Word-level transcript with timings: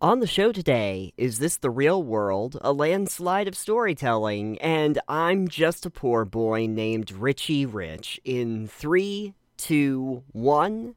On 0.00 0.20
the 0.20 0.28
show 0.28 0.52
today, 0.52 1.12
is 1.16 1.40
this 1.40 1.56
the 1.56 1.70
real 1.70 2.00
world? 2.00 2.56
A 2.60 2.72
landslide 2.72 3.48
of 3.48 3.56
storytelling, 3.56 4.56
and 4.58 4.96
I'm 5.08 5.48
just 5.48 5.84
a 5.84 5.90
poor 5.90 6.24
boy 6.24 6.68
named 6.68 7.10
Richie 7.10 7.66
Rich. 7.66 8.20
In 8.24 8.68
three, 8.68 9.34
two, 9.56 10.22
one. 10.30 10.94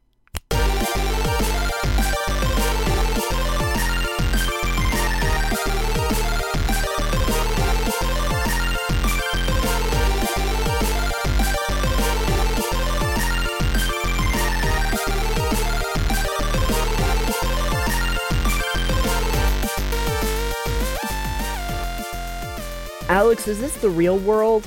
Alex, 23.08 23.48
is 23.48 23.60
this 23.60 23.76
the 23.78 23.90
real 23.90 24.18
world? 24.18 24.66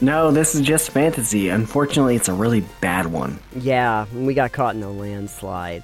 No, 0.00 0.30
this 0.30 0.54
is 0.54 0.62
just 0.62 0.90
fantasy. 0.90 1.50
Unfortunately, 1.50 2.16
it's 2.16 2.28
a 2.28 2.32
really 2.32 2.62
bad 2.80 3.06
one. 3.06 3.38
Yeah, 3.54 4.06
we 4.14 4.32
got 4.32 4.52
caught 4.52 4.74
in 4.74 4.82
a 4.82 4.90
landslide. 4.90 5.82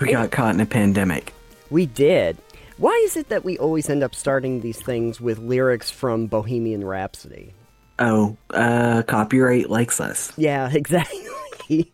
We 0.00 0.12
got 0.12 0.30
caught 0.30 0.54
in 0.54 0.60
a 0.60 0.66
pandemic. 0.66 1.34
We 1.70 1.86
did. 1.86 2.38
Why 2.76 2.92
is 3.04 3.16
it 3.16 3.28
that 3.30 3.44
we 3.44 3.58
always 3.58 3.90
end 3.90 4.04
up 4.04 4.14
starting 4.14 4.60
these 4.60 4.80
things 4.80 5.20
with 5.20 5.38
lyrics 5.38 5.90
from 5.90 6.28
Bohemian 6.28 6.84
Rhapsody? 6.84 7.52
Oh, 7.98 8.36
uh, 8.50 9.02
copyright 9.02 9.68
likes 9.68 10.00
us. 10.00 10.32
Yeah, 10.36 10.70
exactly. 10.72 11.26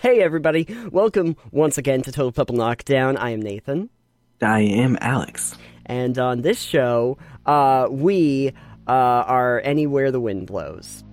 hey, 0.00 0.20
everybody. 0.22 0.68
Welcome 0.92 1.36
once 1.50 1.76
again 1.76 2.02
to 2.02 2.12
Total 2.12 2.30
Pebble 2.30 2.54
Knockdown. 2.54 3.16
I 3.16 3.30
am 3.30 3.42
Nathan. 3.42 3.90
I 4.40 4.60
am 4.60 4.96
Alex. 5.00 5.56
And 5.86 6.16
on 6.18 6.42
this 6.42 6.60
show, 6.60 7.18
uh, 7.46 7.88
we 7.90 8.52
uh, 8.86 8.90
are 8.90 9.60
anywhere 9.64 10.10
the 10.10 10.20
wind 10.20 10.46
blows. 10.46 11.04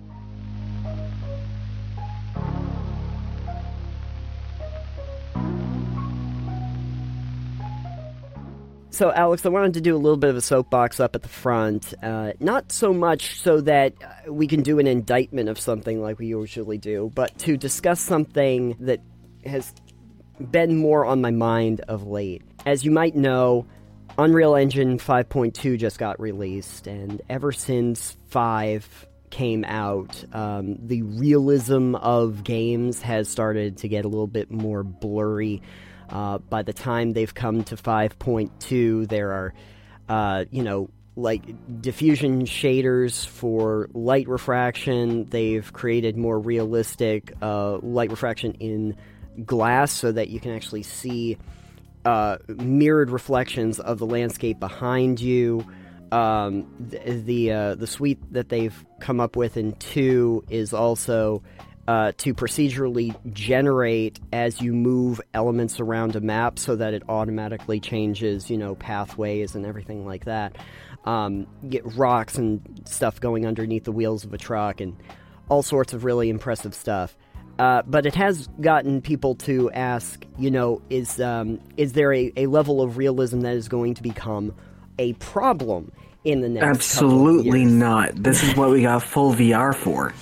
So, 9.00 9.10
Alex, 9.12 9.46
I 9.46 9.48
wanted 9.48 9.72
to 9.74 9.80
do 9.80 9.96
a 9.96 9.98
little 9.98 10.18
bit 10.18 10.28
of 10.28 10.36
a 10.36 10.42
soapbox 10.42 11.00
up 11.00 11.14
at 11.14 11.22
the 11.22 11.28
front. 11.28 11.94
Uh, 12.02 12.32
not 12.38 12.70
so 12.70 12.92
much 12.92 13.40
so 13.40 13.62
that 13.62 13.94
uh, 14.02 14.30
we 14.30 14.46
can 14.46 14.62
do 14.62 14.78
an 14.78 14.86
indictment 14.86 15.48
of 15.48 15.58
something 15.58 16.02
like 16.02 16.18
we 16.18 16.26
usually 16.26 16.76
do, 16.76 17.10
but 17.14 17.38
to 17.38 17.56
discuss 17.56 17.98
something 17.98 18.76
that 18.78 19.00
has 19.46 19.72
been 20.50 20.76
more 20.76 21.06
on 21.06 21.22
my 21.22 21.30
mind 21.30 21.80
of 21.88 22.06
late. 22.06 22.42
As 22.66 22.84
you 22.84 22.90
might 22.90 23.16
know, 23.16 23.64
Unreal 24.18 24.54
Engine 24.54 24.98
5.2 24.98 25.78
just 25.78 25.98
got 25.98 26.20
released, 26.20 26.86
and 26.86 27.22
ever 27.28 27.52
since 27.52 28.16
5 28.28 29.06
came 29.30 29.64
out, 29.64 30.22
um, 30.32 30.76
the 30.86 31.02
realism 31.02 31.94
of 31.94 32.44
games 32.44 33.00
has 33.00 33.28
started 33.28 33.78
to 33.78 33.88
get 33.88 34.04
a 34.04 34.08
little 34.08 34.26
bit 34.26 34.50
more 34.50 34.82
blurry. 34.82 35.62
Uh, 36.08 36.38
by 36.38 36.62
the 36.62 36.72
time 36.72 37.12
they've 37.12 37.32
come 37.32 37.62
to 37.64 37.76
5.2, 37.76 39.08
there 39.08 39.32
are, 39.32 39.54
uh, 40.08 40.44
you 40.50 40.62
know, 40.62 40.90
like 41.16 41.42
diffusion 41.80 42.44
shaders 42.44 43.26
for 43.26 43.88
light 43.92 44.28
refraction. 44.28 45.26
They've 45.26 45.72
created 45.72 46.16
more 46.16 46.38
realistic 46.38 47.32
uh, 47.40 47.78
light 47.78 48.10
refraction 48.10 48.54
in 48.54 48.96
glass 49.44 49.92
so 49.92 50.12
that 50.12 50.28
you 50.28 50.40
can 50.40 50.52
actually 50.52 50.82
see 50.82 51.38
uh, 52.04 52.38
mirrored 52.48 53.10
reflections 53.10 53.80
of 53.80 53.98
the 53.98 54.06
landscape 54.06 54.60
behind 54.60 55.20
you. 55.20 55.66
Um, 56.12 56.66
the 56.80 56.98
the, 56.98 57.52
uh, 57.52 57.74
the 57.76 57.86
suite 57.86 58.18
that 58.32 58.48
they've 58.48 58.84
come 59.00 59.20
up 59.20 59.36
with 59.36 59.56
in 59.56 59.72
two 59.74 60.44
is 60.50 60.74
also 60.74 61.42
uh, 61.86 62.12
to 62.18 62.34
procedurally 62.34 63.14
generate 63.32 64.18
as 64.32 64.60
you 64.60 64.72
move 64.72 65.20
elements 65.34 65.80
around 65.80 66.16
a 66.16 66.20
map, 66.20 66.58
so 66.58 66.76
that 66.76 66.94
it 66.94 67.02
automatically 67.08 67.80
changes, 67.80 68.50
you 68.50 68.58
know, 68.58 68.74
pathways 68.74 69.54
and 69.54 69.64
everything 69.64 70.04
like 70.04 70.24
that. 70.24 70.56
Um, 71.04 71.46
get 71.68 71.82
rocks 71.96 72.36
and 72.36 72.60
stuff 72.84 73.20
going 73.20 73.46
underneath 73.46 73.84
the 73.84 73.92
wheels 73.92 74.24
of 74.24 74.34
a 74.34 74.38
truck 74.38 74.80
and 74.80 74.96
all 75.48 75.62
sorts 75.62 75.92
of 75.92 76.04
really 76.04 76.28
impressive 76.28 76.74
stuff. 76.74 77.16
Uh, 77.58 77.82
but 77.86 78.06
it 78.06 78.14
has 78.14 78.48
gotten 78.60 79.02
people 79.02 79.34
to 79.34 79.70
ask, 79.72 80.24
you 80.38 80.50
know, 80.50 80.80
is 80.88 81.20
um, 81.20 81.60
is 81.76 81.92
there 81.92 82.12
a, 82.14 82.32
a 82.36 82.46
level 82.46 82.80
of 82.80 82.96
realism 82.96 83.40
that 83.40 83.54
is 83.54 83.68
going 83.68 83.94
to 83.94 84.02
become 84.02 84.54
a 84.98 85.12
problem 85.14 85.92
in 86.24 86.40
the 86.40 86.48
next? 86.48 86.66
Absolutely 86.66 87.64
not. 87.64 88.14
This 88.14 88.42
is 88.42 88.56
what 88.56 88.70
we 88.70 88.82
got 88.82 89.02
full 89.02 89.34
VR 89.34 89.74
for. 89.74 90.14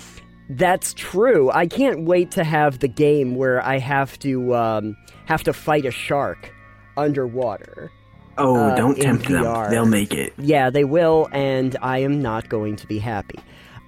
That's 0.51 0.95
true. 0.95 1.51
I 1.51 1.67
can't 1.67 2.05
wait 2.05 2.31
to 2.33 2.45
have 2.45 2.79
the 2.79 2.89
game 2.89 3.37
where 3.37 3.65
I 3.65 3.79
have 3.79 4.19
to 4.21 4.55
um, 4.55 4.97
have 5.27 5.43
to 5.45 5.53
fight 5.53 5.85
a 5.85 5.91
shark 5.91 6.53
underwater. 6.97 7.93
Oh, 8.39 8.57
uh, 8.57 8.77
don't 8.77 8.99
tempt 8.99 9.29
them. 9.29 9.43
They'll 9.71 9.85
make 9.85 10.15
it. 10.15 10.33
Yeah, 10.39 10.71
they 10.71 10.85
will, 10.85 11.29
and 11.33 11.77
I 11.83 11.99
am 11.99 12.23
not 12.23 12.49
going 12.49 12.77
to 12.77 12.87
be 12.87 12.99
happy. 12.99 13.39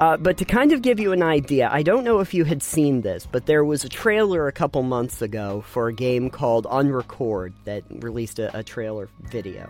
Uh, 0.01 0.17
but 0.17 0.39
to 0.39 0.47
kind 0.47 0.73
of 0.73 0.81
give 0.81 0.99
you 0.99 1.13
an 1.13 1.23
idea, 1.23 1.69
I 1.71 1.83
don't 1.83 2.05
know 2.05 2.21
if 2.21 2.33
you 2.33 2.45
had 2.45 2.63
seen 2.63 3.03
this, 3.03 3.27
but 3.31 3.45
there 3.45 3.65
was 3.65 3.85
a 3.85 3.89
trailer 3.89 4.49
a 4.49 4.53
couple 4.53 4.83
months 4.83 5.21
ago 5.21 5.63
for 5.67 5.89
a 5.89 5.93
game 5.93 6.31
called 6.31 6.65
Unrecord 6.65 7.53
that 7.65 7.85
released 7.91 8.39
a, 8.39 8.57
a 8.59 8.63
trailer 8.63 9.11
video. 9.21 9.69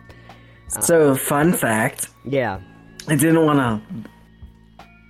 So, 0.69 1.17
fun 1.17 1.53
fact 1.53 2.11
Yeah. 2.25 2.61
I 3.09 3.17
didn't 3.17 3.45
want 3.45 3.59
to 3.59 4.11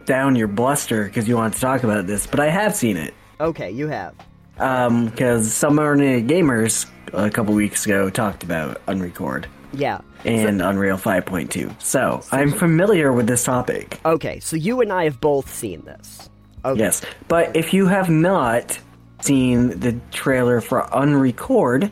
down 0.07 0.37
your 0.37 0.49
bluster 0.49 1.05
because 1.05 1.29
you 1.29 1.37
wanted 1.37 1.55
to 1.55 1.61
talk 1.61 1.85
about 1.85 2.07
this, 2.07 2.27
but 2.27 2.41
I 2.41 2.49
have 2.49 2.75
seen 2.75 2.97
it. 2.97 3.13
Okay, 3.41 3.71
you 3.71 3.89
have. 3.89 4.15
Um, 4.59 5.07
because 5.07 5.53
Summer 5.53 5.97
Gamers 5.97 6.87
a 7.13 7.31
couple 7.31 7.55
weeks 7.55 7.85
ago 7.85 8.09
talked 8.09 8.43
about 8.43 8.85
Unrecord 8.87 9.47
Yeah. 9.73 10.01
and 10.25 10.61
Unreal 10.61 10.97
5.2. 10.97 11.81
So, 11.81 12.23
I'm 12.33 12.53
familiar 12.53 13.13
with 13.13 13.27
this 13.27 13.45
topic. 13.45 14.01
Okay, 14.05 14.41
so 14.41 14.57
you 14.57 14.81
and 14.81 14.93
I 14.93 15.05
have 15.05 15.21
both 15.21 15.53
seen 15.53 15.83
this. 15.85 16.29
Okay. 16.65 16.79
Yes, 16.81 17.03
but 17.29 17.57
if 17.57 17.73
you 17.73 17.87
have 17.87 18.11
not 18.11 18.79
seen 19.23 19.79
the 19.81 19.99
trailer 20.11 20.61
for 20.61 20.83
Unrecord, 20.83 21.91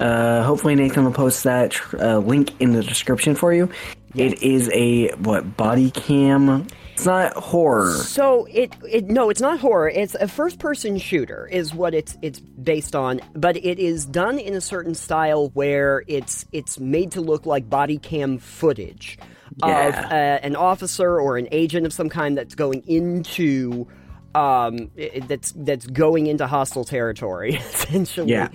uh, 0.00 0.42
hopefully 0.42 0.74
Nathan 0.74 1.04
will 1.04 1.12
post 1.12 1.44
that 1.44 1.70
tr- 1.70 1.96
uh, 1.98 2.16
link 2.18 2.50
in 2.60 2.72
the 2.72 2.82
description 2.82 3.34
for 3.34 3.52
you. 3.52 3.70
It 4.14 4.42
is 4.42 4.70
a 4.74 5.12
what 5.14 5.56
body 5.56 5.90
cam? 5.90 6.66
It's 6.94 7.06
not 7.06 7.32
horror. 7.34 7.90
So 7.92 8.44
it 8.50 8.74
it 8.88 9.06
no, 9.08 9.30
it's 9.30 9.40
not 9.40 9.58
horror. 9.60 9.88
It's 9.88 10.14
a 10.14 10.28
first 10.28 10.58
person 10.58 10.98
shooter 10.98 11.48
is 11.50 11.74
what 11.74 11.94
it's 11.94 12.16
it's 12.22 12.38
based 12.40 12.94
on, 12.94 13.20
but 13.34 13.56
it 13.56 13.78
is 13.78 14.04
done 14.06 14.38
in 14.38 14.54
a 14.54 14.60
certain 14.60 14.94
style 14.94 15.48
where 15.54 16.04
it's 16.06 16.44
it's 16.52 16.78
made 16.78 17.12
to 17.12 17.20
look 17.20 17.46
like 17.46 17.68
body 17.70 17.98
cam 17.98 18.38
footage 18.38 19.18
of 19.62 19.68
Yeah. 19.94 20.38
uh, 20.42 20.46
an 20.46 20.54
officer 20.56 21.18
or 21.20 21.36
an 21.38 21.48
agent 21.52 21.86
of 21.86 21.92
some 21.92 22.08
kind 22.08 22.36
that's 22.38 22.54
going 22.54 22.82
into 22.86 23.86
um 24.34 24.90
that's 25.28 25.52
that's 25.56 25.86
going 25.86 26.26
into 26.26 26.46
hostile 26.46 26.84
territory 26.84 27.54
essentially. 27.72 28.30
Yeah. 28.32 28.48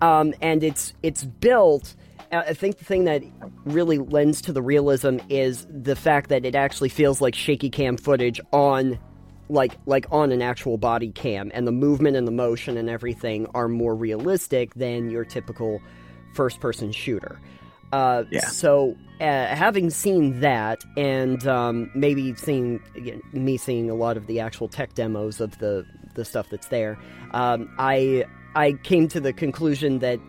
Um 0.00 0.34
and 0.40 0.62
it's 0.64 0.94
it's 1.02 1.24
built 1.24 1.94
I 2.32 2.54
think 2.54 2.78
the 2.78 2.84
thing 2.84 3.04
that 3.04 3.22
really 3.64 3.98
lends 3.98 4.42
to 4.42 4.52
the 4.52 4.62
realism 4.62 5.18
is 5.28 5.66
the 5.68 5.96
fact 5.96 6.28
that 6.30 6.44
it 6.44 6.54
actually 6.54 6.88
feels 6.88 7.20
like 7.20 7.34
shaky 7.34 7.70
cam 7.70 7.96
footage 7.96 8.40
on 8.52 8.98
like 9.48 9.76
like 9.86 10.06
on 10.12 10.30
an 10.30 10.42
actual 10.42 10.78
body 10.78 11.10
cam 11.10 11.50
and 11.52 11.66
the 11.66 11.72
movement 11.72 12.16
and 12.16 12.26
the 12.26 12.32
motion 12.32 12.76
and 12.76 12.88
everything 12.88 13.46
are 13.52 13.68
more 13.68 13.96
realistic 13.96 14.72
than 14.74 15.10
your 15.10 15.24
typical 15.24 15.80
first 16.34 16.60
person 16.60 16.92
shooter. 16.92 17.40
Uh, 17.92 18.24
Yeah. 18.30 18.40
So 18.46 18.96
uh, 19.20 19.46
having 19.46 19.90
seen 19.90 20.40
that 20.40 20.84
and 20.96 21.46
um, 21.48 21.90
maybe 21.94 22.34
seeing 22.36 22.80
again, 22.94 23.20
me 23.32 23.56
seeing 23.56 23.90
a 23.90 23.94
lot 23.94 24.16
of 24.16 24.26
the 24.28 24.38
actual 24.40 24.68
tech 24.68 24.94
demos 24.94 25.40
of 25.40 25.58
the 25.58 25.84
the 26.14 26.24
stuff 26.24 26.48
that's 26.50 26.68
there, 26.68 26.98
um, 27.32 27.68
I 27.78 28.24
I 28.54 28.74
came 28.84 29.08
to 29.08 29.20
the 29.20 29.32
conclusion 29.32 29.98
that 29.98 30.20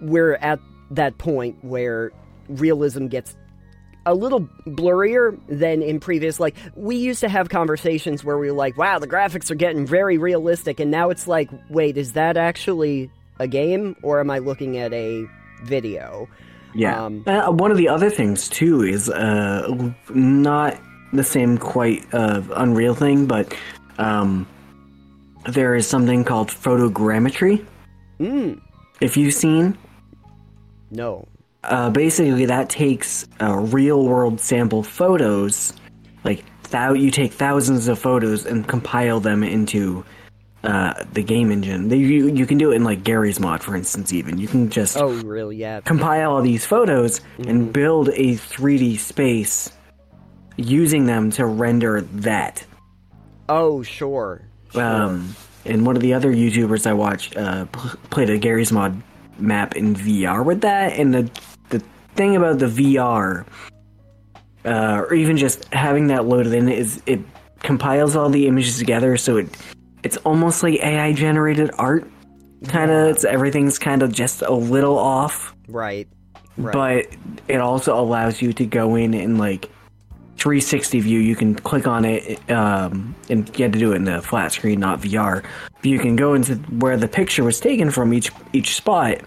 we're 0.00 0.34
at 0.34 0.58
that 0.90 1.18
point 1.18 1.56
where 1.62 2.12
realism 2.48 3.06
gets 3.06 3.36
a 4.04 4.14
little 4.14 4.48
blurrier 4.66 5.36
than 5.48 5.82
in 5.82 5.98
previous 5.98 6.38
like 6.38 6.54
we 6.76 6.94
used 6.94 7.20
to 7.20 7.28
have 7.28 7.48
conversations 7.48 8.22
where 8.22 8.38
we 8.38 8.48
were 8.48 8.56
like 8.56 8.76
wow 8.76 8.98
the 9.00 9.08
graphics 9.08 9.50
are 9.50 9.56
getting 9.56 9.84
very 9.84 10.16
realistic 10.16 10.78
and 10.78 10.90
now 10.92 11.10
it's 11.10 11.26
like 11.26 11.50
wait 11.70 11.96
is 11.96 12.12
that 12.12 12.36
actually 12.36 13.10
a 13.40 13.48
game 13.48 13.96
or 14.02 14.20
am 14.20 14.30
i 14.30 14.38
looking 14.38 14.76
at 14.78 14.92
a 14.92 15.26
video 15.64 16.28
Yeah. 16.74 17.04
Um, 17.04 17.24
uh, 17.26 17.50
one 17.50 17.70
of 17.72 17.78
the 17.78 17.88
other 17.88 18.10
things 18.10 18.48
too 18.48 18.82
is 18.82 19.08
uh, 19.10 19.90
not 20.10 20.78
the 21.12 21.24
same 21.24 21.56
quite 21.58 22.04
uh, 22.12 22.42
Unreal 22.54 22.94
thing, 22.94 23.26
but 23.26 23.54
um, 23.98 24.46
there 25.48 25.74
is 25.74 25.86
something 25.86 26.24
called 26.24 26.48
photogrammetry. 26.48 27.64
mm, 28.20 28.60
If 29.00 29.16
you've 29.16 29.32
seen, 29.32 29.78
No. 30.90 31.26
Uh, 31.64 31.90
basically, 31.90 32.46
that 32.46 32.68
takes 32.68 33.26
uh, 33.42 33.54
real 33.56 34.04
world 34.04 34.40
sample 34.40 34.82
photos. 34.82 35.72
Like, 36.24 36.44
thou- 36.70 36.92
you 36.92 37.10
take 37.10 37.32
thousands 37.32 37.88
of 37.88 37.98
photos 37.98 38.46
and 38.46 38.66
compile 38.68 39.18
them 39.20 39.42
into 39.42 40.04
uh, 40.62 40.94
the 41.12 41.22
game 41.22 41.50
engine. 41.50 41.88
They, 41.88 41.96
you, 41.96 42.28
you 42.28 42.46
can 42.46 42.58
do 42.58 42.70
it 42.72 42.76
in, 42.76 42.84
like, 42.84 43.02
Garry's 43.04 43.40
mod, 43.40 43.62
for 43.62 43.74
instance, 43.76 44.12
even. 44.12 44.38
You 44.38 44.46
can 44.48 44.70
just 44.70 44.96
Oh, 44.96 45.10
really? 45.22 45.56
Yeah. 45.56 45.80
compile 45.80 46.32
all 46.32 46.42
these 46.42 46.64
photos 46.64 47.20
and 47.38 47.72
build 47.72 48.08
a 48.10 48.34
3D 48.36 48.98
space 48.98 49.70
using 50.56 51.06
them 51.06 51.30
to 51.32 51.46
render 51.46 52.00
that. 52.00 52.64
Oh, 53.48 53.82
sure. 53.82 54.42
Sure. 54.72 54.82
Um, 54.82 55.34
and 55.64 55.84
one 55.86 55.96
of 55.96 56.02
the 56.02 56.14
other 56.14 56.32
YouTubers 56.32 56.86
I 56.86 56.92
watched 56.92 57.36
uh, 57.36 57.66
pl- 57.66 57.98
played 58.10 58.30
a 58.30 58.38
Garry's 58.38 58.72
Mod 58.72 59.00
map 59.38 59.76
in 59.76 59.94
VR 59.94 60.44
with 60.44 60.60
that. 60.62 60.98
And 60.98 61.14
the 61.14 61.30
the 61.70 61.82
thing 62.14 62.36
about 62.36 62.58
the 62.58 62.66
VR, 62.66 63.46
uh, 64.64 65.04
or 65.08 65.14
even 65.14 65.36
just 65.36 65.72
having 65.72 66.08
that 66.08 66.26
loaded 66.26 66.52
in, 66.52 66.68
is 66.68 67.02
it 67.06 67.20
compiles 67.60 68.16
all 68.16 68.28
the 68.28 68.46
images 68.46 68.78
together, 68.78 69.16
so 69.16 69.38
it 69.38 69.48
it's 70.02 70.16
almost 70.18 70.62
like 70.62 70.74
AI 70.82 71.12
generated 71.12 71.70
art. 71.78 72.08
Kind 72.68 72.90
of, 72.90 73.08
it's 73.08 73.24
everything's 73.24 73.78
kind 73.78 74.02
of 74.02 74.12
just 74.12 74.42
a 74.42 74.52
little 74.52 74.98
off, 74.98 75.54
right. 75.68 76.08
Right. 76.56 76.72
but 76.72 77.16
it 77.48 77.60
also 77.60 77.98
allows 77.98 78.40
you 78.40 78.52
to 78.54 78.64
go 78.64 78.94
in 78.94 79.12
and 79.12 79.36
like 79.38 79.70
360 80.36 81.00
view 81.00 81.18
you 81.18 81.34
can 81.36 81.54
click 81.54 81.86
on 81.86 82.04
it 82.04 82.38
um, 82.50 83.14
and 83.30 83.48
you 83.58 83.64
had 83.64 83.72
to 83.72 83.78
do 83.78 83.92
it 83.92 83.96
in 83.96 84.04
the 84.04 84.20
flat 84.22 84.52
screen 84.52 84.78
not 84.80 85.00
vr 85.00 85.42
but 85.76 85.84
you 85.86 85.98
can 85.98 86.16
go 86.16 86.34
into 86.34 86.54
where 86.78 86.96
the 86.96 87.08
picture 87.08 87.42
was 87.44 87.58
taken 87.60 87.90
from 87.90 88.12
each 88.12 88.30
each 88.52 88.76
spot 88.76 89.18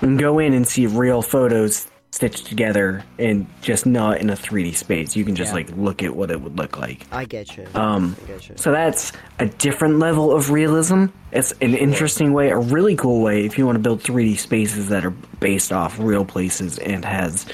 and 0.00 0.18
go 0.18 0.38
in 0.38 0.52
and 0.52 0.66
see 0.66 0.86
real 0.86 1.22
photos 1.22 1.86
stitched 2.12 2.46
together 2.46 3.04
and 3.20 3.46
just 3.62 3.86
not 3.86 4.18
in 4.18 4.30
a 4.30 4.34
3d 4.34 4.74
space 4.74 5.14
you 5.14 5.24
can 5.24 5.36
just 5.36 5.50
Yeah. 5.50 5.54
like 5.56 5.70
look 5.76 6.02
at 6.02 6.16
what 6.16 6.32
it 6.32 6.40
would 6.40 6.58
look 6.58 6.76
like 6.76 7.06
I 7.12 7.24
get 7.24 7.56
you. 7.56 7.66
um, 7.76 8.16
I 8.24 8.26
get 8.26 8.48
you. 8.48 8.56
so 8.58 8.72
that's 8.72 9.12
a 9.38 9.46
different 9.46 10.00
level 10.00 10.32
of 10.34 10.50
realism. 10.50 11.06
It's 11.30 11.52
an 11.60 11.74
interesting 11.76 12.32
way, 12.32 12.50
a 12.50 12.58
really 12.58 12.96
cool 12.96 13.22
way 13.22 13.44
if 13.46 13.56
you 13.56 13.64
want 13.64 13.76
to 13.76 13.80
build 13.80 14.02
3D 14.02 14.36
spaces 14.38 14.88
that 14.88 15.04
are 15.04 15.10
based 15.38 15.70
off 15.72 15.96
real 16.00 16.24
places 16.24 16.78
and 16.80 17.04
has 17.04 17.46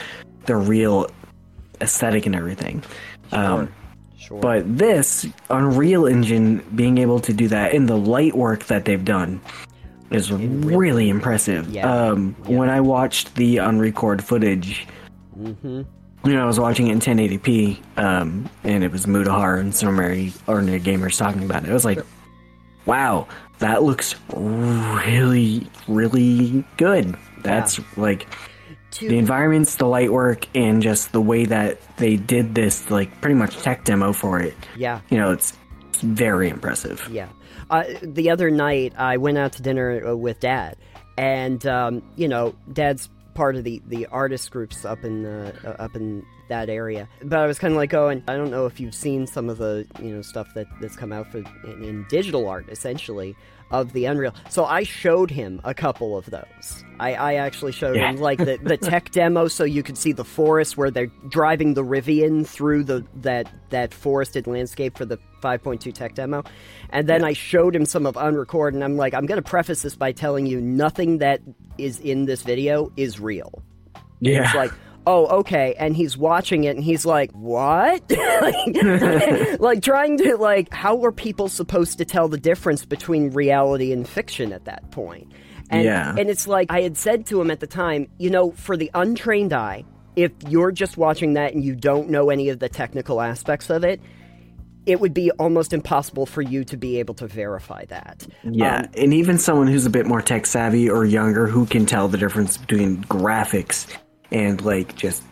the 0.46 0.56
real 0.56 1.08
aesthetic 1.81 2.26
and 2.26 2.34
everything. 2.34 2.82
Um, 3.32 3.73
Sure. 4.19 4.40
but 4.40 4.78
this 4.78 5.25
Unreal 5.50 6.06
Engine 6.06 6.58
being 6.75 6.99
able 6.99 7.20
to 7.20 7.32
do 7.32 7.46
that 7.49 7.73
and 7.75 7.88
the 7.88 7.96
light 7.96 8.34
work 8.37 8.64
that 8.64 8.84
they've 8.84 9.05
done 9.05 9.40
is 10.11 10.32
really 10.32 11.08
impressive. 11.08 11.69
Yeah. 11.70 11.88
Um, 11.88 12.34
When 12.46 12.69
I 12.70 12.81
watched 12.81 13.34
the 13.37 13.56
unrecord 13.56 14.20
footage, 14.23 14.87
Mm-hmm. 15.38 15.82
you 16.25 16.32
know, 16.32 16.43
I 16.43 16.46
was 16.46 16.58
watching 16.58 16.88
it 16.88 16.93
in 16.93 17.00
1080p, 17.00 17.78
um, 17.99 18.49
and 18.64 18.82
it 18.82 18.90
was 18.90 19.05
Mutahar 19.06 19.61
and 19.61 19.75
some 19.75 19.94
very 19.96 20.32
ordinary 20.46 20.81
gamers 20.81 21.19
talking 21.19 21.44
about 21.44 21.64
it. 21.64 21.70
I 21.70 21.75
was 21.75 21.84
like, 21.84 21.99
wow, 22.87 23.28
that 23.58 23.82
looks 23.82 24.14
really, 24.34 25.67
really 25.88 26.64
good. 26.78 27.14
That's 27.43 27.78
like 27.96 28.26
To- 28.92 29.08
the 29.08 29.18
environments, 29.18 29.76
the 29.76 29.86
light 29.86 30.12
work, 30.12 30.46
and 30.54 30.80
just 30.80 31.12
the 31.12 31.20
way 31.20 31.44
that 31.44 31.78
they 31.96 32.16
did 32.16 32.54
this, 32.54 32.90
like 32.90 33.20
pretty 33.20 33.34
much 33.34 33.56
tech 33.58 33.84
demo 33.84 34.12
for 34.12 34.40
it. 34.40 34.54
yeah. 34.76 35.00
You 35.10 35.18
know, 35.18 35.32
it's, 35.32 35.52
it's 35.88 36.00
very 36.00 36.48
impressive. 36.48 37.06
Yeah. 37.10 37.28
Uh, 37.68 37.84
the 38.02 38.30
other 38.30 38.50
night, 38.50 38.94
I 38.96 39.16
went 39.16 39.38
out 39.38 39.52
to 39.54 39.62
dinner 39.62 40.06
uh, 40.06 40.14
with 40.14 40.40
Dad, 40.40 40.76
and 41.18 41.66
um, 41.66 42.02
you 42.16 42.28
know, 42.28 42.54
Dad's 42.72 43.08
part 43.34 43.56
of 43.56 43.64
the 43.64 43.82
the 43.86 44.06
artist 44.06 44.50
groups 44.50 44.84
up 44.84 45.04
in 45.04 45.24
the, 45.24 45.54
uh, 45.64 45.82
up 45.82 45.96
in 45.96 46.24
that 46.48 46.68
area. 46.68 47.08
But 47.22 47.40
I 47.40 47.46
was 47.46 47.58
kind 47.58 47.72
of 47.72 47.76
like 47.76 47.90
going, 47.90 48.22
I 48.28 48.36
don't 48.36 48.50
know 48.50 48.66
if 48.66 48.78
you've 48.78 48.94
seen 48.94 49.26
some 49.26 49.48
of 49.50 49.58
the 49.58 49.84
you 50.00 50.14
know 50.14 50.22
stuff 50.22 50.54
that 50.54 50.66
that's 50.80 50.94
come 50.96 51.12
out 51.12 51.30
for 51.32 51.38
in, 51.64 51.82
in 51.82 52.06
digital 52.08 52.48
art, 52.48 52.68
essentially 52.68 53.34
of 53.70 53.92
the 53.92 54.04
Unreal. 54.04 54.34
So 54.48 54.64
I 54.64 54.82
showed 54.84 55.30
him 55.30 55.60
a 55.64 55.74
couple 55.74 56.16
of 56.16 56.26
those. 56.26 56.84
I, 57.00 57.14
I 57.14 57.34
actually 57.34 57.72
showed 57.72 57.96
Yeah. 57.96 58.10
him 58.10 58.16
like 58.18 58.38
the, 58.38 58.58
the 58.62 58.76
tech 58.90 59.10
demo, 59.10 59.48
so 59.48 59.64
you 59.64 59.82
could 59.82 59.98
see 59.98 60.12
the 60.12 60.24
forest 60.24 60.76
where 60.76 60.90
they're 60.90 61.10
driving 61.28 61.74
the 61.74 61.82
Rivian 61.84 62.46
through 62.46 62.84
the 62.84 63.04
that 63.16 63.50
that 63.70 63.92
forested 63.92 64.46
landscape 64.46 64.96
for 64.96 65.04
the 65.04 65.18
5.2 65.42 65.92
tech 65.92 66.14
demo. 66.14 66.42
And 66.90 67.08
then 67.08 67.24
I 67.24 67.32
showed 67.32 67.74
him 67.76 67.84
some 67.84 68.06
of 68.06 68.14
Unrecord, 68.14 68.68
and 68.74 68.82
I'm 68.84 68.96
like, 68.96 69.12
I'm 69.14 69.26
going 69.26 69.42
to 69.42 69.48
preface 69.48 69.82
this 69.82 69.96
by 69.96 70.12
telling 70.12 70.46
you 70.46 70.60
nothing 70.60 71.18
that 71.18 71.40
is 71.76 71.98
in 72.00 72.24
this 72.24 72.42
video 72.42 72.90
is 72.96 73.20
real. 73.20 73.62
Yeah. 74.20 74.44
It's 74.44 74.54
like, 74.54 74.72
oh, 75.06 75.26
okay. 75.40 75.74
And 75.78 75.96
he's 75.96 76.16
watching 76.16 76.64
it 76.64 76.76
and 76.76 76.84
he's 76.84 77.06
like, 77.06 77.30
what? 77.32 78.02
like, 78.42 79.60
like 79.60 79.82
trying 79.82 80.18
to, 80.18 80.36
like, 80.36 80.72
how 80.72 81.02
are 81.04 81.12
people 81.12 81.48
supposed 81.48 81.98
to 81.98 82.04
tell 82.04 82.28
the 82.28 82.38
difference 82.38 82.84
between 82.84 83.30
reality 83.30 83.92
and 83.92 84.08
fiction 84.08 84.52
at 84.52 84.64
that 84.64 84.90
point? 84.90 85.30
And, 85.70 85.84
Yeah. 85.84 86.14
and 86.16 86.28
it's 86.28 86.46
like, 86.46 86.70
I 86.70 86.82
had 86.82 86.96
said 86.96 87.26
to 87.26 87.40
him 87.40 87.50
at 87.50 87.60
the 87.60 87.66
time, 87.66 88.08
you 88.18 88.30
know, 88.30 88.50
for 88.52 88.76
the 88.76 88.90
untrained 88.94 89.52
eye, 89.52 89.84
if 90.16 90.32
you're 90.48 90.72
just 90.72 90.96
watching 90.96 91.34
that 91.34 91.54
and 91.54 91.62
you 91.62 91.74
don't 91.76 92.08
know 92.08 92.30
any 92.30 92.48
of 92.48 92.58
the 92.58 92.68
technical 92.68 93.20
aspects 93.20 93.68
of 93.70 93.84
it, 93.84 94.00
it 94.86 95.00
would 95.00 95.12
be 95.12 95.30
almost 95.32 95.72
impossible 95.72 96.26
for 96.26 96.42
you 96.42 96.64
to 96.64 96.76
be 96.76 96.98
able 97.00 97.12
to 97.14 97.26
verify 97.26 97.84
that. 97.86 98.24
Yeah, 98.44 98.78
Um, 98.82 98.86
and 98.96 99.12
even 99.14 99.36
someone 99.38 99.66
who's 99.66 99.84
a 99.84 99.90
bit 99.90 100.06
more 100.06 100.22
tech 100.22 100.46
savvy 100.46 100.88
or 100.88 101.04
younger 101.04 101.48
who 101.48 101.66
can 101.66 101.86
tell 101.86 102.06
the 102.06 102.16
difference 102.16 102.56
between 102.56 103.02
graphics 103.04 103.86
and 104.31 104.61
like 104.62 104.94
just 104.96 105.23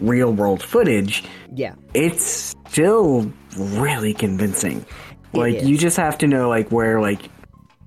real 0.00 0.32
world 0.32 0.62
footage, 0.62 1.24
yeah. 1.54 1.74
it's 1.94 2.54
still 2.68 3.32
really 3.56 4.14
convincing. 4.14 4.84
Like 5.32 5.56
is. 5.56 5.68
you 5.68 5.78
just 5.78 5.96
have 5.96 6.18
to 6.18 6.26
know 6.26 6.48
like 6.48 6.70
where 6.70 7.00
like 7.00 7.30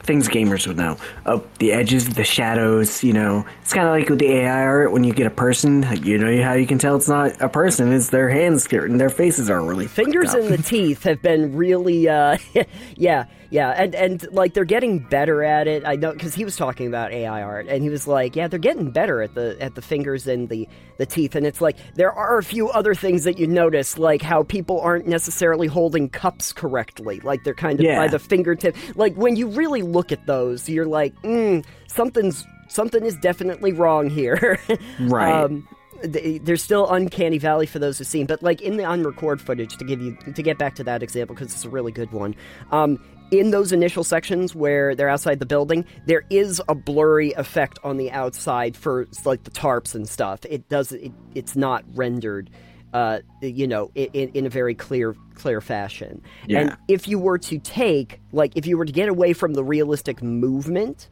things 0.04 0.28
gamers 0.28 0.66
would 0.68 0.78
know. 0.78 0.98
Oh, 1.26 1.46
the 1.60 1.72
edges, 1.72 2.10
the 2.10 2.24
shadows, 2.24 3.04
you 3.04 3.14
know. 3.14 3.46
It's 3.62 3.74
kind 3.74 3.88
of 3.88 3.94
like 3.94 4.10
with 4.10 4.20
the 4.20 4.32
AI 4.32 4.64
art 4.64 4.92
when 4.92 5.04
you 5.04 5.14
get 5.14 5.28
a 5.28 5.32
person, 5.32 5.86
you 6.04 6.18
know 6.18 6.44
how 6.44 6.54
you 6.54 6.68
can 6.68 6.80
tell 6.80 6.96
it's 6.96 7.08
not 7.08 7.40
a 7.42 7.50
person 7.50 7.92
is 7.92 8.10
their 8.10 8.30
hands 8.30 8.68
and 8.72 9.00
their 9.00 9.10
faces 9.10 9.50
are 9.50 9.62
really 9.62 9.88
fingers 9.88 10.34
and 10.34 10.50
the 10.50 10.58
teeth 10.58 11.04
have 11.04 11.22
been 11.22 11.56
really 11.56 12.08
uh 12.08 12.38
yeah 12.96 13.26
yeah 13.52 13.70
and 13.72 13.96
and 13.96 14.32
like 14.32 14.54
they're 14.54 14.64
getting 14.66 15.00
better 15.00 15.44
at 15.44 15.68
it 15.68 15.84
i 15.86 15.96
know 15.96 16.12
because 16.14 16.36
he 16.36 16.46
was 16.46 16.56
talking 16.56 16.88
about 16.88 17.12
ai 17.12 17.42
art 17.42 17.68
and 17.68 17.82
he 17.84 17.90
was 17.90 18.08
like 18.08 18.36
yeah 18.36 18.48
they're 18.48 18.60
getting 18.60 18.92
better 18.92 19.22
at 19.22 19.34
the 19.36 19.58
at 19.60 19.76
the 19.76 19.82
fingers 19.82 20.28
and 20.28 20.50
the 20.50 20.68
the 20.98 21.06
teeth 21.06 21.36
and 21.36 21.46
it's 21.46 21.60
like 21.62 21.76
there 21.96 22.12
are 22.12 22.38
a 22.38 22.44
few 22.44 22.70
other 22.70 22.94
things 22.94 23.24
that 23.24 23.40
you 23.40 23.48
notice 23.48 23.98
like 23.98 24.22
how 24.22 24.44
people 24.44 24.80
aren't 24.82 25.08
necessarily 25.08 25.68
holding 25.68 26.10
cups 26.10 26.54
correctly 26.54 27.20
like 27.22 27.44
they're 27.44 27.54
kind 27.56 27.80
of 27.80 27.86
Yeah. 27.86 27.98
by 27.98 28.08
the 28.08 28.20
fingertip 28.20 28.76
like 28.96 29.16
when 29.16 29.36
you 29.36 29.48
really 29.48 29.82
look 29.82 30.12
at 30.12 30.26
those 30.28 30.70
you're 30.70 30.86
like 30.86 31.14
mm, 31.24 31.66
something's 31.88 32.46
something 32.68 33.04
is 33.04 33.16
definitely 33.18 33.72
wrong 33.74 34.10
here 34.10 34.60
Right. 35.00 35.32
um, 35.44 35.68
there's 36.04 36.64
still 36.64 36.90
uncanny 36.90 37.38
valley 37.38 37.66
for 37.66 37.80
those 37.80 37.98
who've 37.98 38.08
seen 38.08 38.26
but 38.26 38.42
like 38.42 38.62
in 38.62 38.78
the 38.78 38.84
unrecord 38.84 39.40
footage 39.40 39.78
to 39.78 39.86
give 39.86 40.02
you 40.02 40.16
to 40.34 40.42
get 40.44 40.58
back 40.58 40.76
to 40.76 40.84
that 40.84 41.04
example 41.04 41.36
because 41.36 41.54
it's 41.54 41.66
a 41.66 41.70
really 41.70 41.92
good 41.92 42.12
one 42.12 42.36
um, 42.72 42.98
in 43.32 43.52
those 43.52 43.72
initial 43.72 44.04
sections 44.04 44.56
where 44.56 44.96
they're 44.96 45.10
outside 45.10 45.40
the 45.40 45.46
building 45.46 45.86
there 46.06 46.24
is 46.30 46.62
a 46.68 46.76
blurry 46.76 47.32
effect 47.34 47.78
on 47.84 47.98
the 47.98 48.12
outside 48.12 48.76
for 48.76 49.08
like 49.26 49.44
the 49.44 49.52
tarps 49.52 49.94
and 49.96 50.08
stuff 50.08 50.40
it 50.50 50.68
does 50.70 50.92
it, 50.92 51.12
it's 51.36 51.56
not 51.56 51.84
rendered 51.94 52.50
uh, 52.94 53.20
you 53.42 53.68
know 53.68 53.92
in, 53.96 54.30
in 54.30 54.46
a 54.46 54.50
very 54.50 54.74
clear 54.74 55.16
clear 55.36 55.62
fashion 55.62 56.22
Yeah. 56.48 56.60
and 56.60 56.78
if 56.88 57.08
you 57.08 57.20
were 57.20 57.38
to 57.40 57.60
take 57.60 58.20
like 58.32 58.54
if 58.56 58.66
you 58.66 58.78
were 58.78 58.86
to 58.86 58.92
get 58.92 59.10
away 59.10 59.34
from 59.34 59.54
the 59.54 59.64
realistic 59.64 60.22
movement 60.24 61.10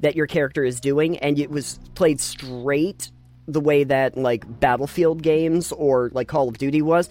that 0.00 0.14
your 0.14 0.26
character 0.26 0.62
is 0.62 0.78
doing 0.78 1.16
and 1.18 1.38
it 1.38 1.50
was 1.50 1.80
played 1.94 2.20
straight 2.20 3.10
the 3.46 3.60
way 3.60 3.84
that 3.84 4.16
like 4.16 4.44
battlefield 4.60 5.22
games 5.22 5.72
or 5.72 6.10
like 6.12 6.28
call 6.28 6.48
of 6.48 6.58
duty 6.58 6.82
was 6.82 7.08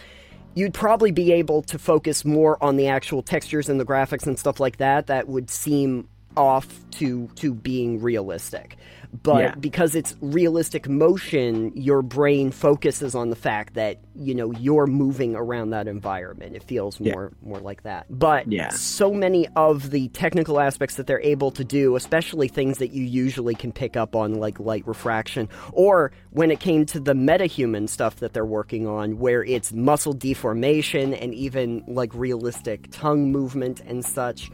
you'd 0.55 0.73
probably 0.73 1.11
be 1.11 1.31
able 1.31 1.61
to 1.61 1.77
focus 1.77 2.25
more 2.25 2.61
on 2.63 2.77
the 2.77 2.87
actual 2.87 3.21
textures 3.21 3.69
and 3.69 3.79
the 3.79 3.85
graphics 3.85 4.25
and 4.25 4.39
stuff 4.39 4.59
like 4.59 4.77
that 4.77 5.07
that 5.07 5.27
would 5.27 5.49
seem 5.49 6.07
off 6.37 6.67
to 6.91 7.27
to 7.35 7.53
being 7.53 8.01
realistic 8.01 8.77
but 9.23 9.41
Yeah. 9.41 9.55
because 9.55 9.95
it's 9.95 10.15
realistic 10.21 10.87
motion 10.89 11.71
your 11.75 12.01
brain 12.01 12.51
focuses 12.51 13.15
on 13.15 13.29
the 13.29 13.35
fact 13.35 13.73
that 13.75 13.99
you 14.15 14.33
know 14.33 14.51
you're 14.53 14.87
moving 14.87 15.35
around 15.35 15.69
that 15.71 15.87
environment 15.87 16.55
it 16.55 16.63
feels 16.63 16.99
more 16.99 17.31
more 17.43 17.59
like 17.59 17.83
that 17.83 18.05
but 18.09 18.51
Yeah. 18.51 18.69
so 18.69 19.13
many 19.13 19.47
of 19.55 19.91
the 19.91 20.07
technical 20.09 20.59
aspects 20.59 20.95
that 20.95 21.07
they're 21.07 21.21
able 21.21 21.51
to 21.51 21.63
do, 21.63 21.95
especially 21.95 22.47
things 22.47 22.77
that 22.79 22.91
you 22.91 23.03
usually 23.03 23.55
can 23.55 23.71
pick 23.71 23.95
up 23.97 24.15
on, 24.15 24.35
like 24.35 24.59
light 24.59 24.85
refraction, 24.87 25.49
or 25.73 26.11
when 26.31 26.51
it 26.51 26.59
came 26.59 26.85
to 26.87 26.99
the 26.99 27.13
metahuman 27.13 27.87
stuff 27.89 28.17
that 28.17 28.33
they're 28.33 28.45
working 28.45 28.87
on, 28.87 29.17
where 29.19 29.43
it's 29.43 29.73
muscle 29.73 30.13
deformation 30.13 31.13
and 31.13 31.33
even 31.33 31.83
like 31.87 32.13
realistic 32.13 32.87
tongue 32.91 33.31
movement 33.31 33.81
and 33.87 34.03
such, 34.05 34.49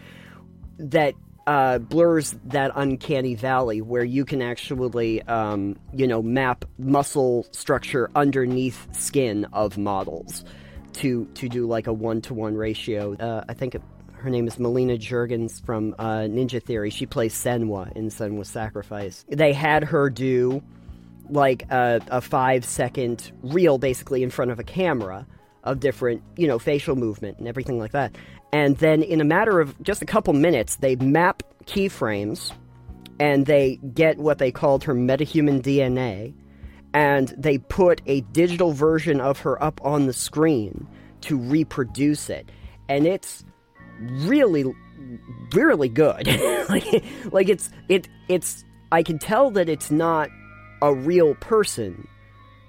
that. 0.77 1.13
Uh, 1.51 1.79
blurs 1.79 2.33
that 2.45 2.71
uncanny 2.75 3.35
valley 3.35 3.81
where 3.81 4.05
you 4.05 4.23
can 4.23 4.41
actually, 4.41 5.21
um, 5.23 5.75
you 5.93 6.07
know, 6.07 6.21
map 6.21 6.63
muscle 6.77 7.45
structure 7.51 8.09
underneath 8.15 8.87
skin 8.95 9.45
of 9.51 9.77
models 9.77 10.45
to 10.93 11.25
to 11.33 11.49
do 11.49 11.67
like 11.67 11.87
a 11.87 11.91
one 11.91 12.21
to 12.21 12.33
one 12.33 12.55
ratio. 12.55 13.17
Uh, 13.17 13.43
I 13.49 13.53
think 13.53 13.75
her 14.13 14.29
name 14.29 14.47
is 14.47 14.59
Melina 14.59 14.93
Juergens 14.93 15.61
from 15.65 15.93
uh, 15.99 16.19
Ninja 16.19 16.63
Theory. 16.63 16.89
She 16.89 17.05
plays 17.05 17.33
Senua 17.33 17.91
in 17.97 18.07
Senua's 18.07 18.47
Sacrifice. 18.47 19.25
They 19.27 19.51
had 19.51 19.83
her 19.83 20.09
do 20.09 20.63
like 21.29 21.69
a, 21.69 21.99
a 22.07 22.21
five 22.21 22.63
second 22.63 23.29
reel 23.43 23.77
basically 23.77 24.23
in 24.23 24.29
front 24.29 24.51
of 24.51 24.59
a 24.59 24.63
camera 24.63 25.27
of 25.65 25.81
different, 25.81 26.23
you 26.37 26.47
know, 26.47 26.59
facial 26.59 26.95
movement 26.95 27.39
and 27.39 27.47
everything 27.49 27.77
like 27.77 27.91
that. 27.91 28.15
And 28.53 28.77
then 28.77 29.01
in 29.01 29.21
a 29.21 29.25
matter 29.25 29.59
of 29.59 29.81
just 29.81 30.01
a 30.01 30.05
couple 30.05 30.33
minutes, 30.33 30.75
they 30.77 30.95
map 30.97 31.43
keyframes 31.65 32.51
and 33.19 33.45
they 33.45 33.77
get 33.93 34.17
what 34.17 34.39
they 34.39 34.51
called 34.51 34.83
her 34.83 34.95
metahuman 34.95 35.61
DNA 35.61 36.33
and 36.93 37.29
they 37.37 37.57
put 37.57 38.01
a 38.05 38.21
digital 38.21 38.73
version 38.73 39.21
of 39.21 39.39
her 39.39 39.61
up 39.63 39.79
on 39.83 40.07
the 40.07 40.13
screen 40.13 40.87
to 41.21 41.37
reproduce 41.37 42.29
it. 42.29 42.49
And 42.89 43.07
it's 43.07 43.45
really 43.99 44.65
really 45.53 45.89
good. 45.89 46.27
like 46.69 47.03
like 47.31 47.49
it's 47.49 47.69
it 47.89 48.07
it's 48.27 48.65
I 48.91 49.03
can 49.03 49.19
tell 49.19 49.51
that 49.51 49.69
it's 49.69 49.91
not 49.91 50.29
a 50.81 50.93
real 50.93 51.35
person, 51.35 52.07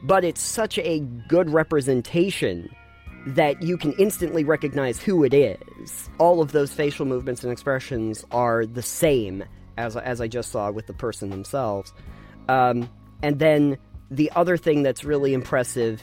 but 0.02 0.24
it's 0.24 0.40
such 0.40 0.78
a 0.78 1.00
good 1.28 1.50
representation 1.50 2.68
that 3.26 3.62
you 3.62 3.76
can 3.76 3.92
instantly 3.92 4.44
recognize 4.44 5.00
who 5.00 5.24
it 5.24 5.34
is. 5.34 6.10
All 6.18 6.40
of 6.40 6.52
those 6.52 6.72
facial 6.72 7.06
movements 7.06 7.44
and 7.44 7.52
expressions 7.52 8.24
are 8.30 8.66
the 8.66 8.82
same 8.82 9.44
as 9.76 9.96
as 9.96 10.20
I 10.20 10.28
just 10.28 10.50
saw 10.50 10.70
with 10.70 10.86
the 10.86 10.92
person 10.92 11.30
themselves. 11.30 11.92
Um, 12.48 12.88
and 13.22 13.38
then 13.38 13.78
the 14.10 14.30
other 14.34 14.56
thing 14.56 14.82
that's 14.82 15.04
really 15.04 15.32
impressive 15.32 16.02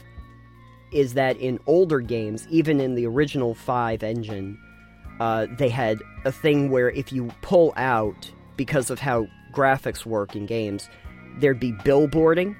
is 0.92 1.14
that 1.14 1.36
in 1.36 1.60
older 1.66 2.00
games, 2.00 2.46
even 2.50 2.80
in 2.80 2.94
the 2.94 3.06
original 3.06 3.54
five 3.54 4.02
engine, 4.02 4.58
uh, 5.20 5.46
they 5.58 5.68
had 5.68 6.02
a 6.24 6.32
thing 6.32 6.70
where 6.70 6.90
if 6.90 7.12
you 7.12 7.30
pull 7.42 7.72
out 7.76 8.30
because 8.56 8.90
of 8.90 8.98
how 8.98 9.28
graphics 9.52 10.04
work 10.04 10.34
in 10.34 10.46
games, 10.46 10.88
there'd 11.38 11.60
be 11.60 11.72
billboarding 11.72 12.56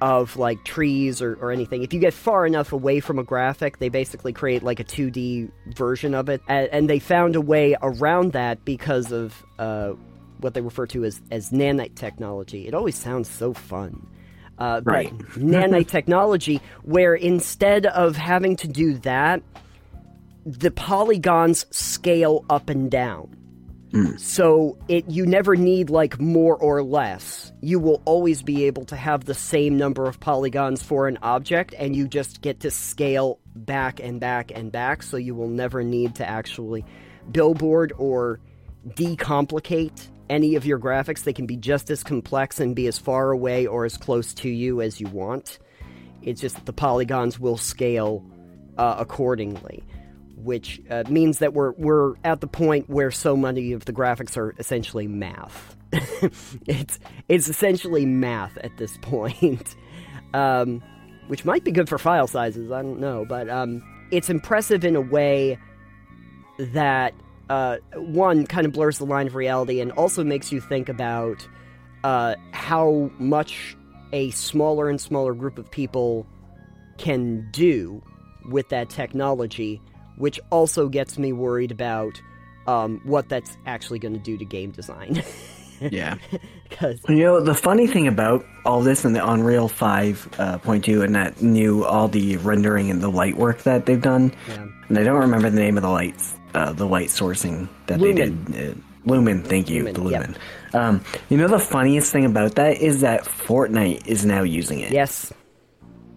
of 0.00 0.36
like 0.36 0.64
trees 0.64 1.22
or, 1.22 1.34
or 1.40 1.50
anything. 1.50 1.82
If 1.82 1.94
you 1.94 2.00
get 2.00 2.12
far 2.12 2.46
enough 2.46 2.72
away 2.72 3.00
from 3.00 3.18
a 3.18 3.24
graphic, 3.24 3.78
they 3.78 3.88
basically 3.88 4.32
create 4.32 4.62
like 4.62 4.80
a 4.80 4.84
2D 4.84 5.50
version 5.68 6.14
of 6.14 6.28
it. 6.28 6.42
And, 6.48 6.68
and 6.68 6.90
they 6.90 6.98
found 6.98 7.34
a 7.36 7.40
way 7.40 7.76
around 7.80 8.32
that 8.32 8.64
because 8.64 9.10
of 9.12 9.42
uh, 9.58 9.92
what 10.40 10.54
they 10.54 10.60
refer 10.60 10.86
to 10.88 11.04
as, 11.04 11.20
as 11.30 11.50
nanite 11.50 11.94
technology. 11.94 12.66
It 12.66 12.74
always 12.74 12.96
sounds 12.96 13.28
so 13.28 13.54
fun. 13.54 14.06
Uh, 14.58 14.80
Right. 14.84 15.16
Nanite 15.36 15.88
technology, 15.88 16.60
where 16.82 17.14
instead 17.14 17.86
of 17.86 18.16
having 18.16 18.56
to 18.56 18.68
do 18.68 18.94
that, 18.98 19.42
the 20.44 20.70
polygons 20.70 21.66
scale 21.76 22.44
up 22.48 22.70
and 22.70 22.90
down. 22.90 23.36
So 24.18 24.76
it 24.88 25.08
you 25.08 25.26
never 25.26 25.56
need 25.56 25.90
like 25.90 26.20
more 26.20 26.56
or 26.56 26.82
less. 26.82 27.52
You 27.60 27.78
will 27.78 28.02
always 28.04 28.42
be 28.42 28.64
able 28.64 28.84
to 28.86 28.96
have 28.96 29.24
the 29.24 29.34
same 29.34 29.76
number 29.76 30.06
of 30.06 30.20
polygons 30.20 30.82
for 30.82 31.08
an 31.08 31.18
object 31.22 31.74
and 31.78 31.94
you 31.94 32.08
just 32.08 32.42
get 32.42 32.60
to 32.60 32.70
scale 32.70 33.38
back 33.54 34.00
and 34.00 34.20
back 34.20 34.50
and 34.54 34.70
back 34.70 35.02
so 35.02 35.16
you 35.16 35.34
will 35.34 35.48
never 35.48 35.82
need 35.82 36.16
to 36.16 36.28
actually 36.28 36.84
billboard 37.30 37.92
or 37.96 38.40
decomplicate 38.88 40.08
any 40.28 40.56
of 40.56 40.66
your 40.66 40.78
graphics. 40.78 41.22
They 41.22 41.32
can 41.32 41.46
be 41.46 41.56
just 41.56 41.90
as 41.90 42.02
complex 42.02 42.60
and 42.60 42.74
be 42.74 42.86
as 42.88 42.98
far 42.98 43.30
away 43.30 43.66
or 43.66 43.84
as 43.84 43.96
close 43.96 44.34
to 44.34 44.48
you 44.48 44.82
as 44.82 45.00
you 45.00 45.06
want. 45.08 45.58
It's 46.22 46.40
just 46.40 46.56
that 46.56 46.66
the 46.66 46.72
polygons 46.72 47.38
will 47.38 47.56
scale 47.56 48.24
uh, 48.76 48.96
accordingly 48.98 49.84
which 50.46 50.80
uh, 50.88 51.02
means 51.08 51.40
that 51.40 51.52
we're 51.52 51.72
we're 51.72 52.14
at 52.22 52.40
the 52.40 52.46
point 52.46 52.88
where 52.88 53.10
so 53.10 53.36
many 53.36 53.72
of 53.72 53.84
the 53.84 53.92
graphics 53.92 54.36
are 54.36 54.54
essentially 54.58 55.08
math. 55.08 55.76
it's 56.66 56.98
it's 57.28 57.48
essentially 57.48 58.06
math 58.06 58.56
at 58.58 58.76
this 58.76 58.96
point, 59.02 59.74
um, 60.34 60.80
which 61.26 61.44
might 61.44 61.64
be 61.64 61.72
good 61.72 61.88
for 61.88 61.98
file 61.98 62.28
sizes. 62.28 62.70
I 62.70 62.80
don't 62.80 63.00
know, 63.00 63.24
but 63.28 63.50
um, 63.50 63.82
it's 64.12 64.30
impressive 64.30 64.84
in 64.84 64.94
a 64.94 65.00
way 65.00 65.58
that 66.58 67.12
uh, 67.50 67.78
one 67.96 68.46
kind 68.46 68.66
of 68.66 68.72
blurs 68.72 68.98
the 68.98 69.04
line 69.04 69.26
of 69.26 69.34
reality 69.34 69.80
and 69.80 69.90
also 69.92 70.22
makes 70.22 70.52
you 70.52 70.60
think 70.60 70.88
about 70.88 71.46
uh, 72.04 72.36
how 72.52 73.10
much 73.18 73.76
a 74.12 74.30
smaller 74.30 74.88
and 74.88 75.00
smaller 75.00 75.34
group 75.34 75.58
of 75.58 75.68
people 75.72 76.24
can 76.98 77.48
do 77.50 78.00
with 78.48 78.68
that 78.68 78.88
technology 78.88 79.82
which 80.16 80.40
also 80.50 80.88
gets 80.88 81.18
me 81.18 81.32
worried 81.32 81.70
about 81.70 82.20
um, 82.66 83.00
what 83.04 83.28
that's 83.28 83.56
actually 83.66 83.98
going 83.98 84.14
to 84.14 84.20
do 84.20 84.36
to 84.38 84.44
game 84.44 84.70
design. 84.70 85.22
Yeah. 85.78 86.16
Because 86.70 87.00
You 87.06 87.16
know, 87.16 87.40
the 87.42 87.54
funny 87.54 87.86
thing 87.86 88.08
about 88.08 88.46
all 88.64 88.80
this 88.80 89.04
and 89.04 89.14
the 89.14 89.22
Unreal 89.30 89.68
5.2 89.68 91.04
and 91.04 91.14
that 91.14 91.42
new, 91.42 91.84
all 91.84 92.08
the 92.08 92.38
rendering 92.38 92.90
and 92.90 93.02
the 93.02 93.10
light 93.10 93.36
work 93.36 93.62
that 93.64 93.84
they've 93.84 94.00
done, 94.00 94.32
Yeah. 94.48 94.66
and 94.88 94.98
I 94.98 95.02
don't 95.04 95.20
remember 95.20 95.50
the 95.50 95.60
name 95.60 95.76
of 95.76 95.82
the 95.82 95.90
lights, 95.90 96.34
uh, 96.54 96.72
the 96.72 96.86
light 96.86 97.08
sourcing 97.08 97.68
that 97.88 98.00
Lumen. 98.00 98.44
they 98.46 98.52
did. 98.58 98.70
Uh, 98.70 98.80
Lumen, 99.04 99.42
thank 99.42 99.68
you, 99.68 99.84
Lumen, 99.84 100.04
the 100.04 100.10
yep. 100.10 100.36
Um, 100.72 101.04
you 101.28 101.36
know, 101.36 101.46
the 101.46 101.58
funniest 101.58 102.10
thing 102.10 102.24
about 102.24 102.54
that 102.54 102.78
is 102.80 103.02
that 103.02 103.24
Fortnite 103.24 104.06
is 104.06 104.24
now 104.24 104.44
using 104.44 104.80
it. 104.80 104.92
yes, 104.92 105.30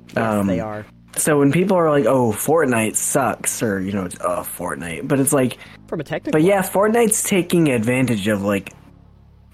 yes, 0.07 0.17
Um, 0.17 0.47
they 0.47 0.61
are. 0.61 0.85
So 1.15 1.39
when 1.39 1.51
people 1.51 1.75
are 1.77 1.89
like, 1.89 2.05
"Oh, 2.05 2.31
Fortnite 2.31 2.95
sucks," 2.95 3.61
or 3.63 3.79
you 3.81 3.91
know, 3.91 4.05
it's, 4.05 4.17
"Oh, 4.21 4.41
Fortnite," 4.57 5.07
but 5.07 5.19
it's 5.19 5.33
like, 5.33 5.57
From 5.87 5.99
a 5.99 6.03
technical, 6.03 6.31
but 6.39 6.43
yeah, 6.47 6.61
Fortnite's 6.61 7.23
taking 7.23 7.69
advantage 7.69 8.27
of 8.27 8.43
like 8.43 8.73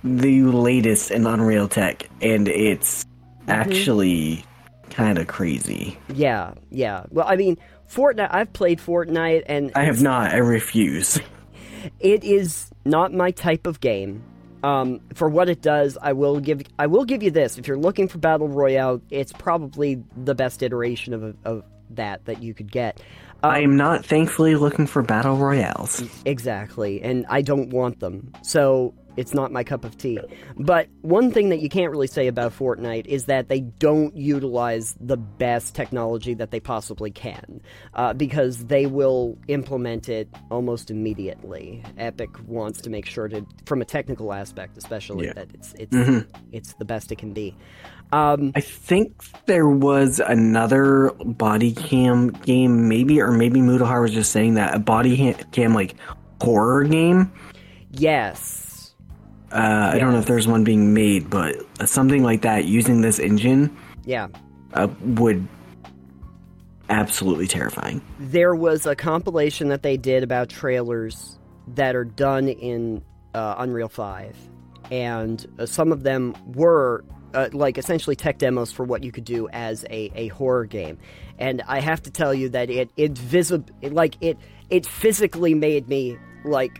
the 0.04 0.44
latest 0.44 1.12
in 1.12 1.26
Unreal 1.26 1.68
tech, 1.68 2.10
and 2.22 2.48
it's 2.48 3.06
Mm-hmm. 3.48 3.52
actually 3.52 4.46
kind 4.90 5.20
of 5.20 5.28
crazy. 5.28 5.98
yeah, 6.14 6.54
yeah. 6.72 7.04
Well, 7.12 7.28
I 7.30 7.36
mean, 7.36 7.58
Fortnite. 7.88 8.30
I've 8.32 8.52
played 8.54 8.80
Fortnite, 8.80 9.44
and 9.46 9.72
I 9.76 9.84
have 9.84 10.02
not. 10.02 10.34
I 10.34 10.38
refuse. 10.38 11.20
it 12.00 12.24
is 12.24 12.72
not 12.86 13.14
my 13.14 13.30
type 13.30 13.68
of 13.68 13.80
game. 13.82 14.24
Um, 14.66 15.02
for 15.14 15.30
what 15.30 15.48
it 15.48 15.62
does, 15.62 15.96
I 16.02 16.14
will 16.14 16.40
give 16.40 16.64
I 16.80 16.88
will 16.88 17.06
give 17.06 17.22
you 17.22 17.30
this. 17.30 17.60
If 17.60 17.68
you're 17.68 17.78
looking 17.78 18.08
for 18.08 18.18
battle 18.18 18.48
royale, 18.48 19.00
it's 19.12 19.32
probably 19.32 20.04
the 20.18 20.34
best 20.34 20.64
iteration 20.64 21.14
of 21.14 21.36
of 21.46 21.64
that 21.92 22.26
that 22.26 22.42
you 22.42 22.56
could 22.56 22.72
get. 22.72 23.00
Um, 23.44 23.52
I 23.52 23.60
am 23.60 23.78
not 23.78 24.04
thankfully 24.04 24.56
looking 24.56 24.88
for 24.88 25.04
battle 25.04 25.38
royales. 25.38 26.04
Exactly, 26.26 27.00
and 27.04 27.28
I 27.30 27.44
don't 27.44 27.70
want 27.70 28.00
them. 28.00 28.34
So 28.42 28.96
it's 29.18 29.34
not 29.34 29.52
my 29.52 29.64
cup 29.64 29.86
of 29.86 29.98
tea. 29.98 30.20
But 30.58 30.88
one 31.02 31.32
thing 31.32 31.50
that 31.50 31.60
you 31.60 31.70
can't 31.70 31.92
really 31.92 32.08
say 32.08 32.28
about 32.28 32.58
Fortnite 32.58 33.06
is 33.08 33.26
that 33.26 33.48
they 33.50 33.62
don't 33.62 34.16
utilize 34.16 34.96
the 35.00 35.18
best 35.18 35.76
technology 35.76 36.34
that 36.36 36.52
they 36.52 36.60
possibly 36.60 37.12
can, 37.12 37.62
uh, 37.94 38.14
because 38.14 38.66
they 38.66 38.86
will 38.86 39.38
implement 39.48 40.10
it 40.10 40.28
almost 40.52 40.92
immediately. 40.92 41.84
Epic 41.98 42.30
wants 42.48 42.82
to 42.82 42.90
make 42.90 43.06
sure 43.06 43.28
to, 43.28 43.46
from 43.66 43.82
a 43.82 43.86
technical 43.86 44.34
aspect, 44.34 44.78
especially, 44.78 45.28
Yeah. 45.28 45.34
that 45.34 45.48
it's 45.54 45.74
it's 45.80 46.26
it's 46.52 46.74
the 46.74 46.86
best 46.86 47.12
it 47.12 47.18
can 47.18 47.34
be. 47.34 47.56
Um, 48.12 48.52
I 48.56 48.62
think 48.62 49.24
there 49.46 49.68
was 49.68 50.20
another 50.20 51.12
body 51.26 51.72
cam 51.74 52.30
game, 52.30 52.88
maybe, 52.88 53.20
or 53.20 53.32
maybe 53.32 53.60
Mutahar 53.62 54.02
was 54.02 54.12
just 54.14 54.32
saying 54.32 54.54
that 54.56 54.76
a 54.76 54.80
body 54.80 55.34
cam 55.52 55.74
like 55.74 55.96
horror 56.42 56.84
game. 56.84 57.32
yes. 57.92 58.65
Uh, 59.56 59.92
I 59.94 60.00
don't 60.00 60.12
know 60.12 60.20
if 60.20 60.26
there's 60.26 60.48
one 60.48 60.64
being 60.66 60.94
made, 60.94 61.30
but 61.30 61.56
something 61.88 62.24
like 62.24 62.42
that 62.42 62.66
using 62.66 63.00
this 63.02 63.20
engine 63.20 63.76
Yeah. 64.04 64.28
uh, 64.74 64.90
would 65.02 65.48
absolutely 66.90 67.48
terrifying. 67.48 68.02
there 68.20 68.54
was 68.54 68.86
a 68.86 68.96
compilation 68.96 69.70
that 69.70 69.82
they 69.82 69.98
did 69.98 70.22
about 70.24 70.50
trailers 70.50 71.40
that 71.70 71.96
are 71.96 72.04
done 72.04 72.48
in 72.50 73.02
uh, 73.34 73.56
Unreal 73.58 73.88
5. 73.90 74.36
And 74.92 75.46
uh, 75.58 75.66
some 75.66 75.92
of 75.92 76.04
them 76.04 76.36
were 76.54 77.04
uh, 77.34 77.50
like 77.54 77.78
essentially 77.80 78.16
tech 78.16 78.38
demos 78.38 78.72
for 78.72 78.84
what 78.84 79.04
you 79.04 79.12
could 79.12 79.24
do 79.26 79.50
as 79.50 79.84
a, 79.90 80.12
a 80.16 80.28
horror 80.28 80.66
game. 80.66 81.00
And 81.40 81.64
I 81.68 81.80
have 81.80 82.04
to 82.04 82.12
tell 82.12 82.34
you 82.36 82.50
that 82.50 82.70
it 82.70 82.92
it 82.98 83.16
visib- 83.16 83.70
it, 83.82 83.92
like 83.94 84.16
it 84.22 84.38
it 84.70 84.86
physically 84.86 85.54
made 85.56 85.90
me 85.90 86.18
like 86.46 86.80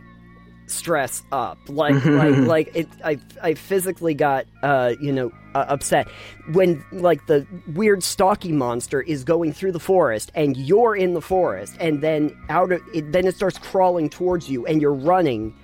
stress 0.66 1.22
up 1.32 1.58
like 1.68 2.04
like 2.04 2.36
like 2.54 2.70
it 2.76 2.88
i 3.04 3.18
i 3.42 3.54
physically 3.54 4.14
got 4.14 4.46
uh 4.62 4.92
you 5.00 5.12
know 5.12 5.30
uh, 5.54 5.64
upset 5.68 6.08
when 6.52 6.84
like 6.92 7.24
the 7.26 7.46
weird 7.74 8.02
stocky 8.02 8.52
monster 8.52 9.00
is 9.00 9.24
going 9.24 9.52
through 9.52 9.72
the 9.72 9.80
forest 9.80 10.30
and 10.34 10.56
you're 10.56 10.94
in 10.96 11.14
the 11.14 11.20
forest 11.20 11.76
and 11.80 12.02
then 12.02 12.36
out 12.48 12.72
of 12.72 12.82
it 12.94 13.12
then 13.12 13.26
it 13.26 13.34
starts 13.34 13.58
crawling 13.58 14.08
towards 14.10 14.48
you 14.50 14.66
and 14.66 14.80
you're 14.82 14.92
running 14.94 15.54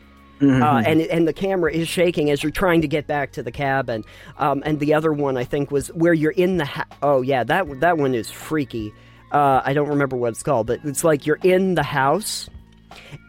Uh, 0.40 0.82
and 0.84 1.00
and 1.02 1.28
the 1.28 1.32
camera 1.32 1.72
is 1.72 1.86
shaking 1.86 2.28
as 2.30 2.42
you're 2.42 2.50
trying 2.50 2.80
to 2.82 2.88
get 2.88 3.06
back 3.06 3.30
to 3.32 3.44
the 3.44 3.52
cabin. 3.52 4.02
Um, 4.38 4.60
and 4.66 4.80
the 4.80 4.92
other 4.94 5.12
one 5.12 5.36
I 5.36 5.44
think 5.44 5.70
was 5.70 5.86
where 5.94 6.12
you're 6.12 6.32
in 6.32 6.56
the 6.56 6.64
ha- 6.64 6.86
oh 7.00 7.22
yeah 7.22 7.44
that 7.44 7.78
that 7.78 7.96
one 7.96 8.12
is 8.12 8.28
freaky. 8.28 8.92
Uh, 9.30 9.62
I 9.64 9.72
don't 9.72 9.88
remember 9.88 10.16
what 10.16 10.30
it's 10.30 10.42
called, 10.42 10.66
but 10.66 10.80
it's 10.84 11.04
like 11.04 11.26
you're 11.28 11.38
in 11.44 11.76
the 11.76 11.84
house 11.84 12.50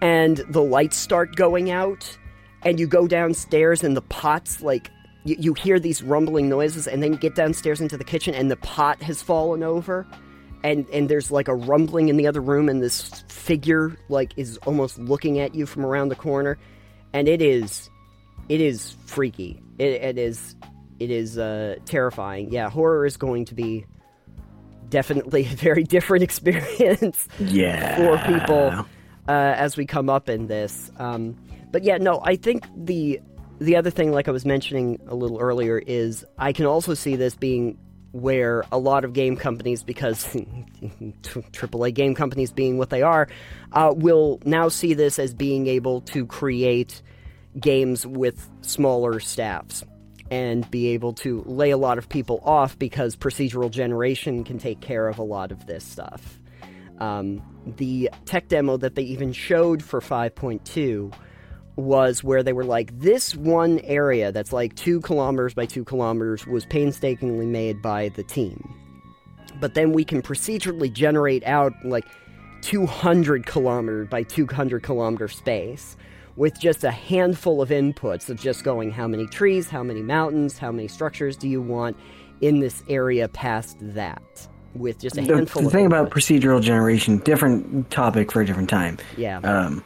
and 0.02 0.38
the 0.50 0.62
lights 0.64 0.98
start 0.98 1.36
going 1.36 1.72
out 1.72 2.18
and 2.64 2.80
you 2.80 2.88
go 2.88 3.08
downstairs 3.08 3.84
and 3.84 3.96
the 3.98 4.02
pots 4.02 4.62
like 4.62 4.90
you, 5.26 5.36
you 5.40 5.54
hear 5.54 5.80
these 5.80 6.02
rumbling 6.04 6.50
noises 6.50 6.88
and 6.88 7.02
then 7.04 7.14
you 7.14 7.18
get 7.20 7.36
downstairs 7.36 7.82
into 7.82 7.98
the 7.98 8.04
kitchen 8.04 8.34
and 8.34 8.50
the 8.52 8.58
pot 8.58 9.02
has 9.02 9.22
fallen 9.22 9.64
over 9.64 10.06
and 10.64 10.88
and 10.90 11.10
there's 11.10 11.30
like 11.32 11.48
a 11.48 11.56
rumbling 11.56 12.10
in 12.10 12.18
the 12.18 12.26
other 12.28 12.42
room 12.42 12.70
and 12.70 12.82
this 12.82 13.24
figure 13.28 13.98
like 14.10 14.34
is 14.38 14.58
almost 14.60 14.98
looking 15.00 15.40
at 15.40 15.54
you 15.56 15.66
from 15.66 15.86
around 15.86 16.10
the 16.10 16.16
corner 16.16 16.58
and 17.14 17.28
it 17.28 17.42
is 17.42 17.90
it 18.50 18.60
is 18.60 18.96
freaky. 19.06 19.62
It, 19.78 19.92
it 20.02 20.18
is 20.18 20.56
it 21.00 21.10
is 21.12 21.38
uh 21.38 21.76
terrifying. 21.86 22.52
Yeah 22.52 22.70
horror 22.70 23.06
is 23.06 23.18
going 23.18 23.46
to 23.46 23.56
be 23.56 23.86
definitely 24.90 25.46
a 25.52 25.56
very 25.56 25.84
different 25.84 26.24
experience 26.30 27.28
Yeah. 27.40 27.96
for 27.98 28.34
people 28.34 28.86
uh, 29.28 29.32
as 29.32 29.78
we 29.78 29.86
come 29.86 30.10
up 30.10 30.30
in 30.30 30.48
this. 30.48 30.92
Um, 30.98 31.38
but 31.72 31.84
yeah, 31.84 31.98
no, 31.98 32.22
I 32.24 32.36
think 32.36 32.66
the 32.76 33.20
the 33.60 33.76
other 33.76 33.90
thing, 33.90 34.12
like 34.12 34.28
I 34.28 34.32
was 34.32 34.46
mentioning 34.46 35.00
a 35.08 35.16
little 35.16 35.40
earlier, 35.40 35.78
is 35.78 36.26
I 36.38 36.54
can 36.54 36.66
also 36.66 36.94
see 36.94 37.16
this 37.16 37.36
being 37.36 37.78
where 38.12 38.64
a 38.72 38.78
lot 38.78 39.04
of 39.06 39.14
game 39.14 39.36
companies, 39.36 39.84
because 39.84 40.26
AAA 40.34 41.94
game 41.94 42.14
companies 42.14 42.52
being 42.52 42.78
what 42.78 42.90
they 42.90 43.02
are, 43.02 43.28
uh, 43.72 43.92
will 43.96 44.40
now 44.46 44.70
see 44.70 44.94
this 44.94 45.18
as 45.18 45.34
being 45.34 45.66
able 45.68 46.02
to 46.02 46.26
create 46.28 47.02
games 47.60 48.06
with 48.06 48.50
smaller 48.62 49.20
staffs 49.20 49.84
and 50.30 50.70
be 50.72 50.88
able 50.88 51.14
to 51.14 51.44
lay 51.46 51.72
a 51.72 51.78
lot 51.78 51.98
of 51.98 52.08
people 52.08 52.40
off 52.44 52.78
because 52.78 53.16
procedural 53.16 53.70
generation 53.70 54.44
can 54.44 54.58
take 54.58 54.80
care 54.80 55.08
of 55.08 55.18
a 55.18 55.24
lot 55.24 55.52
of 55.52 55.66
this 55.66 55.84
stuff. 55.84 56.40
Um, 57.00 57.42
the 57.78 58.10
tech 58.26 58.48
demo 58.48 58.78
that 58.78 58.96
they 58.96 59.04
even 59.04 59.34
showed 59.34 59.84
for 59.84 60.00
5.2 60.02 61.14
was 61.76 62.24
where 62.24 62.44
they 62.44 62.54
were 62.54 62.66
like, 62.66 62.98
this 63.00 63.36
one 63.36 63.80
area 63.80 64.32
that's 64.32 64.54
like 64.54 64.76
two 64.76 65.02
kilometers 65.02 65.54
by 65.54 65.66
two 65.66 65.84
kilometers 65.84 66.46
was 66.46 66.66
painstakingly 66.66 67.46
made 67.46 67.82
by 67.82 68.10
the 68.10 68.24
team. 68.24 68.76
But 69.60 69.74
then 69.74 69.92
we 69.92 70.04
can 70.04 70.22
procedurally 70.22 70.92
generate 70.92 71.44
out 71.46 71.74
like 71.84 72.06
200 72.62 73.46
kilometer 73.46 74.06
by 74.06 74.24
200 74.24 74.84
kilometer 74.84 75.28
space 75.28 75.98
with 76.36 76.60
just 76.60 76.84
a 76.84 76.92
handful 76.92 77.62
of 77.62 77.70
inputs 77.70 78.30
of 78.30 78.40
just 78.40 78.64
going 78.64 78.92
how 78.92 79.08
many 79.08 79.28
trees, 79.28 79.70
how 79.70 79.84
many 79.84 80.02
mountains, 80.02 80.58
how 80.58 80.72
many 80.72 80.88
structures 80.88 81.36
do 81.36 81.48
you 81.48 81.62
want 81.62 81.98
in 82.42 82.60
this 82.60 82.84
area 82.90 83.28
past 83.28 83.78
that 83.80 84.48
with 84.76 85.00
just 85.00 85.18
a 85.18 85.22
The, 85.22 85.36
handful 85.36 85.64
the 85.64 85.70
thing 85.70 85.86
about 85.86 86.10
procedural 86.10 86.62
generation, 86.62 87.18
different 87.20 87.90
topic 87.92 88.32
for 88.32 88.42
a 88.42 88.46
different 88.46 88.70
time. 88.70 88.98
yeah 89.18 89.38
Um, 89.40 89.84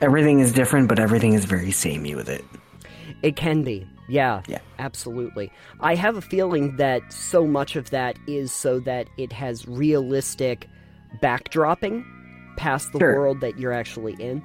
everything 0.00 0.40
is 0.40 0.52
different, 0.52 0.88
but 0.88 0.98
everything 0.98 1.34
is 1.34 1.44
very 1.44 1.70
samey 1.70 2.14
with 2.14 2.28
it. 2.28 2.44
It 3.22 3.36
can 3.36 3.62
be. 3.62 3.86
Yeah. 4.08 4.42
Yeah. 4.48 4.58
Absolutely. 4.78 5.52
I 5.80 5.94
have 5.94 6.16
a 6.16 6.20
feeling 6.20 6.76
that 6.76 7.12
so 7.12 7.46
much 7.46 7.76
of 7.76 7.90
that 7.90 8.16
is 8.26 8.50
so 8.52 8.80
that 8.80 9.08
it 9.18 9.32
has 9.32 9.68
realistic 9.68 10.66
backdropping 11.22 12.04
past 12.56 12.92
the 12.92 12.98
Sure. 12.98 13.14
world 13.16 13.40
that 13.40 13.58
you're 13.58 13.72
actually 13.72 14.14
in. 14.14 14.42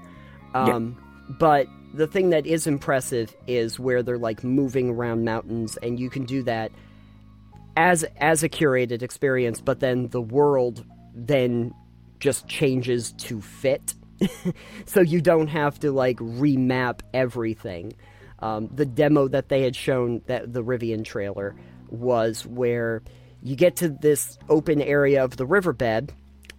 Um, 0.54 0.96
But 1.40 1.68
the 1.94 2.06
thing 2.06 2.30
that 2.30 2.46
is 2.46 2.68
impressive 2.68 3.36
is 3.48 3.80
where 3.80 4.04
they're 4.04 4.18
like 4.18 4.44
moving 4.44 4.90
around 4.90 5.24
mountains, 5.26 5.78
and 5.78 6.00
you 6.00 6.10
can 6.10 6.24
do 6.24 6.44
that 6.44 6.72
as 7.76 8.04
as 8.18 8.44
a 8.44 8.50
curated 8.50 9.02
experience. 9.02 9.62
But 9.62 9.80
then 9.80 10.10
the 10.10 10.22
world 10.22 10.86
then 11.14 11.74
just 12.20 12.48
changes 12.48 13.12
to 13.14 13.42
fit, 13.42 13.94
so 14.86 15.02
you 15.02 15.22
don't 15.22 15.48
have 15.48 15.80
to 15.82 15.92
like 15.92 16.18
remap 16.18 17.02
everything. 17.14 17.94
Um, 18.40 18.70
the 18.74 18.86
demo 18.86 19.28
that 19.30 19.50
they 19.50 19.64
had 19.64 19.76
shown, 19.76 20.22
that 20.28 20.52
the 20.52 20.64
Rivian 20.64 21.06
trailer, 21.06 21.56
was 21.90 22.46
where 22.46 23.02
you 23.42 23.56
get 23.56 23.78
to 23.78 23.90
this 23.90 24.38
open 24.50 24.82
area 24.82 25.24
of 25.24 25.38
the 25.38 25.46
riverbed, 25.46 26.14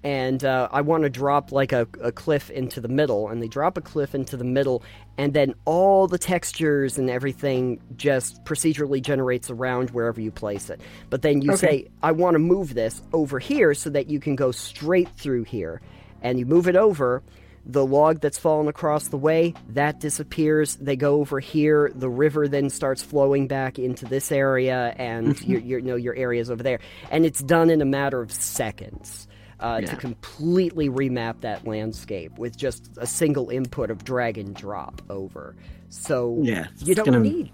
and 0.06 0.44
uh, 0.44 0.68
I 0.70 0.82
want 0.82 1.02
to 1.02 1.10
drop 1.10 1.50
like 1.50 1.72
a, 1.72 1.88
a 2.00 2.12
cliff 2.12 2.48
into 2.50 2.80
the 2.80 2.86
middle, 2.86 3.28
and 3.28 3.42
they 3.42 3.48
drop 3.48 3.76
a 3.76 3.80
cliff 3.80 4.14
into 4.14 4.36
the 4.36 4.44
middle, 4.44 4.84
and 5.18 5.34
then 5.34 5.52
all 5.64 6.06
the 6.06 6.16
textures 6.16 6.96
and 6.96 7.10
everything 7.10 7.80
just 7.96 8.44
procedurally 8.44 9.02
generates 9.02 9.50
around 9.50 9.90
wherever 9.90 10.20
you 10.20 10.30
place 10.30 10.70
it. 10.70 10.80
But 11.10 11.22
then 11.22 11.42
you 11.42 11.56
say, 11.56 11.88
I 12.04 12.12
want 12.12 12.36
to 12.36 12.38
move 12.38 12.74
this 12.74 13.02
over 13.12 13.40
here 13.40 13.74
so 13.74 13.90
that 13.90 14.08
you 14.08 14.20
can 14.20 14.36
go 14.36 14.52
straight 14.52 15.08
through 15.08 15.42
here, 15.42 15.80
and 16.22 16.38
you 16.38 16.46
move 16.46 16.68
it 16.68 16.76
over 16.76 17.24
the 17.68 17.84
log 17.84 18.20
that's 18.20 18.38
fallen 18.38 18.68
across 18.68 19.08
the 19.08 19.16
way 19.16 19.54
that 19.70 19.98
disappears. 19.98 20.76
They 20.76 20.94
go 20.94 21.16
over 21.16 21.40
here 21.40 21.90
the 21.92 22.08
river 22.08 22.46
then 22.46 22.70
starts 22.70 23.02
flowing 23.02 23.48
back 23.48 23.76
into 23.76 24.06
this 24.06 24.30
area 24.30 24.94
and 24.98 25.40
your, 25.42 25.58
your, 25.58 25.78
you 25.80 25.84
know, 25.84 25.96
your 25.96 26.14
area's 26.14 26.48
over 26.48 26.62
there. 26.62 26.78
And 27.10 27.26
it's 27.26 27.40
done 27.40 27.70
in 27.70 27.82
a 27.82 27.84
matter 27.84 28.22
of 28.22 28.30
seconds 28.30 29.26
uh, 29.60 29.80
to 29.80 29.96
completely 29.96 30.88
remap 30.88 31.40
that 31.40 31.66
landscape 31.66 32.38
with 32.38 32.56
just 32.56 32.90
a 32.98 33.06
single 33.06 33.48
input 33.50 33.90
of 33.90 34.04
drag 34.04 34.36
and 34.38 34.54
drop 34.54 35.02
over. 35.10 35.56
So 35.88 36.38
Yeah, 36.42 36.66
you 36.78 36.94
don't 36.94 37.04
gonna- 37.06 37.20
need 37.20 37.50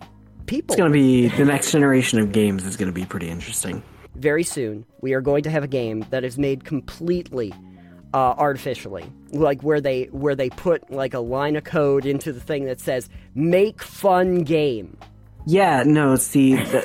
people. 0.47 0.73
It's 0.75 0.79
going 0.79 0.91
to 0.91 0.99
be 0.99 1.29
the 1.37 1.45
next 1.45 1.71
generation 1.73 2.19
of 2.19 2.33
games 2.33 2.65
is 2.67 2.77
going 2.77 2.89
to 2.89 2.93
be 2.95 3.05
pretty 3.07 3.29
interesting. 3.29 3.83
very 4.17 4.43
soon 4.43 4.85
we 5.01 5.15
are 5.15 5.21
going 5.21 5.43
to 5.45 5.51
have 5.51 5.65
a 5.65 5.69
game 5.69 6.05
that 6.11 6.23
is 6.25 6.37
made 6.39 6.65
completely 6.65 7.53
uh, 8.13 8.35
artificially 8.37 9.05
like 9.33 9.63
where 9.63 9.81
they 9.81 10.05
where 10.13 10.35
they 10.35 10.51
put 10.51 10.91
like 10.91 11.15
a 11.15 11.19
line 11.19 11.57
of 11.57 11.65
code 11.65 12.05
into 12.05 12.31
the 12.31 12.41
thing 12.41 12.67
that 12.67 12.79
says 12.79 13.09
make 13.35 13.83
fun 13.83 14.41
game 14.43 14.99
Yeah, 15.45 15.83
no, 15.85 16.15
see, 16.17 16.57
th- 16.57 16.85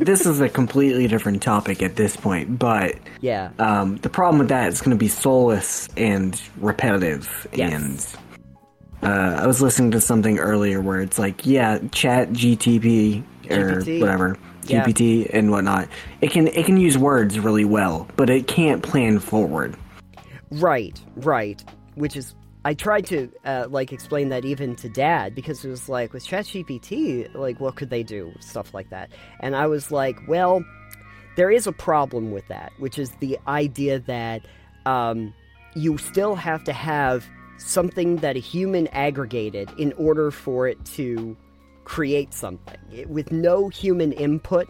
this 0.00 0.24
is 0.24 0.40
a 0.40 0.48
completely 0.48 1.06
different 1.08 1.42
topic 1.42 1.82
at 1.82 1.96
this 1.96 2.16
point, 2.16 2.58
but 2.58 2.96
yeah 3.20 3.50
um, 3.58 3.96
the 3.98 4.08
problem 4.08 4.38
with 4.38 4.48
that 4.48 4.68
is 4.72 4.80
going 4.80 4.96
to 4.96 4.98
be 4.98 5.08
soulless 5.08 5.88
and 5.96 6.40
repetitive. 6.58 7.46
Yes. 7.52 8.16
And 9.02 9.10
uh, 9.10 9.42
I 9.42 9.46
was 9.46 9.60
listening 9.60 9.90
to 9.92 10.00
something 10.00 10.38
earlier 10.38 10.80
where 10.80 11.00
it's 11.00 11.18
like, 11.18 11.44
yeah, 11.46 11.78
Chat 11.92 12.30
GTP 12.30 13.22
or 13.50 13.80
GPT. 13.82 14.00
whatever, 14.00 14.36
Yeah. 14.64 14.84
GPT 14.84 15.28
and 15.32 15.50
whatnot. 15.50 15.88
It 16.20 16.30
can 16.30 16.48
it 16.48 16.64
can 16.66 16.78
use 16.78 16.96
words 16.98 17.38
really 17.38 17.64
well, 17.64 18.08
but 18.16 18.28
it 18.30 18.46
can't 18.46 18.82
plan 18.82 19.18
forward. 19.18 19.76
right 20.50 20.98
right 21.16 21.62
which 21.94 22.16
is 22.16 22.34
i 22.64 22.74
tried 22.74 23.06
to 23.06 23.30
uh, 23.44 23.66
like 23.70 23.92
explain 23.92 24.28
that 24.28 24.44
even 24.44 24.74
to 24.76 24.88
dad 24.88 25.34
because 25.34 25.64
it 25.64 25.68
was 25.70 25.88
like 25.88 26.12
with 26.12 26.24
ChatGPT 26.26 27.34
like 27.34 27.60
what 27.60 27.76
could 27.76 27.90
they 27.90 28.02
do 28.02 28.32
stuff 28.40 28.74
like 28.74 28.90
that 28.90 29.10
and 29.40 29.54
i 29.56 29.66
was 29.66 29.90
like 29.90 30.16
well 30.28 30.64
there 31.36 31.50
is 31.50 31.66
a 31.66 31.72
problem 31.72 32.30
with 32.32 32.46
that 32.48 32.72
which 32.78 32.98
is 32.98 33.10
the 33.20 33.38
idea 33.46 33.98
that 34.00 34.42
um, 34.86 35.34
you 35.74 35.98
still 35.98 36.34
have 36.34 36.64
to 36.64 36.72
have 36.72 37.26
something 37.58 38.16
that 38.16 38.36
a 38.36 38.40
human 38.40 38.86
aggregated 38.88 39.70
in 39.78 39.92
order 39.94 40.30
for 40.30 40.66
it 40.66 40.82
to 40.84 41.36
create 41.84 42.32
something. 42.32 42.78
It- 42.92 43.08
with 43.08 43.32
no 43.32 43.68
human 43.68 44.12
input, 44.12 44.68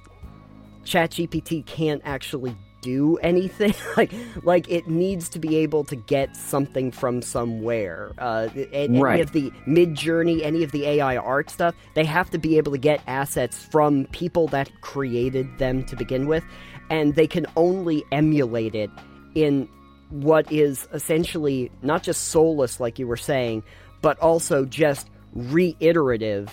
ChatGPT 0.84 1.66
can't 1.66 2.02
actually 2.04 2.56
do 2.80 3.16
anything. 3.18 3.74
like, 3.96 4.12
like 4.42 4.68
it 4.68 4.88
needs 4.88 5.28
to 5.30 5.38
be 5.38 5.56
able 5.56 5.84
to 5.84 5.96
get 5.96 6.36
something 6.36 6.90
from 6.90 7.22
somewhere. 7.22 8.12
Uh, 8.18 8.48
a- 8.54 8.68
any 8.72 9.00
Right. 9.00 9.20
of 9.20 9.32
the 9.32 9.52
Mid 9.66 9.94
Journey, 9.94 10.42
any 10.44 10.62
of 10.62 10.72
the 10.72 10.86
AI 10.86 11.16
art 11.16 11.50
stuff, 11.50 11.74
they 11.94 12.04
have 12.04 12.30
to 12.30 12.38
be 12.38 12.56
able 12.58 12.72
to 12.72 12.78
get 12.78 13.00
assets 13.06 13.56
from 13.70 14.06
people 14.06 14.48
that 14.48 14.70
created 14.80 15.46
them 15.58 15.84
to 15.86 15.96
begin 15.96 16.26
with, 16.26 16.44
and 16.90 17.14
they 17.14 17.26
can 17.26 17.46
only 17.56 18.04
emulate 18.12 18.74
it 18.74 18.90
in 19.34 19.68
what 20.10 20.50
is 20.50 20.88
essentially 20.92 21.70
not 21.82 22.02
just 22.02 22.28
soulless, 22.28 22.80
like 22.80 22.98
you 22.98 23.06
were 23.06 23.16
saying, 23.16 23.62
but 24.00 24.18
also 24.20 24.64
just 24.64 25.10
reiterative 25.34 26.50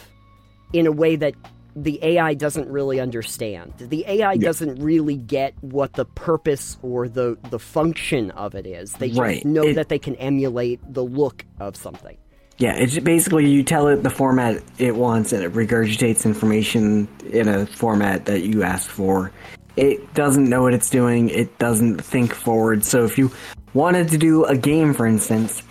in 0.73 0.85
a 0.87 0.91
way 0.91 1.15
that 1.15 1.33
the 1.75 1.99
AI 2.01 2.33
doesn't 2.33 2.69
really 2.69 2.99
understand. 2.99 3.73
The 3.77 4.05
AI 4.07 4.37
doesn't 4.37 4.81
really 4.81 5.17
get 5.17 5.53
what 5.61 5.93
the 5.93 6.05
purpose 6.05 6.77
or 6.81 7.09
the 7.09 7.37
the 7.49 7.59
function 7.59 8.31
of 8.31 8.55
it 8.55 8.65
is. 8.65 8.93
They 8.93 9.09
just 9.09 9.19
Right. 9.19 9.45
know 9.45 9.63
It- 9.63 9.75
that 9.75 9.89
they 9.89 9.99
can 9.99 10.15
emulate 10.15 10.79
the 10.93 11.03
look 11.03 11.45
of 11.59 11.75
something. 11.75 12.15
Yeah, 12.57 12.75
it's 12.77 12.97
basically 12.99 13.49
you 13.49 13.63
tell 13.63 13.89
it 13.89 14.03
the 14.03 14.09
format 14.09 14.63
it 14.77 14.95
wants 14.95 15.33
and 15.33 15.43
it 15.43 15.51
regurgitates 15.53 16.25
information 16.25 17.09
in 17.29 17.49
a 17.49 17.65
format 17.65 18.25
that 18.25 18.43
you 18.43 18.63
ask 18.63 18.89
for. 18.89 19.31
It 19.75 20.13
doesn't 20.13 20.49
know 20.49 20.61
what 20.61 20.73
it's 20.73 20.89
doing, 20.89 21.27
it 21.29 21.57
doesn't 21.59 21.97
think 22.01 22.33
forward. 22.33 22.85
So 22.85 23.03
if 23.03 23.17
you 23.17 23.29
wanted 23.73 24.07
to 24.09 24.17
do 24.17 24.45
a 24.45 24.55
game, 24.55 24.93
for 24.93 25.05
instance, 25.05 25.61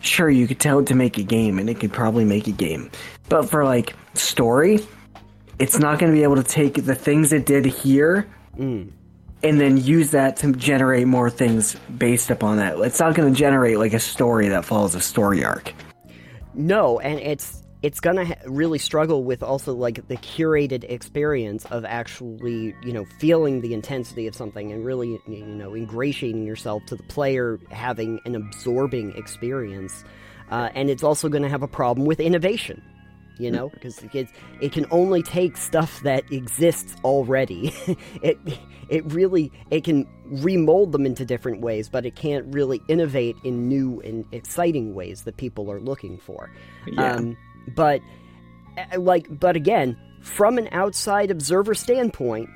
sure 0.00 0.28
you 0.28 0.48
could 0.48 0.58
tell 0.58 0.80
it 0.80 0.86
to 0.86 0.96
make 0.96 1.16
a 1.18 1.22
game 1.22 1.60
and 1.60 1.70
it 1.70 1.78
could 1.78 1.92
probably 1.92 2.24
make 2.24 2.48
a 2.48 2.52
game. 2.52 2.90
But 3.28 3.48
for 3.48 3.64
like 3.64 3.94
story, 4.14 4.80
it's 5.58 5.78
not 5.78 5.98
going 5.98 6.12
to 6.12 6.16
be 6.16 6.22
able 6.22 6.36
to 6.36 6.42
take 6.42 6.84
the 6.84 6.94
things 6.94 7.32
it 7.32 7.46
did 7.46 7.64
here 7.64 8.28
and 9.42 9.60
then 9.60 9.76
use 9.76 10.10
that 10.10 10.36
to 10.38 10.52
generate 10.52 11.06
more 11.06 11.30
things 11.30 11.76
based 11.98 12.30
upon 12.30 12.56
that. 12.58 12.78
It's 12.78 13.00
not 13.00 13.14
going 13.14 13.32
to 13.32 13.38
generate 13.38 13.78
like 13.78 13.92
a 13.92 14.00
story 14.00 14.48
that 14.48 14.64
follows 14.64 14.94
a 14.94 15.00
story 15.00 15.44
arc. 15.44 15.72
No, 16.54 16.98
and 17.00 17.20
it's 17.20 17.62
it's 17.82 18.00
gonna 18.00 18.24
ha- 18.24 18.34
really 18.46 18.78
struggle 18.78 19.22
with 19.22 19.42
also 19.42 19.74
like 19.74 20.08
the 20.08 20.16
curated 20.16 20.84
experience 20.90 21.66
of 21.66 21.84
actually 21.84 22.74
you 22.82 22.92
know 22.92 23.04
feeling 23.18 23.60
the 23.60 23.74
intensity 23.74 24.26
of 24.26 24.34
something 24.34 24.72
and 24.72 24.84
really 24.84 25.20
you 25.28 25.44
know 25.44 25.74
ingratiating 25.74 26.44
yourself 26.44 26.84
to 26.86 26.96
the 26.96 27.02
player 27.04 27.60
having 27.70 28.18
an 28.24 28.34
absorbing 28.34 29.14
experience 29.16 30.04
uh, 30.50 30.70
and 30.74 30.88
it's 30.88 31.02
also 31.02 31.28
going 31.28 31.42
to 31.42 31.48
have 31.50 31.62
a 31.62 31.68
problem 31.68 32.06
with 32.06 32.18
innovation 32.18 32.82
you 33.38 33.50
know 33.50 33.68
because 33.70 34.02
it, 34.12 34.28
it 34.60 34.72
can 34.72 34.86
only 34.90 35.22
take 35.22 35.56
stuff 35.56 36.00
that 36.02 36.30
exists 36.32 36.96
already. 37.04 37.74
It 38.22 38.38
it 38.88 39.12
really 39.12 39.52
it 39.70 39.84
can 39.84 40.06
remold 40.24 40.92
them 40.92 41.06
into 41.06 41.24
different 41.24 41.60
ways 41.60 41.88
but 41.88 42.06
it 42.06 42.14
can't 42.14 42.46
really 42.52 42.80
innovate 42.88 43.36
in 43.44 43.68
new 43.68 44.00
and 44.00 44.24
exciting 44.32 44.94
ways 44.94 45.22
that 45.22 45.36
people 45.36 45.70
are 45.70 45.80
looking 45.80 46.18
for. 46.18 46.50
Yeah. 46.86 47.14
um, 47.14 47.36
but 47.74 48.00
uh, 48.76 48.98
like 48.98 49.26
but 49.38 49.56
again 49.56 49.96
from 50.22 50.58
an 50.58 50.68
outside 50.72 51.30
observer 51.30 51.74
standpoint 51.74 52.48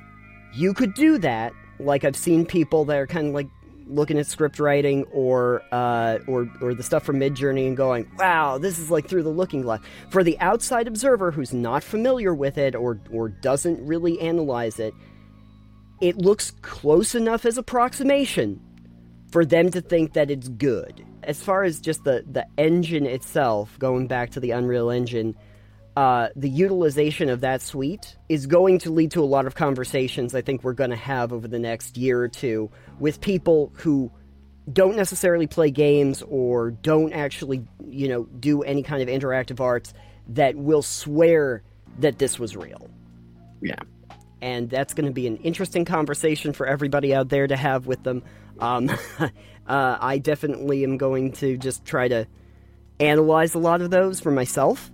you 0.53 0.73
could 0.73 0.93
do 0.93 1.17
that. 1.19 1.53
Like 1.79 2.03
i've 2.03 2.15
seen 2.15 2.45
people 2.45 2.85
that 2.85 2.97
are 2.97 3.07
kind 3.07 3.27
of 3.27 3.33
like 3.33 3.47
looking 3.91 4.17
at 4.17 4.27
script 4.27 4.59
writing 4.59 5.03
or 5.11 5.61
uh, 5.71 6.19
or 6.27 6.49
or 6.61 6.73
the 6.73 6.83
stuff 6.83 7.03
from 7.03 7.19
Midjourney 7.19 7.67
and 7.67 7.77
going, 7.77 8.09
"Wow, 8.17 8.57
this 8.57 8.79
is 8.79 8.89
like 8.89 9.07
through 9.07 9.23
the 9.23 9.29
looking 9.29 9.61
glass." 9.61 9.81
For 10.09 10.23
the 10.23 10.39
outside 10.39 10.87
observer 10.87 11.31
who's 11.31 11.53
not 11.53 11.83
familiar 11.83 12.33
with 12.33 12.57
it 12.57 12.75
or 12.75 12.99
or 13.11 13.29
doesn't 13.29 13.85
really 13.85 14.19
analyze 14.19 14.79
it, 14.79 14.93
it 16.01 16.17
looks 16.17 16.51
close 16.61 17.15
enough 17.15 17.45
as 17.45 17.57
approximation 17.57 18.59
for 19.31 19.45
them 19.45 19.71
to 19.71 19.81
think 19.81 20.13
that 20.13 20.31
it's 20.31 20.49
good. 20.49 21.05
As 21.23 21.41
far 21.41 21.63
as 21.63 21.79
just 21.79 22.03
the 22.03 22.23
the 22.29 22.45
engine 22.57 23.05
itself, 23.05 23.77
going 23.79 24.07
back 24.07 24.31
to 24.31 24.39
the 24.39 24.51
Unreal 24.51 24.89
Engine, 24.89 25.35
uh, 25.95 26.29
the 26.35 26.49
utilization 26.49 27.29
of 27.29 27.41
that 27.41 27.61
suite 27.61 28.15
is 28.29 28.47
going 28.47 28.79
to 28.79 28.89
lead 28.89 29.11
to 29.11 29.21
a 29.21 29.25
lot 29.25 29.45
of 29.45 29.55
conversations 29.55 30.33
I 30.33 30.41
think 30.41 30.63
we're 30.63 30.73
going 30.73 30.89
to 30.91 30.95
have 30.95 31.33
over 31.33 31.47
the 31.47 31.59
next 31.59 31.97
year 31.97 32.21
or 32.21 32.29
two 32.29 32.71
with 33.01 33.19
people 33.19 33.73
who 33.77 34.11
don't 34.71 34.95
necessarily 34.95 35.47
play 35.47 35.71
games 35.71 36.21
or 36.29 36.69
don't 36.69 37.13
actually, 37.13 37.65
you 37.83 38.07
know, 38.07 38.25
do 38.39 38.61
any 38.61 38.83
kind 38.83 39.01
of 39.01 39.09
interactive 39.09 39.59
arts 39.59 39.91
that 40.27 40.55
will 40.55 40.83
swear 40.83 41.63
that 41.97 42.19
this 42.19 42.37
was 42.37 42.55
real. 42.55 42.87
Yeah. 43.59 43.79
And 44.39 44.69
that's 44.69 44.93
going 44.93 45.07
to 45.07 45.11
be 45.11 45.25
an 45.25 45.37
interesting 45.37 45.83
conversation 45.83 46.53
for 46.53 46.67
everybody 46.67 47.13
out 47.13 47.29
there 47.29 47.47
to 47.47 47.55
have 47.55 47.87
with 47.87 48.03
them. 48.03 48.21
Um, 48.59 48.89
uh, 49.19 49.29
I 49.67 50.19
definitely 50.19 50.83
am 50.83 50.97
going 50.97 51.31
to 51.33 51.57
just 51.57 51.83
try 51.83 52.07
to 52.07 52.27
analyze 52.99 53.55
a 53.55 53.59
lot 53.59 53.81
of 53.81 53.89
those 53.89 54.19
for 54.19 54.29
myself 54.29 54.91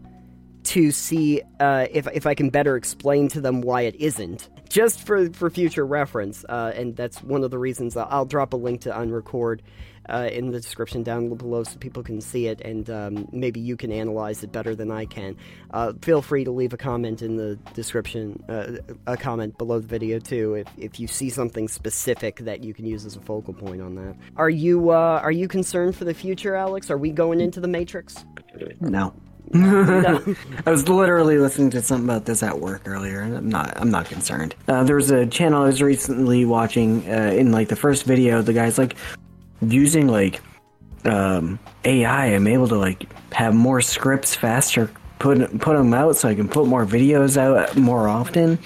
to 0.63 0.91
see 0.91 1.41
uh, 1.59 1.87
if 1.91 2.07
if 2.13 2.25
I 2.25 2.35
can 2.35 2.49
better 2.49 2.77
explain 2.77 3.27
to 3.29 3.41
them 3.41 3.61
why 3.61 3.81
it 3.81 3.95
isn't, 3.95 4.49
just 4.69 5.05
for 5.05 5.29
for 5.31 5.49
future 5.49 5.85
reference. 5.85 6.45
Uh, 6.47 6.71
and 6.75 6.95
that's 6.95 7.21
one 7.23 7.43
of 7.43 7.51
the 7.51 7.59
reasons 7.59 7.97
I'll, 7.97 8.25
drop 8.25 8.53
a 8.53 8.57
link 8.57 8.81
to 8.81 8.91
Unrecord 8.91 9.61
uh, 10.09 10.29
in 10.31 10.51
the 10.51 10.59
description 10.59 11.03
down 11.03 11.29
below 11.33 11.63
so 11.63 11.77
people 11.77 12.03
can 12.03 12.21
see 12.21 12.47
it, 12.47 12.61
and 12.61 12.89
um, 12.89 13.27
maybe 13.31 13.59
you 13.59 13.75
can 13.75 13.91
analyze 13.91 14.43
it 14.43 14.51
better 14.51 14.75
than 14.75 14.91
I 14.91 15.05
can. 15.05 15.35
Uh, 15.71 15.93
feel 16.01 16.21
free 16.21 16.43
to 16.43 16.51
leave 16.51 16.73
a 16.73 16.77
comment 16.77 17.21
in 17.21 17.35
the 17.35 17.55
description, 17.73 18.43
uh, 18.49 18.77
a 19.05 19.17
comment 19.17 19.57
below 19.57 19.79
the 19.79 19.87
video 19.87 20.19
too, 20.19 20.55
if 20.55 20.67
if 20.77 20.99
you 20.99 21.07
see 21.07 21.29
something 21.29 21.67
specific 21.67 22.37
that 22.39 22.63
you 22.63 22.73
can 22.73 22.85
use 22.85 23.05
as 23.05 23.15
a 23.15 23.21
focal 23.21 23.53
point 23.53 23.81
on 23.81 23.95
that. 23.95 24.15
Are 24.35 24.49
you 24.49 24.91
uh, 24.91 25.19
are 25.23 25.31
you 25.31 25.47
concerned 25.47 25.95
for 25.95 26.05
the 26.05 26.13
future, 26.13 26.55
Alex? 26.55 26.89
Are 26.89 26.97
we 26.97 27.11
going 27.11 27.41
into 27.41 27.59
the 27.59 27.67
Matrix? 27.67 28.25
No. 28.79 29.13
I 29.53 30.35
was 30.65 30.89
literally 30.89 31.37
listening 31.37 31.69
to 31.71 31.81
something 31.81 32.09
about 32.09 32.25
this 32.25 32.43
at 32.43 32.59
work 32.59 32.81
earlier, 32.85 33.21
and 33.21 33.35
I'm 33.37 33.49
not. 33.49 33.73
I'm 33.77 33.89
not 33.89 34.05
concerned. 34.07 34.55
Uh, 34.67 34.83
there 34.83 34.95
was 34.95 35.09
a 35.09 35.25
channel 35.25 35.63
I 35.63 35.67
was 35.67 35.81
recently 35.81 36.43
watching. 36.45 37.09
Uh, 37.09 37.31
in 37.33 37.51
like 37.51 37.69
the 37.69 37.75
first 37.75 38.03
video, 38.03 38.41
the 38.41 38.53
guy's 38.53 38.77
like 38.77 38.95
using 39.61 40.07
like 40.07 40.41
um, 41.05 41.59
AI. 41.85 42.25
I'm 42.27 42.47
able 42.47 42.67
to 42.67 42.77
like 42.77 43.05
have 43.33 43.55
more 43.55 43.79
scripts 43.81 44.35
faster, 44.35 44.91
put 45.19 45.37
put 45.59 45.77
them 45.77 45.93
out, 45.93 46.17
so 46.17 46.27
I 46.27 46.35
can 46.35 46.49
put 46.49 46.67
more 46.67 46.85
videos 46.85 47.37
out 47.37 47.75
more 47.77 48.09
often. 48.09 48.59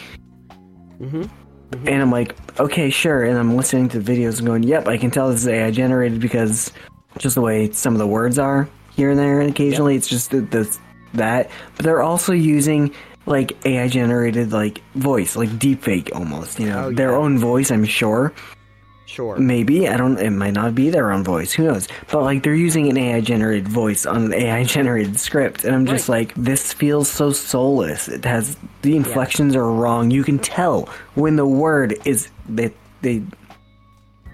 Mhm. 0.99 1.29
And 1.71 2.01
I'm 2.01 2.11
like, 2.11 2.35
okay, 2.59 2.89
sure. 2.89 3.23
And 3.23 3.37
I'm 3.37 3.55
listening 3.55 3.87
to 3.89 3.99
the 3.99 4.11
videos 4.11 4.39
and 4.39 4.47
going, 4.47 4.63
yep, 4.63 4.87
I 4.87 4.97
can 4.97 5.09
tell 5.09 5.29
this 5.29 5.41
is 5.41 5.47
AI 5.47 5.71
generated 5.71 6.19
because 6.19 6.71
just 7.17 7.35
the 7.35 7.41
way 7.41 7.71
some 7.71 7.93
of 7.93 7.99
the 7.99 8.07
words 8.07 8.37
are 8.39 8.67
here 8.91 9.09
and 9.09 9.19
there. 9.19 9.39
And 9.41 9.49
occasionally 9.49 9.95
it's 9.95 10.07
just 10.07 10.31
the, 10.31 10.41
the 10.41 10.77
that. 11.13 11.49
But 11.75 11.85
they're 11.85 12.01
also 12.01 12.33
using 12.33 12.93
like 13.25 13.53
AI 13.65 13.87
generated 13.87 14.51
like 14.51 14.81
voice, 14.95 15.35
like 15.35 15.49
deepfake 15.49 16.13
almost. 16.15 16.59
You 16.59 16.69
know, 16.69 16.85
Oh, 16.85 16.91
their 16.91 17.15
own 17.15 17.37
voice. 17.37 17.71
I'm 17.71 17.85
sure. 17.85 18.33
Sure. 19.05 19.35
Maybe 19.35 19.89
I 19.89 19.97
don't. 19.97 20.17
It 20.17 20.29
might 20.29 20.53
not 20.53 20.73
be 20.73 20.89
their 20.89 21.11
own 21.11 21.21
voice. 21.25 21.51
Who 21.51 21.65
knows? 21.65 21.89
But 22.09 22.21
like 22.23 22.43
they're 22.43 22.55
using 22.55 22.89
an 22.89 22.97
AI 22.97 23.19
generated 23.19 23.67
voice 23.67 24.05
on 24.05 24.23
an 24.25 24.33
AI 24.33 24.63
generated 24.63 25.19
script, 25.19 25.65
and 25.65 25.75
I'm 25.75 25.85
just 25.85 26.07
like, 26.07 26.33
this 26.35 26.71
feels 26.71 27.09
so 27.11 27.33
soulless. 27.33 28.07
It 28.07 28.23
has 28.23 28.55
the 28.83 28.95
inflections 28.95 29.53
are 29.53 29.69
wrong. 29.69 30.11
You 30.11 30.23
can 30.23 30.39
tell 30.39 30.87
when 31.15 31.35
the 31.35 31.45
word 31.45 31.97
is 32.05 32.29
they 32.47 32.71
they 33.01 33.21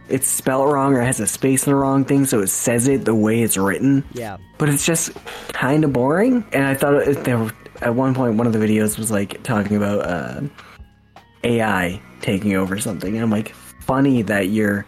it's 0.09 0.27
spelled 0.27 0.71
wrong 0.71 0.93
or 0.93 1.01
has 1.01 1.19
a 1.19 1.27
space 1.27 1.65
in 1.65 1.71
the 1.71 1.75
wrong 1.75 2.05
thing, 2.05 2.25
so 2.25 2.41
it 2.41 2.47
says 2.47 2.87
it 2.87 3.05
the 3.05 3.15
way 3.15 3.41
it's 3.41 3.57
written. 3.57 4.03
Yeah. 4.13 4.37
But 4.57 4.69
it's 4.69 4.85
just 4.85 5.13
kind 5.49 5.83
of 5.83 5.93
boring. 5.93 6.45
And 6.51 6.65
I 6.65 6.73
thought 6.73 6.95
it, 6.95 7.23
there 7.23 7.37
were, 7.37 7.51
at 7.81 7.95
one 7.95 8.15
point 8.15 8.35
one 8.35 8.47
of 8.47 8.53
the 8.53 8.59
videos 8.59 8.97
was 8.97 9.11
like 9.11 9.43
talking 9.43 9.77
about 9.77 9.99
uh, 10.05 10.41
AI 11.43 12.01
taking 12.21 12.55
over 12.55 12.79
something, 12.79 13.13
and 13.13 13.23
I'm 13.23 13.31
like, 13.31 13.53
funny 13.87 14.21
that 14.23 14.49
your 14.49 14.85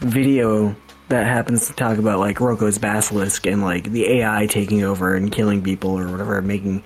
video 0.00 0.76
that 1.08 1.26
happens 1.26 1.66
to 1.66 1.72
talk 1.72 1.96
about 1.98 2.18
like 2.18 2.40
Roko's 2.40 2.78
basilisk 2.78 3.46
and 3.46 3.62
like 3.62 3.84
the 3.84 4.20
AI 4.20 4.46
taking 4.46 4.84
over 4.84 5.14
and 5.14 5.32
killing 5.32 5.62
people 5.62 5.98
or 5.98 6.08
whatever, 6.08 6.42
making 6.42 6.82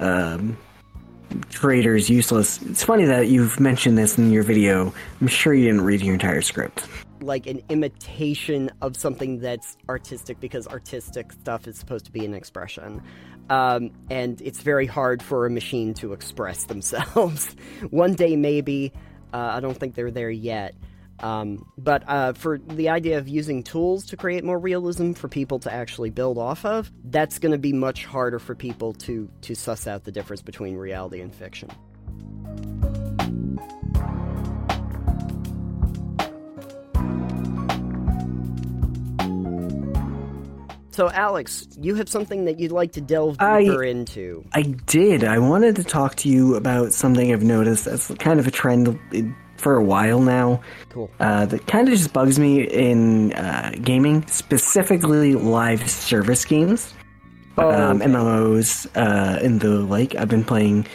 um, 0.00 0.56
traders 1.50 2.08
useless. 2.10 2.60
It's 2.62 2.84
funny 2.84 3.04
that 3.04 3.28
you've 3.28 3.58
mentioned 3.60 3.98
this 3.98 4.18
in 4.18 4.30
your 4.30 4.42
video. 4.42 4.92
I'm 5.20 5.26
sure 5.26 5.54
you 5.54 5.64
didn't 5.66 5.82
read 5.82 6.00
your 6.02 6.14
entire 6.14 6.42
script. 6.42 6.86
like 7.22 7.46
an 7.46 7.60
imitation 7.68 8.70
of 8.80 8.96
something 8.96 9.40
that's 9.40 9.76
artistic 9.90 10.40
because 10.40 10.66
artistic 10.66 11.32
stuff 11.32 11.68
is 11.68 11.78
supposed 11.78 12.06
to 12.06 12.10
be 12.10 12.24
an 12.24 12.32
expression. 12.32 13.02
Um, 13.50 13.90
and 14.08 14.40
it's 14.40 14.60
very 14.60 14.86
hard 14.86 15.22
for 15.22 15.44
a 15.44 15.50
machine 15.50 15.92
to 15.94 16.12
express 16.12 16.64
themselves. 16.64 17.54
One 17.90 18.14
day, 18.14 18.36
maybe. 18.36 18.92
Uh, 19.34 19.36
I 19.36 19.60
don't 19.60 19.76
think 19.76 19.94
they're 19.96 20.10
there 20.10 20.30
yet. 20.30 20.74
Um, 21.22 21.66
but 21.76 22.02
uh, 22.08 22.32
for 22.32 22.58
the 22.58 22.88
idea 22.88 23.18
of 23.18 23.28
using 23.28 23.62
tools 23.62 24.06
to 24.06 24.16
create 24.16 24.42
more 24.44 24.58
realism 24.58 25.12
for 25.12 25.28
people 25.28 25.58
to 25.60 25.72
actually 25.72 26.10
build 26.10 26.38
off 26.38 26.64
of, 26.64 26.90
that's 27.04 27.38
going 27.38 27.52
to 27.52 27.58
be 27.58 27.72
much 27.72 28.04
harder 28.04 28.38
for 28.38 28.54
people 28.54 28.94
to 28.94 29.30
to 29.42 29.54
suss 29.54 29.86
out 29.86 30.04
the 30.04 30.12
difference 30.12 30.42
between 30.42 30.76
reality 30.76 31.20
and 31.20 31.34
fiction. 31.34 31.70
So, 40.92 41.08
Alex, 41.08 41.66
you 41.80 41.94
have 41.94 42.10
something 42.10 42.44
that 42.44 42.60
you'd 42.60 42.72
like 42.72 42.92
to 42.92 43.00
delve 43.00 43.36
I- 43.40 43.62
deeper 43.62 43.82
into. 43.82 44.44
I 44.52 44.62
did. 44.62 45.24
I 45.24 45.38
wanted 45.38 45.76
to 45.76 45.84
talk 45.84 46.16
to 46.16 46.28
you 46.28 46.56
about 46.56 46.92
something 46.92 47.32
I've 47.32 47.42
noticed 47.42 47.86
as 47.86 48.08
kind 48.18 48.38
of 48.38 48.46
a 48.46 48.50
trend 48.50 48.98
for 49.60 49.76
a 49.76 49.82
while 49.82 50.20
now. 50.20 50.60
Cool. 50.88 51.10
Uh, 51.20 51.46
that 51.46 51.66
kind 51.66 51.88
of 51.88 51.94
just 51.94 52.12
bugs 52.12 52.38
me 52.38 52.62
in 52.62 53.32
uh, 53.34 53.72
gaming, 53.82 54.26
specifically 54.26 55.34
live 55.34 55.88
service 55.88 56.44
games, 56.44 56.94
Oh, 57.58 57.70
um, 57.70 58.00
okay. 58.00 58.10
MMOs, 58.10 58.86
uh, 58.96 59.38
and 59.44 59.60
the 59.60 59.68
like. 59.68 60.14
I've 60.14 60.28
been 60.28 60.44
playing 60.44 60.86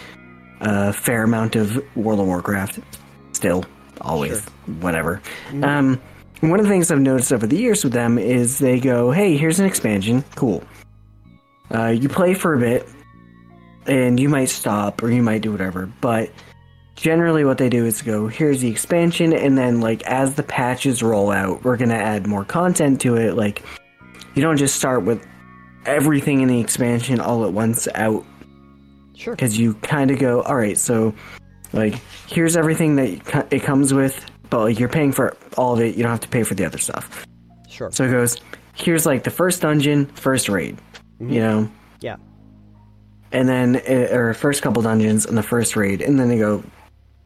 a 0.61 0.91
fair 0.93 1.23
amount 1.23 1.55
of 1.55 1.83
World 1.95 2.19
of 2.19 2.25
Warcraft, 2.27 2.79
still, 3.33 3.65
always, 4.01 4.43
whatever. 4.81 5.21
Um, 5.61 6.01
one 6.41 6.59
of 6.59 6.65
the 6.65 6.71
things 6.71 6.91
I've 6.91 6.99
noticed 6.99 7.31
over 7.31 7.45
the 7.45 7.57
years 7.57 7.83
with 7.83 7.93
them 7.93 8.17
is 8.17 8.57
they 8.57 8.79
go, 8.79 9.11
"Hey, 9.11 9.37
here's 9.37 9.59
an 9.59 9.65
expansion, 9.65 10.23
cool." 10.35 10.63
Uh, 11.73 11.87
you 11.87 12.07
play 12.09 12.33
for 12.33 12.53
a 12.55 12.59
bit, 12.59 12.87
and 13.85 14.19
you 14.19 14.29
might 14.29 14.49
stop 14.49 15.03
or 15.03 15.11
you 15.11 15.21
might 15.21 15.41
do 15.41 15.51
whatever, 15.51 15.89
but 16.01 16.31
generally 16.95 17.43
what 17.43 17.57
they 17.57 17.67
do 17.69 17.85
is 17.85 18.01
go 18.01 18.27
here's 18.27 18.61
the 18.61 18.69
expansion 18.69 19.33
and 19.33 19.57
then 19.57 19.81
like 19.81 20.01
as 20.03 20.35
the 20.35 20.43
patches 20.43 21.03
roll 21.03 21.29
out 21.31 21.63
we're 21.63 21.75
going 21.77 21.89
to 21.89 21.95
add 21.95 22.25
more 22.25 22.45
content 22.45 23.01
to 23.01 23.15
it 23.15 23.33
like 23.35 23.61
you 24.33 24.41
don't 24.41 24.57
just 24.57 24.75
start 24.75 25.03
with 25.03 25.25
everything 25.85 26.41
in 26.41 26.47
the 26.47 26.59
expansion 26.59 27.19
all 27.19 27.45
at 27.45 27.51
once 27.53 27.87
out 27.95 28.25
Sure. 29.15 29.33
because 29.33 29.57
you 29.57 29.75
kind 29.75 30.11
of 30.11 30.19
go, 30.19 30.41
all 30.41 30.57
right, 30.57 30.77
so 30.77 31.13
like 31.71 31.95
here's 32.27 32.57
everything 32.57 32.97
that 32.97 33.47
it 33.51 33.63
comes 33.63 33.93
with, 33.93 34.25
but 34.49 34.59
like 34.59 34.77
you're 34.79 34.89
paying 34.89 35.13
for 35.13 35.37
all 35.57 35.73
of 35.73 35.79
it. 35.79 35.95
You 35.95 36.03
don't 36.03 36.11
have 36.11 36.19
to 36.19 36.27
pay 36.27 36.43
for 36.43 36.53
the 36.53 36.65
other 36.65 36.77
stuff. 36.77 37.25
Sure. 37.69 37.89
So 37.93 38.03
it 38.03 38.11
goes, 38.11 38.35
here's 38.73 39.05
like 39.05 39.23
the 39.23 39.31
first 39.31 39.61
dungeon, 39.61 40.07
first 40.07 40.49
raid, 40.49 40.77
you 41.21 41.39
know, 41.39 41.71
yeah. 42.01 42.17
and 43.31 43.47
then 43.47 43.77
uh, 43.87 44.13
or 44.13 44.33
first 44.33 44.61
couple 44.61 44.81
dungeons 44.81 45.25
and 45.25 45.37
the 45.37 45.43
first 45.43 45.77
raid, 45.77 46.01
and 46.01 46.19
then 46.19 46.27
they 46.27 46.37
go, 46.37 46.61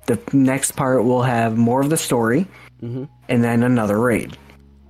the 0.09 0.19
next 0.33 0.71
part 0.71 1.05
will 1.05 1.23
have 1.23 1.57
more 1.57 1.79
of 1.79 1.89
the 1.89 1.95
story, 1.97 2.45
and 2.81 3.07
then 3.27 3.63
another 3.63 3.97
raid. 3.97 4.37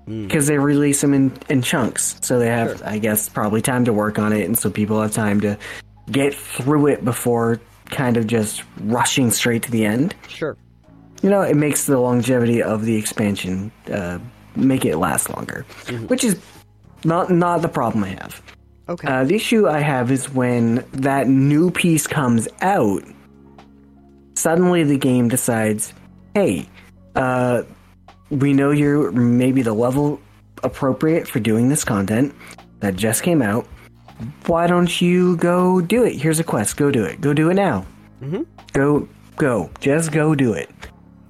Because 0.08 0.48
they 0.48 0.58
release 0.58 1.02
them 1.02 1.14
in, 1.14 1.32
in 1.50 1.62
chunks, 1.62 2.16
so 2.22 2.40
they 2.40 2.48
have, 2.48 2.82
I 2.82 2.98
guess, 2.98 3.30
probably 3.30 3.62
time 3.62 3.86
to 3.86 3.94
work 3.94 4.18
on 4.18 4.34
it, 4.34 4.46
and 4.46 4.58
so 4.58 4.72
people 4.72 5.00
have 5.00 5.14
time 5.14 5.40
to 5.42 5.56
get 6.10 6.34
through 6.34 6.88
it 6.88 7.06
before 7.06 7.62
kind 7.92 8.18
of 8.18 8.26
just 8.26 8.64
rushing 8.82 9.30
straight 9.30 9.62
to 9.64 9.72
the 9.72 9.86
end. 9.86 10.16
Sure. 10.28 10.58
You 11.22 11.30
know, 11.30 11.42
it 11.42 11.56
makes 11.56 11.86
the 11.86 12.00
longevity 12.00 12.64
of 12.64 12.86
the 12.86 12.96
expansion 12.96 13.72
uh, 13.92 14.18
make 14.56 14.84
it 14.84 14.98
last 14.98 15.30
longer, 15.30 15.64
which 16.08 16.24
is 16.24 16.40
not 17.04 17.30
not 17.30 17.62
the 17.62 17.70
problem 17.70 18.04
I 18.04 18.10
have. 18.10 18.42
Okay. 18.88 19.08
Uh, 19.08 19.24
the 19.26 19.36
issue 19.36 19.68
I 19.68 19.80
have 19.80 20.10
is 20.10 20.34
when 20.34 20.84
that 20.94 21.28
new 21.28 21.70
piece 21.70 22.08
comes 22.08 22.48
out, 22.62 23.04
suddenly 24.39 24.84
the 24.84 24.97
game 24.97 25.28
decides, 25.28 25.93
hey, 26.34 26.67
uh, 27.15 27.63
we 28.30 28.54
know 28.54 28.71
you're 28.71 29.12
maybe 29.12 29.62
the 29.62 29.73
level 29.73 30.21
appropriate 30.63 31.28
for 31.28 31.39
doing 31.39 31.69
this 31.69 31.84
content 31.84 32.34
that 32.80 32.95
just 32.95 33.21
came 33.23 33.41
out. 33.41 33.67
Why 34.45 34.67
don't 34.67 35.02
you 35.02 35.38
go 35.38 35.82
do 35.82 36.04
it? 36.04 36.15
Here's 36.15 36.39
a 36.39 36.43
quest. 36.43 36.78
Go 36.78 36.91
do 36.91 37.04
it. 37.04 37.21
Go 37.21 37.34
do 37.34 37.49
it 37.49 37.56
now. 37.56 37.86
Mm-hmm. 38.21 38.43
Go, 38.73 39.08
go. 39.36 39.69
Just 39.80 40.12
go 40.12 40.36
do 40.36 40.54
it. 40.54 40.69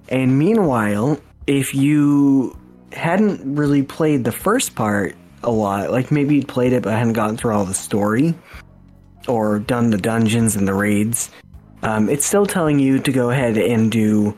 And 0.10 0.38
meanwhile, 0.38 1.20
if 1.48 1.74
you 1.74 2.58
hadn't 2.92 3.56
really 3.56 3.84
played 3.84 4.24
the 4.24 4.32
first 4.32 4.76
part 4.76 5.16
a 5.44 5.52
lot, 5.52 5.92
like 5.92 6.12
maybe 6.12 6.36
you'd 6.36 6.48
played 6.48 6.74
it 6.74 6.84
but 6.84 6.94
hadn't 6.94 7.14
gotten 7.14 7.38
through 7.38 7.54
all 7.54 7.66
the 7.66 7.74
story 7.74 8.34
or 9.28 9.60
done 9.60 9.92
the 9.92 9.98
dungeons 9.98 10.56
and 10.56 10.68
the 10.68 10.74
raids, 10.74 11.30
um, 11.84 12.10
it's 12.10 12.26
still 12.26 12.46
telling 12.46 12.80
you 12.80 13.00
to 13.00 13.12
go 13.12 13.30
ahead 13.30 13.58
and 13.58 13.92
do 13.92 14.38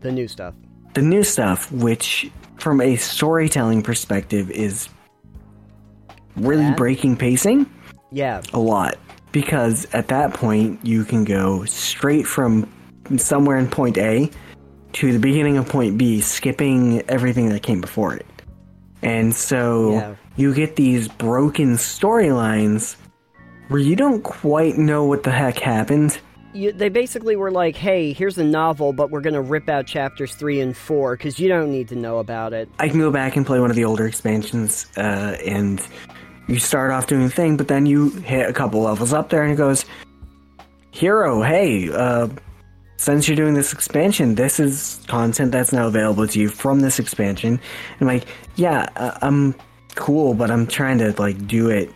the 0.00 0.10
new 0.12 0.28
stuff. 0.28 0.54
the 0.94 1.02
new 1.02 1.22
stuff, 1.22 1.70
which 1.72 2.30
from 2.58 2.80
a 2.80 2.96
storytelling 2.96 3.82
perspective 3.82 4.50
is 4.50 4.88
really 6.36 6.62
Bad? 6.64 6.76
breaking 6.76 7.16
pacing 7.16 7.66
Yeah. 8.12 8.42
a 8.52 8.58
lot 8.58 8.96
because 9.32 9.86
at 9.92 10.08
that 10.08 10.34
point 10.34 10.80
you 10.84 11.04
can 11.04 11.24
go 11.24 11.64
straight 11.64 12.26
from 12.26 12.68
somewhere 13.16 13.56
in 13.58 13.68
point 13.68 13.98
A 13.98 14.30
to 14.94 15.12
the 15.12 15.18
beginning 15.18 15.56
of 15.56 15.68
point 15.68 15.96
B, 15.98 16.20
skipping 16.20 17.02
everything 17.08 17.48
that 17.50 17.62
came 17.62 17.80
before 17.80 18.14
it. 18.14 18.26
And 19.02 19.34
so 19.34 19.92
Yeah. 19.92 20.14
you 20.36 20.52
get 20.54 20.76
these 20.76 21.08
broken 21.08 21.74
storylines 21.76 22.96
where 23.68 23.80
you 23.80 23.94
don't 23.96 24.22
quite 24.22 24.76
know 24.78 25.04
what 25.04 25.22
the 25.22 25.30
heck 25.30 25.58
happened. 25.58 26.18
You, 26.52 26.72
they 26.72 26.88
basically 26.88 27.36
were 27.36 27.50
like, 27.52 27.76
"Hey, 27.76 28.12
here's 28.12 28.36
a 28.38 28.44
novel, 28.44 28.92
but 28.92 29.10
we're 29.10 29.20
gonna 29.20 29.40
rip 29.42 29.68
out 29.68 29.86
chapters 29.86 30.34
three 30.34 30.60
and 30.60 30.76
four 30.76 31.16
because 31.16 31.38
you 31.38 31.48
don't 31.48 31.70
need 31.70 31.88
to 31.88 31.94
know 31.96 32.18
about 32.18 32.52
it." 32.52 32.68
I 32.78 32.88
can 32.88 32.98
go 32.98 33.10
back 33.10 33.36
and 33.36 33.46
play 33.46 33.60
one 33.60 33.70
of 33.70 33.76
the 33.76 33.84
older 33.84 34.06
expansions, 34.06 34.86
uh, 34.96 35.36
and 35.46 35.80
you 36.48 36.58
start 36.58 36.90
off 36.90 37.06
doing 37.06 37.22
a 37.24 37.30
thing, 37.30 37.56
but 37.56 37.68
then 37.68 37.86
you 37.86 38.10
hit 38.10 38.48
a 38.48 38.52
couple 38.52 38.82
levels 38.82 39.12
up 39.12 39.30
there, 39.30 39.42
and 39.44 39.52
it 39.52 39.56
goes, 39.56 39.84
"Hero, 40.90 41.42
hey, 41.42 41.88
uh, 41.92 42.26
since 42.96 43.28
you're 43.28 43.36
doing 43.36 43.54
this 43.54 43.72
expansion, 43.72 44.34
this 44.34 44.58
is 44.58 45.00
content 45.06 45.52
that's 45.52 45.72
now 45.72 45.86
available 45.86 46.26
to 46.26 46.40
you 46.40 46.48
from 46.48 46.80
this 46.80 46.98
expansion." 46.98 47.60
And 48.00 48.00
I'm 48.00 48.06
like, 48.08 48.26
"Yeah, 48.56 48.88
uh, 48.96 49.16
I'm 49.22 49.54
cool, 49.94 50.34
but 50.34 50.50
I'm 50.50 50.66
trying 50.66 50.98
to 50.98 51.12
like 51.16 51.46
do 51.46 51.70
it 51.70 51.90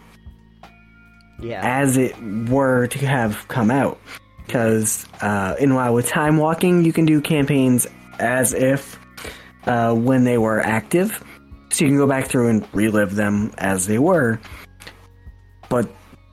Yeah. 1.40 1.60
as 1.64 1.96
it 1.96 2.14
were 2.48 2.86
to 2.86 2.98
have 3.06 3.46
come 3.48 3.70
out. 3.72 3.98
Because 4.46 5.06
uh, 5.20 5.56
in 5.58 5.74
WoW 5.74 5.92
with 5.92 6.06
time 6.06 6.36
walking, 6.36 6.84
you 6.84 6.92
can 6.92 7.06
do 7.06 7.20
campaigns 7.20 7.86
as 8.18 8.52
if 8.52 8.98
uh, 9.66 9.94
when 9.94 10.24
they 10.24 10.38
were 10.38 10.60
active, 10.60 11.22
so 11.70 11.84
you 11.84 11.90
can 11.90 11.96
go 11.96 12.06
back 12.06 12.26
through 12.26 12.48
and 12.48 12.68
relive 12.72 13.14
them 13.14 13.52
as 13.58 13.86
they 13.86 13.98
were. 13.98 14.38
But 15.68 15.88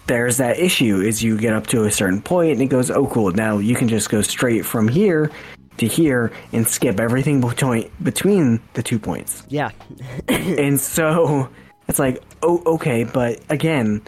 there's 0.08 0.38
that 0.38 0.60
issue: 0.60 1.00
is 1.02 1.24
you 1.24 1.38
get 1.38 1.54
up 1.54 1.68
to 1.68 1.86
a 1.86 1.92
certain 1.92 2.22
point 2.22 2.54
and 2.54 2.62
it 2.62 2.68
goes, 2.68 2.92
"Oh, 2.92 3.08
cool! 3.08 3.32
Now 3.32 3.58
you 3.58 3.76
can 3.76 3.88
just 3.88 4.10
go 4.10 4.22
straight 4.22 4.66
from 4.66 4.88
here 4.88 5.32
to 5.78 5.88
here 5.88 6.32
and 6.52 6.68
skip 6.68 7.00
everything 7.00 7.40
between 7.40 7.90
between 8.04 8.60
the 8.74 8.84
two 8.84 9.00
points." 9.00 9.44
yeah. 9.48 9.72
and 10.28 10.80
so 10.80 11.50
it's 11.88 12.00
like, 12.00 12.24
oh, 12.42 12.62
okay, 12.66 13.04
but 13.04 13.42
again, 13.50 14.02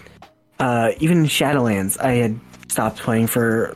uh, 0.59 0.91
even 0.99 1.25
Shadowlands, 1.25 1.99
I 1.99 2.13
had 2.13 2.39
stopped 2.69 2.99
playing 2.99 3.27
for 3.27 3.75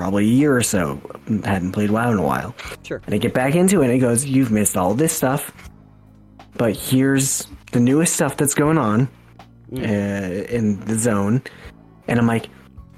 probably 0.00 0.24
a 0.24 0.28
year 0.28 0.56
or 0.56 0.62
so. 0.62 0.98
Hadn't 1.44 1.72
played 1.72 1.90
WoW 1.90 2.10
in 2.10 2.18
a 2.18 2.22
while. 2.22 2.54
Sure. 2.84 3.02
And 3.04 3.14
I 3.14 3.18
get 3.18 3.34
back 3.34 3.54
into 3.54 3.82
it, 3.82 3.84
and 3.84 3.92
it 3.92 3.98
goes, 3.98 4.24
you've 4.24 4.50
missed 4.50 4.74
all 4.74 4.94
this 4.94 5.12
stuff, 5.12 5.52
but 6.56 6.74
here's 6.74 7.46
the 7.72 7.80
newest 7.80 8.14
stuff 8.14 8.34
that's 8.38 8.54
going 8.54 8.78
on 8.78 9.08
uh, 9.76 9.78
in 9.78 10.80
the 10.86 10.98
zone. 10.98 11.42
And 12.08 12.18
I'm 12.18 12.26
like, 12.26 12.48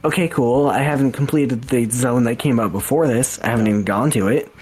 okay, 0.05 0.29
cool. 0.29 0.69
I 0.69 0.79
haven't 0.79 1.12
completed 1.12 1.65
the 1.65 1.91
zone 1.91 2.23
that 2.25 2.37
came 2.37 2.61
out 2.61 2.71
before 2.71 3.09
this. 3.09 3.41
I 3.41 3.49
haven't 3.49 3.67
even 3.67 3.83
gone 3.83 4.12
to 4.12 4.29
it. 4.29 4.53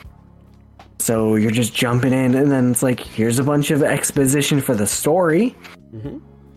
So 0.98 1.36
you're 1.36 1.50
just 1.50 1.74
jumping 1.74 2.14
in, 2.14 2.34
and 2.34 2.50
then 2.50 2.70
it's 2.70 2.82
like, 2.82 3.00
here's 3.00 3.38
a 3.38 3.44
bunch 3.44 3.70
of 3.70 3.82
exposition 3.82 4.62
for 4.62 4.74
the 4.74 4.86
story. 4.86 5.54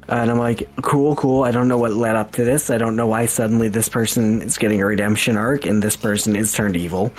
And 0.10 0.30
I'm 0.30 0.38
like, 0.38 0.68
cool, 0.82 1.16
cool. 1.16 1.44
I 1.44 1.52
don't 1.52 1.68
know 1.68 1.78
what 1.78 1.94
led 1.94 2.16
up 2.16 2.32
to 2.34 2.44
this. 2.44 2.70
I 2.70 2.78
don't 2.78 2.96
know 2.96 3.08
why 3.08 3.26
suddenly 3.26 3.70
this 3.70 3.88
person 3.90 4.42
is 4.42 4.58
getting 4.58 4.82
a 4.82 4.86
redemption 4.86 5.38
arc 5.38 5.66
and 5.66 5.82
this 5.82 5.96
person 5.96 6.36
is 6.36 6.52
turned 6.54 6.76
evil. 6.76 7.12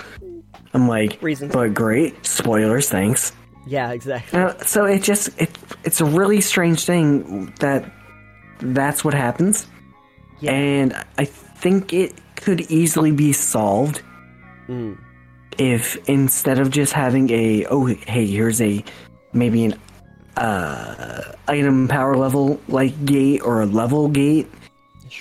I'm 0.73 0.87
like, 0.87 1.21
Reasons. 1.21 1.53
but 1.53 1.73
great. 1.73 2.25
Spoilers, 2.25 2.89
thanks. 2.89 3.31
Yeah. 3.65 3.91
Exactly. 3.91 4.39
Uh, 4.39 4.53
so 4.63 4.85
it 4.85 5.01
just 5.01 5.29
it 5.41 5.49
it's 5.83 5.99
a 6.01 6.05
really 6.05 6.41
strange 6.41 6.83
thing 6.85 7.51
that 7.59 7.91
that's 8.59 9.03
what 9.03 9.13
happens, 9.13 9.67
Yeah. 10.39 10.51
and 10.53 10.93
I 11.17 11.25
think 11.25 11.91
it 11.93 12.13
could 12.35 12.61
easily 12.69 13.11
be 13.11 13.33
solved 13.33 14.01
Mm. 14.69 14.97
if 15.57 15.95
instead 16.09 16.59
of 16.59 16.69
just 16.71 16.91
having 16.93 17.29
a 17.31 17.65
oh 17.67 17.85
hey 17.85 18.25
here's 18.27 18.61
a 18.61 18.83
maybe 19.33 19.63
an 19.65 19.75
uh 20.37 21.31
item 21.47 21.87
power 21.87 22.17
level 22.17 22.59
like 22.67 23.05
gate 23.05 23.41
or 23.41 23.61
a 23.61 23.65
level 23.65 24.07
gate 24.09 24.47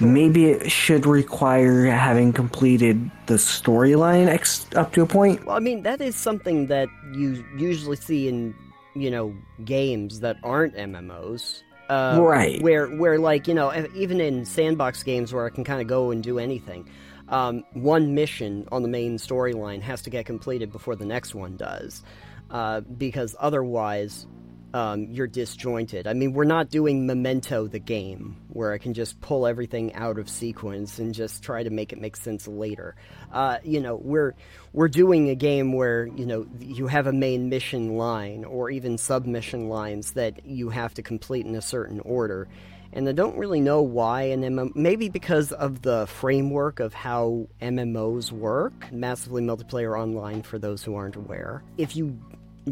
maybe 0.01 0.47
it 0.47 0.71
should 0.71 1.07
require 1.07 1.85
having 1.87 2.33
completed 2.33 3.11
the 3.27 3.35
storyline 3.35 4.27
ex- 4.27 4.67
up 4.75 4.93
to 4.93 5.03
a 5.03 5.07
point 5.07 5.45
Well, 5.45 5.57
I 5.57 5.61
mean, 5.61 5.83
that 5.83 6.01
is 6.01 6.17
something 6.17 6.67
that 6.69 6.89
you 7.13 7.45
usually 7.57 7.97
see 7.97 8.29
in, 8.29 8.55
you 8.95 9.11
know, 9.11 9.35
games 9.65 10.21
that 10.21 10.37
aren't 10.43 10.75
MMOs. 10.75 11.63
Uh, 11.89 12.19
Right. 12.21 12.63
Where, 12.63 12.89
where, 12.89 13.19
like, 13.19 13.47
you 13.47 13.55
know, 13.55 13.73
even 13.95 14.21
in 14.21 14.45
sandbox 14.45 15.03
games 15.03 15.33
where 15.33 15.47
I 15.47 15.51
can 15.51 15.65
kind 15.65 15.81
of 15.81 15.87
go 15.87 16.11
and 16.11 16.23
do 16.23 16.39
anything, 16.39 16.89
um, 17.29 17.65
one 17.75 18.15
mission 18.15 18.67
on 18.73 18.83
the 18.83 18.89
main 18.89 19.19
storyline 19.19 19.83
has 19.83 20.03
to 20.03 20.11
get 20.11 20.27
completed 20.27 20.73
before 20.73 20.97
the 20.97 21.07
next 21.07 21.35
one 21.35 21.57
does. 21.57 22.03
Uh, 22.51 22.81
because 22.81 23.35
otherwise, 23.39 24.27
um, 24.75 25.07
you're 25.13 25.29
disjointed. 25.29 26.09
I 26.09 26.15
mean, 26.15 26.33
we're 26.33 26.43
not 26.43 26.69
doing 26.69 27.07
Memento 27.07 27.69
the 27.69 27.79
game, 27.79 28.37
where 28.49 28.73
I 28.73 28.79
can 28.79 28.93
just 28.93 29.21
pull 29.21 29.47
everything 29.47 29.95
out 29.95 30.19
of 30.19 30.29
sequence 30.29 30.99
and 30.99 31.15
just 31.15 31.45
try 31.45 31.63
to 31.63 31.71
make 31.71 31.93
it 31.93 32.01
make 32.01 32.17
sense 32.17 32.49
later. 32.49 32.97
Uh, 33.33 33.59
you 33.63 33.81
know, 33.81 33.95
we're 33.95 34.35
we're 34.73 34.89
doing 34.89 35.31
a 35.31 35.37
game 35.37 35.75
where 35.75 36.07
you 36.07 36.27
know 36.27 36.45
you 36.59 36.89
have 36.89 37.07
a 37.07 37.13
main 37.13 37.49
mission 37.49 37.97
line 37.97 38.45
or 38.45 38.69
even 38.69 38.99
submission 38.99 39.69
lines 39.69 40.13
that 40.15 40.45
you 40.45 40.71
have 40.71 40.93
to 40.95 41.03
complete 41.03 41.47
in 41.47 41.55
a 41.55 41.63
certain 41.63 42.01
order. 42.01 42.49
And 42.93 43.09
I 43.09 43.13
don't 43.13 43.37
really 43.37 43.61
know 43.61 43.83
why 43.83 44.23
an 44.23 44.43
MMO. 44.43 44.75
Maybe 44.75 45.09
because 45.09 45.53
of 45.53 45.83
the 45.83 46.07
framework 46.09 46.81
of 46.81 46.95
how 46.95 47.49
MMOs 47.63 48.33
work, 48.33 48.93
massively 48.93 49.43
multiplayer 49.43 49.99
online. 49.99 50.43
For 50.43 50.59
those 50.59 50.83
who 50.83 50.97
aren't 50.97 51.17
aware, 51.17 51.63
if 51.77 51.97
you 51.97 52.19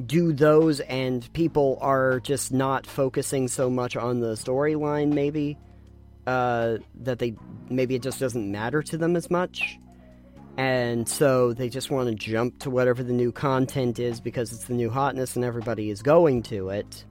do 0.07 0.33
those 0.33 0.81
and 0.81 1.31
people 1.33 1.79
are 1.81 2.21
just 2.21 2.53
not 2.53 2.87
focusing 2.87 3.49
so 3.49 3.69
much 3.69 3.97
on 3.97 4.21
the 4.21 4.35
storyline 4.35 5.13
maybe 5.13 5.59
uh, 6.27 6.79
that 7.01 7.19
they 7.19 7.35
maybe 7.69 7.95
it 7.95 8.03
just 8.03 8.19
doesn't 8.19 8.51
matter 8.51 8.83
to 8.83 8.97
them 8.97 9.17
as 9.17 9.31
much 9.31 9.79
and 10.57 11.09
so 11.09 11.53
they 11.53 11.69
just 11.69 11.91
want 11.91 12.09
to 12.09 12.15
jump 12.15 12.59
to 12.59 12.71
whatever 12.71 13.03
the 13.03 13.13
new 13.13 13.33
content 13.33 13.99
is 13.99 14.21
because 14.21 14.53
it's 14.53 14.65
the 14.65 14.75
new 14.75 14.91
hotness 14.91 15.37
and 15.37 15.45
everybody 15.45 15.91
is 15.91 16.03
going 16.03 16.43
to 16.43 16.71
it 16.71 17.05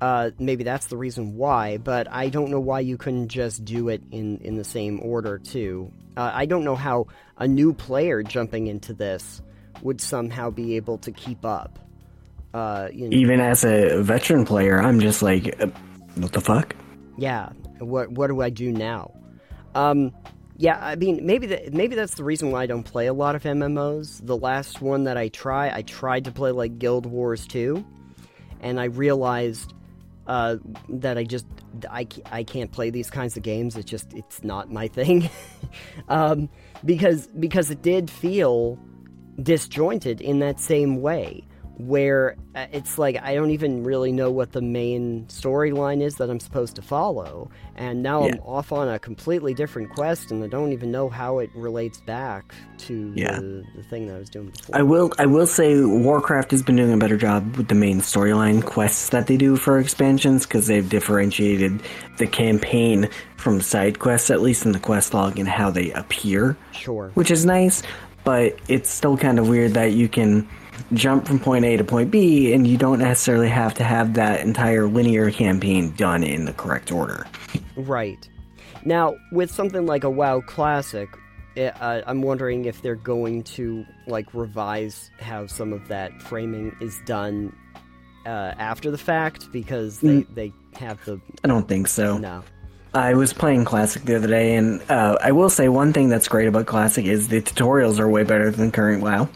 uh, 0.00 0.30
maybe 0.38 0.62
that's 0.62 0.86
the 0.86 0.96
reason 0.96 1.36
why, 1.36 1.78
but 1.78 2.06
I 2.10 2.28
don't 2.28 2.50
know 2.50 2.60
why 2.60 2.80
you 2.80 2.98
couldn't 2.98 3.28
just 3.28 3.64
do 3.64 3.88
it 3.88 4.02
in, 4.10 4.38
in 4.38 4.56
the 4.56 4.64
same 4.64 5.00
order, 5.00 5.38
too. 5.38 5.90
Uh, 6.16 6.30
I 6.34 6.46
don't 6.46 6.64
know 6.64 6.74
how 6.74 7.06
a 7.38 7.48
new 7.48 7.72
player 7.72 8.22
jumping 8.22 8.66
into 8.66 8.92
this 8.92 9.40
would 9.82 10.00
somehow 10.00 10.50
be 10.50 10.76
able 10.76 10.98
to 10.98 11.12
keep 11.12 11.44
up. 11.44 11.78
Uh, 12.56 12.88
you 12.90 13.06
know, 13.06 13.14
Even 13.14 13.38
as 13.38 13.64
a 13.64 14.02
veteran 14.02 14.46
player, 14.46 14.80
I'm 14.80 14.98
just 14.98 15.20
like, 15.20 15.60
uh, 15.60 15.66
what 16.14 16.32
the 16.32 16.40
fuck? 16.40 16.74
yeah, 17.18 17.50
what 17.80 18.10
what 18.12 18.28
do 18.28 18.40
I 18.40 18.48
do 18.48 18.72
now? 18.72 19.12
Um, 19.74 20.10
yeah, 20.56 20.78
I 20.80 20.96
mean, 20.96 21.26
maybe 21.26 21.48
that 21.48 21.74
maybe 21.74 21.94
that's 21.94 22.14
the 22.14 22.24
reason 22.24 22.50
why 22.50 22.62
I 22.62 22.66
don't 22.66 22.82
play 22.82 23.08
a 23.08 23.12
lot 23.12 23.34
of 23.34 23.42
MMOs. 23.42 24.26
The 24.26 24.38
last 24.38 24.80
one 24.80 25.04
that 25.04 25.18
I 25.18 25.28
try, 25.28 25.70
I 25.70 25.82
tried 25.82 26.24
to 26.24 26.32
play 26.32 26.50
like 26.50 26.78
Guild 26.78 27.04
Wars 27.04 27.46
2, 27.46 27.84
and 28.62 28.80
I 28.80 28.84
realized 28.84 29.74
uh, 30.26 30.56
that 30.88 31.18
I 31.18 31.24
just 31.24 31.44
I, 31.90 32.06
I 32.32 32.42
can't 32.42 32.72
play 32.72 32.88
these 32.88 33.10
kinds 33.10 33.36
of 33.36 33.42
games. 33.42 33.76
It's 33.76 33.90
just 33.90 34.14
it's 34.14 34.42
not 34.42 34.72
my 34.72 34.88
thing, 34.88 35.28
um, 36.08 36.48
because 36.86 37.26
because 37.26 37.70
it 37.70 37.82
did 37.82 38.10
feel 38.10 38.78
disjointed 39.42 40.22
in 40.22 40.38
that 40.38 40.58
same 40.58 41.02
way 41.02 41.44
where 41.78 42.36
uh, 42.54 42.66
it's 42.72 42.98
like 42.98 43.22
I 43.22 43.34
don't 43.34 43.50
even 43.50 43.84
really 43.84 44.12
know 44.12 44.30
what 44.30 44.52
the 44.52 44.62
main 44.62 45.26
storyline 45.26 46.02
is 46.02 46.14
that 46.16 46.30
I'm 46.30 46.40
supposed 46.40 46.76
to 46.76 46.82
follow, 46.82 47.50
and 47.74 48.02
now 48.02 48.24
I'm 48.24 48.40
off 48.40 48.72
on 48.72 48.88
a 48.88 48.98
completely 48.98 49.52
different 49.52 49.90
quest, 49.90 50.30
and 50.30 50.42
I 50.42 50.46
don't 50.46 50.72
even 50.72 50.90
know 50.90 51.08
how 51.08 51.38
it 51.38 51.50
relates 51.54 52.00
back 52.00 52.54
to 52.78 53.12
Yeah. 53.14 53.36
the, 53.36 53.64
the 53.76 53.82
thing 53.82 54.06
that 54.06 54.16
I 54.16 54.18
was 54.18 54.30
doing 54.30 54.50
before. 54.50 54.74
I 54.76 54.82
will 54.82 55.12
I 55.18 55.26
will 55.26 55.46
say 55.46 55.84
Warcraft 55.84 56.50
has 56.52 56.62
been 56.62 56.76
doing 56.76 56.92
a 56.92 56.96
better 56.96 57.16
job 57.18 57.56
with 57.56 57.68
the 57.68 57.74
main 57.74 58.00
storyline 58.00 58.64
quests 58.64 59.10
that 59.10 59.26
they 59.26 59.36
do 59.36 59.56
for 59.56 59.78
expansions 59.78 60.46
because 60.46 60.66
they've 60.66 60.88
differentiated 60.88 61.82
the 62.16 62.26
campaign 62.26 63.10
from 63.36 63.60
side 63.60 63.98
quests, 63.98 64.30
at 64.30 64.40
least 64.40 64.64
in 64.64 64.72
the 64.72 64.80
quest 64.80 65.12
log, 65.12 65.38
and 65.38 65.48
how 65.48 65.70
they 65.70 65.90
appear, 65.92 66.56
sure. 66.72 67.10
which 67.14 67.30
is 67.30 67.44
nice. 67.44 67.82
But 68.24 68.58
it's 68.66 68.90
still 68.90 69.16
kind 69.16 69.38
of 69.38 69.48
weird 69.48 69.74
that 69.74 69.92
you 69.92 70.08
can 70.08 70.48
jump 70.92 71.26
from 71.26 71.38
point 71.38 71.64
A 71.64 71.76
to 71.76 71.84
point 71.84 72.10
B, 72.10 72.52
and 72.52 72.66
you 72.66 72.76
don't 72.76 72.98
necessarily 72.98 73.48
have 73.48 73.74
to 73.74 73.84
have 73.84 74.14
that 74.14 74.40
entire 74.40 74.86
linear 74.86 75.30
campaign 75.30 75.92
done 75.96 76.22
in 76.22 76.44
the 76.44 76.52
correct 76.52 76.92
order. 76.92 77.26
Right. 77.76 78.28
Now, 78.84 79.16
with 79.32 79.50
something 79.50 79.86
like 79.86 80.04
a 80.04 80.10
WoW 80.10 80.40
Classic, 80.40 81.08
eh, 81.56 81.70
uh, 81.80 82.02
I'm 82.06 82.22
wondering 82.22 82.66
if 82.66 82.82
they're 82.82 82.94
going 82.94 83.42
to 83.44 83.84
like 84.06 84.32
revise 84.32 85.10
how 85.18 85.46
some 85.46 85.72
of 85.72 85.88
that 85.88 86.22
framing 86.22 86.76
is 86.80 87.00
done 87.04 87.54
uh, 88.24 88.54
after 88.58 88.90
the 88.90 88.98
fact 88.98 89.50
because 89.52 90.00
they 90.00 90.22
they 90.34 90.52
have 90.74 91.04
the 91.04 91.20
I 91.44 91.48
don't 91.48 91.68
think 91.68 91.88
so. 91.88 92.18
no. 92.18 92.42
I 92.94 93.12
was 93.12 93.34
playing 93.34 93.66
Classic 93.66 94.02
the 94.04 94.16
other 94.16 94.28
day, 94.28 94.54
and 94.54 94.80
uh, 94.90 95.18
I 95.20 95.32
will 95.32 95.50
say 95.50 95.68
one 95.68 95.92
thing 95.92 96.08
that's 96.08 96.28
great 96.28 96.48
about 96.48 96.64
Classic 96.64 97.04
is 97.04 97.28
the 97.28 97.42
tutorials 97.42 97.98
are 97.98 98.08
way 98.08 98.22
better 98.22 98.50
than 98.50 98.70
current 98.70 99.02
WoW. 99.02 99.28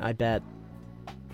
I 0.00 0.12
bet. 0.12 0.42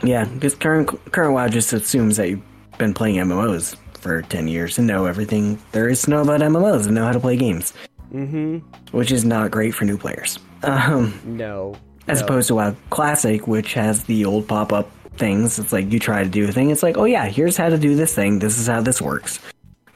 Yeah, 0.02 0.24
because 0.24 0.54
current 0.54 0.88
current 1.12 1.34
WoW 1.34 1.48
just 1.48 1.72
assumes 1.72 2.16
that 2.16 2.28
you've 2.28 2.42
been 2.78 2.94
playing 2.94 3.16
MMOs 3.16 3.76
for 4.00 4.22
ten 4.22 4.48
years 4.48 4.78
and 4.78 4.86
know 4.86 5.06
everything 5.06 5.58
there 5.72 5.88
is 5.88 6.02
to 6.02 6.10
know 6.10 6.22
about 6.22 6.40
MMOs 6.40 6.86
and 6.86 6.94
know 6.94 7.04
how 7.04 7.12
to 7.12 7.20
play 7.20 7.36
games, 7.36 7.72
Mm-hmm. 8.12 8.58
which 8.96 9.10
is 9.12 9.24
not 9.24 9.50
great 9.50 9.74
for 9.74 9.84
new 9.84 9.96
players. 9.98 10.38
Um, 10.62 11.18
No. 11.24 11.76
as 12.08 12.20
no. 12.20 12.26
opposed 12.26 12.48
to 12.48 12.54
WoW 12.56 12.74
Classic, 12.90 13.46
which 13.46 13.74
has 13.74 14.04
the 14.04 14.24
old 14.24 14.46
pop 14.48 14.72
up 14.72 14.90
things. 15.16 15.58
It's 15.58 15.72
like 15.72 15.92
you 15.92 15.98
try 15.98 16.24
to 16.24 16.28
do 16.28 16.48
a 16.48 16.52
thing. 16.52 16.70
It's 16.70 16.82
like, 16.82 16.96
oh 16.98 17.04
yeah, 17.04 17.26
here's 17.26 17.56
how 17.56 17.68
to 17.68 17.78
do 17.78 17.94
this 17.96 18.14
thing. 18.14 18.38
This 18.40 18.58
is 18.58 18.66
how 18.66 18.80
this 18.80 19.00
works. 19.00 19.38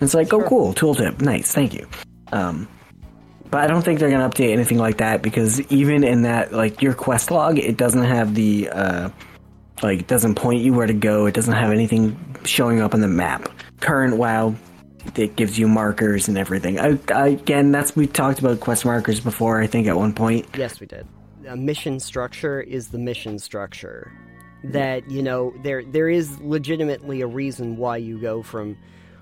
It's 0.00 0.14
like, 0.14 0.32
oh 0.32 0.42
cool, 0.44 0.72
tooltip, 0.74 1.20
nice, 1.20 1.52
thank 1.52 1.74
you. 1.74 1.88
Um, 2.32 2.68
but 3.50 3.60
I 3.62 3.66
don't 3.66 3.82
think 3.82 3.98
they're 3.98 4.10
gonna 4.10 4.28
update 4.28 4.52
anything 4.52 4.78
like 4.78 4.98
that 4.98 5.22
because 5.22 5.60
even 5.70 6.04
in 6.04 6.22
that, 6.22 6.52
like 6.52 6.82
your 6.82 6.94
quest 6.94 7.30
log, 7.30 7.58
it 7.58 7.76
doesn't 7.76 8.04
have 8.04 8.34
the 8.34 8.68
uh, 8.68 9.10
like 9.82 10.00
it 10.00 10.06
doesn't 10.06 10.34
point 10.34 10.62
you 10.62 10.72
where 10.72 10.86
to 10.86 10.94
go. 10.94 11.26
It 11.26 11.34
doesn't 11.34 11.54
have 11.54 11.70
anything 11.70 12.18
showing 12.44 12.80
up 12.80 12.94
on 12.94 13.00
the 13.00 13.08
map. 13.08 13.48
Current 13.80 14.16
WoW, 14.16 14.54
it 15.16 15.36
gives 15.36 15.58
you 15.58 15.68
markers 15.68 16.28
and 16.28 16.36
everything. 16.36 16.78
I, 16.78 16.98
I, 17.12 17.28
again, 17.28 17.72
that's 17.72 17.94
we 17.96 18.06
talked 18.06 18.38
about 18.38 18.60
quest 18.60 18.84
markers 18.84 19.20
before. 19.20 19.60
I 19.60 19.66
think 19.66 19.86
at 19.86 19.96
one 19.96 20.12
point. 20.12 20.46
Yes, 20.56 20.80
we 20.80 20.86
did. 20.86 21.06
A 21.46 21.56
mission 21.56 22.00
structure 22.00 22.60
is 22.60 22.88
the 22.88 22.98
mission 22.98 23.38
structure. 23.38 24.12
That 24.64 25.08
you 25.10 25.22
know, 25.22 25.54
there 25.62 25.84
there 25.84 26.08
is 26.08 26.40
legitimately 26.40 27.20
a 27.20 27.26
reason 27.26 27.76
why 27.76 27.98
you 27.98 28.20
go 28.20 28.42
from 28.42 28.76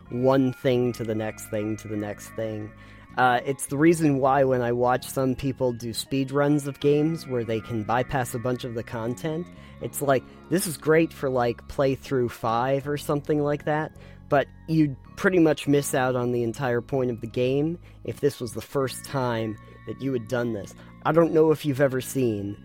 one 0.08 0.52
thing 0.52 0.92
to 0.94 1.04
the 1.04 1.14
next 1.14 1.50
thing 1.50 1.76
to 1.78 1.88
the 1.88 1.96
next 1.96 2.28
thing. 2.30 2.72
Uh, 3.16 3.40
it's 3.46 3.66
the 3.66 3.78
reason 3.78 4.18
why 4.18 4.44
when 4.44 4.60
I 4.60 4.72
watch 4.72 5.06
some 5.08 5.34
people 5.34 5.72
do 5.72 5.92
speed 5.94 6.30
runs 6.30 6.66
of 6.66 6.80
games 6.80 7.26
where 7.26 7.44
they 7.44 7.60
can 7.60 7.82
bypass 7.82 8.34
a 8.34 8.38
bunch 8.38 8.64
of 8.64 8.74
the 8.74 8.82
content, 8.82 9.46
it's 9.80 10.02
like 10.02 10.22
this 10.50 10.66
is 10.66 10.76
great 10.76 11.12
for 11.12 11.30
like 11.30 11.66
playthrough 11.68 12.30
five 12.30 12.86
or 12.86 12.98
something 12.98 13.42
like 13.42 13.64
that. 13.64 13.92
But 14.28 14.48
you'd 14.68 14.96
pretty 15.16 15.38
much 15.38 15.66
miss 15.66 15.94
out 15.94 16.14
on 16.16 16.32
the 16.32 16.42
entire 16.42 16.80
point 16.82 17.10
of 17.10 17.20
the 17.22 17.26
game 17.26 17.78
if 18.04 18.20
this 18.20 18.38
was 18.40 18.52
the 18.52 18.60
first 18.60 19.04
time 19.04 19.56
that 19.86 20.02
you 20.02 20.12
had 20.12 20.28
done 20.28 20.52
this. 20.52 20.74
I 21.06 21.12
don't 21.12 21.32
know 21.32 21.52
if 21.52 21.64
you've 21.64 21.80
ever 21.80 22.00
seen 22.00 22.56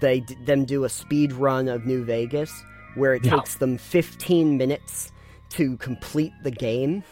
they 0.00 0.20
d- 0.20 0.34
them 0.46 0.64
do 0.64 0.84
a 0.84 0.88
speed 0.88 1.30
run 1.32 1.68
of 1.68 1.84
New 1.84 2.04
Vegas 2.04 2.50
where 2.94 3.14
it 3.14 3.24
No. 3.24 3.36
takes 3.36 3.56
them 3.56 3.76
15 3.76 4.56
minutes 4.56 5.12
to 5.50 5.76
complete 5.76 6.32
the 6.42 6.50
game 6.50 7.04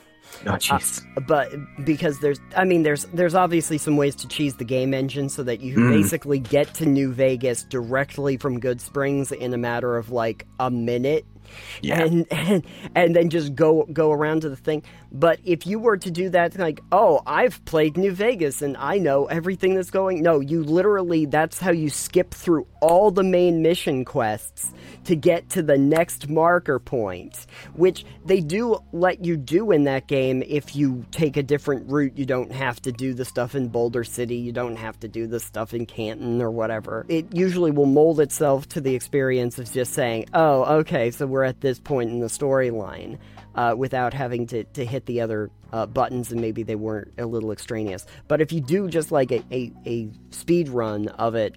Oh 0.46 0.52
jeez. 0.52 1.04
but 1.26 1.50
because 1.84 2.20
there's 2.20 2.38
i 2.56 2.64
mean 2.64 2.82
there's 2.84 3.04
there's 3.06 3.34
obviously 3.34 3.76
some 3.76 3.96
ways 3.96 4.14
to 4.16 4.28
cheese 4.28 4.54
the 4.56 4.64
game 4.64 4.94
engine 4.94 5.28
so 5.28 5.42
that 5.42 5.60
you 5.60 5.76
Mm. 5.76 5.90
basically 6.02 6.38
get 6.38 6.72
to 6.74 6.86
new 6.86 7.12
vegas 7.12 7.64
directly 7.64 8.36
from 8.36 8.60
Goodsprings 8.60 9.32
in 9.32 9.52
a 9.52 9.58
matter 9.58 9.96
of 9.96 10.10
like 10.12 10.46
a 10.60 10.70
minute 10.70 11.24
Yeah. 11.82 12.02
and, 12.04 12.26
and 12.32 12.64
and 12.94 13.16
then 13.16 13.30
just 13.30 13.54
go 13.54 13.84
go 13.92 14.12
around 14.12 14.42
to 14.42 14.48
the 14.48 14.56
thing 14.56 14.82
but 15.12 15.38
if 15.44 15.66
you 15.66 15.78
were 15.78 15.96
to 15.96 16.10
do 16.10 16.28
that 16.28 16.58
like 16.58 16.80
oh 16.92 17.20
i've 17.26 17.64
played 17.64 17.96
new 17.96 18.12
vegas 18.12 18.62
and 18.62 18.76
i 18.76 18.98
know 18.98 19.26
everything 19.26 19.74
that's 19.74 19.90
going 19.90 20.22
no 20.22 20.40
you 20.40 20.62
literally 20.62 21.26
that's 21.26 21.58
how 21.58 21.70
you 21.70 21.88
skip 21.88 22.32
through 22.32 22.66
all 22.80 23.10
the 23.10 23.22
main 23.22 23.62
mission 23.62 24.04
quests 24.04 24.72
to 25.04 25.16
get 25.16 25.48
to 25.48 25.62
the 25.62 25.78
next 25.78 26.28
marker 26.28 26.78
point 26.78 27.46
which 27.74 28.04
they 28.24 28.40
do 28.40 28.78
let 28.92 29.24
you 29.24 29.36
do 29.36 29.70
in 29.70 29.84
that 29.84 30.06
game 30.06 30.42
if 30.46 30.76
you 30.76 31.04
take 31.10 31.36
a 31.36 31.42
different 31.42 31.90
route. 31.90 32.16
You 32.16 32.26
don't 32.26 32.52
have 32.52 32.80
to 32.82 32.92
do 32.92 33.14
the 33.14 33.24
stuff 33.24 33.54
in 33.54 33.68
boulder 33.68 34.04
city. 34.04 34.36
You 34.36 34.52
don't 34.52 34.76
have 34.76 34.98
to 35.00 35.08
do 35.08 35.26
the 35.26 35.40
stuff 35.40 35.74
in 35.74 35.86
canton 35.86 36.40
or 36.40 36.50
whatever. 36.50 37.06
It 37.08 37.34
usually 37.34 37.70
will 37.70 37.86
mold 37.86 38.20
itself 38.20 38.68
to 38.70 38.80
the 38.80 38.94
experience 38.94 39.58
of 39.58 39.70
just 39.72 39.94
saying 39.94 40.26
oh 40.34 40.78
okay 40.78 41.10
so 41.10 41.26
we're 41.26 41.44
at 41.44 41.60
this 41.60 41.78
point 41.78 42.10
in 42.10 42.20
the 42.20 42.26
storyline 42.26 43.18
uh, 43.58 43.74
without 43.74 44.14
having 44.14 44.46
to, 44.46 44.62
to 44.62 44.84
hit 44.84 45.04
the 45.06 45.20
other 45.20 45.50
uh, 45.72 45.84
buttons 45.84 46.30
and 46.30 46.40
maybe 46.40 46.62
they 46.62 46.76
weren't 46.76 47.12
a 47.18 47.26
little 47.26 47.50
extraneous. 47.50 48.06
But 48.28 48.40
if 48.40 48.52
you 48.52 48.60
do 48.60 48.88
just 48.88 49.10
like 49.10 49.32
a, 49.32 49.42
a, 49.50 49.72
a 49.84 50.08
speed 50.30 50.68
run 50.68 51.08
of 51.08 51.34
it 51.34 51.56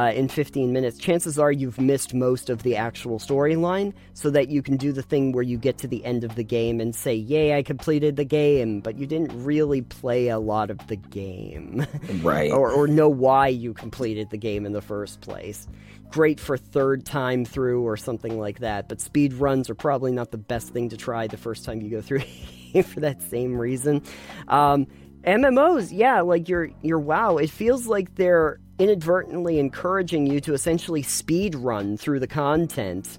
uh, 0.00 0.12
in 0.12 0.28
15 0.28 0.72
minutes, 0.72 0.96
chances 0.96 1.38
are 1.38 1.52
you've 1.52 1.78
missed 1.78 2.14
most 2.14 2.48
of 2.48 2.62
the 2.62 2.74
actual 2.74 3.18
storyline 3.18 3.92
so 4.14 4.30
that 4.30 4.48
you 4.48 4.62
can 4.62 4.78
do 4.78 4.92
the 4.92 5.02
thing 5.02 5.32
where 5.32 5.42
you 5.42 5.58
get 5.58 5.76
to 5.76 5.86
the 5.86 6.02
end 6.06 6.24
of 6.24 6.36
the 6.36 6.42
game 6.42 6.80
and 6.80 6.94
say, 6.94 7.14
Yay, 7.14 7.58
I 7.58 7.62
completed 7.62 8.16
the 8.16 8.24
game, 8.24 8.80
but 8.80 8.96
you 8.96 9.06
didn't 9.06 9.44
really 9.44 9.82
play 9.82 10.28
a 10.28 10.38
lot 10.38 10.70
of 10.70 10.86
the 10.86 10.96
game. 10.96 11.86
Right. 12.22 12.50
or, 12.50 12.70
or 12.70 12.86
know 12.86 13.08
why 13.08 13.48
you 13.48 13.72
completed 13.72 14.30
the 14.30 14.36
game 14.36 14.66
in 14.66 14.72
the 14.72 14.82
first 14.82 15.20
place. 15.20 15.68
Great 16.10 16.40
for 16.40 16.56
third 16.56 17.04
time 17.06 17.44
through 17.44 17.82
or 17.82 17.96
something 17.96 18.38
like 18.38 18.60
that, 18.60 18.88
but 18.88 19.00
speed 19.00 19.34
runs 19.34 19.70
are 19.70 19.74
probably 19.74 20.12
not 20.12 20.30
the 20.30 20.38
best 20.38 20.70
thing 20.70 20.88
to 20.90 20.96
try 20.96 21.26
the 21.26 21.36
first 21.36 21.64
time 21.64 21.80
you 21.80 21.90
go 21.90 22.00
through 22.00 22.20
for 22.82 23.00
that 23.00 23.22
same 23.22 23.56
reason. 23.56 24.02
Um, 24.48 24.86
MMOs, 25.24 25.90
yeah, 25.92 26.20
like 26.20 26.48
your 26.48 26.70
your 26.82 26.98
WoW, 26.98 27.36
it 27.36 27.50
feels 27.50 27.86
like 27.86 28.14
they're 28.14 28.58
inadvertently 28.80 29.58
encouraging 29.58 30.26
you 30.26 30.40
to 30.40 30.54
essentially 30.54 31.02
speed 31.02 31.54
run 31.54 31.96
through 31.96 32.18
the 32.18 32.26
content 32.26 33.18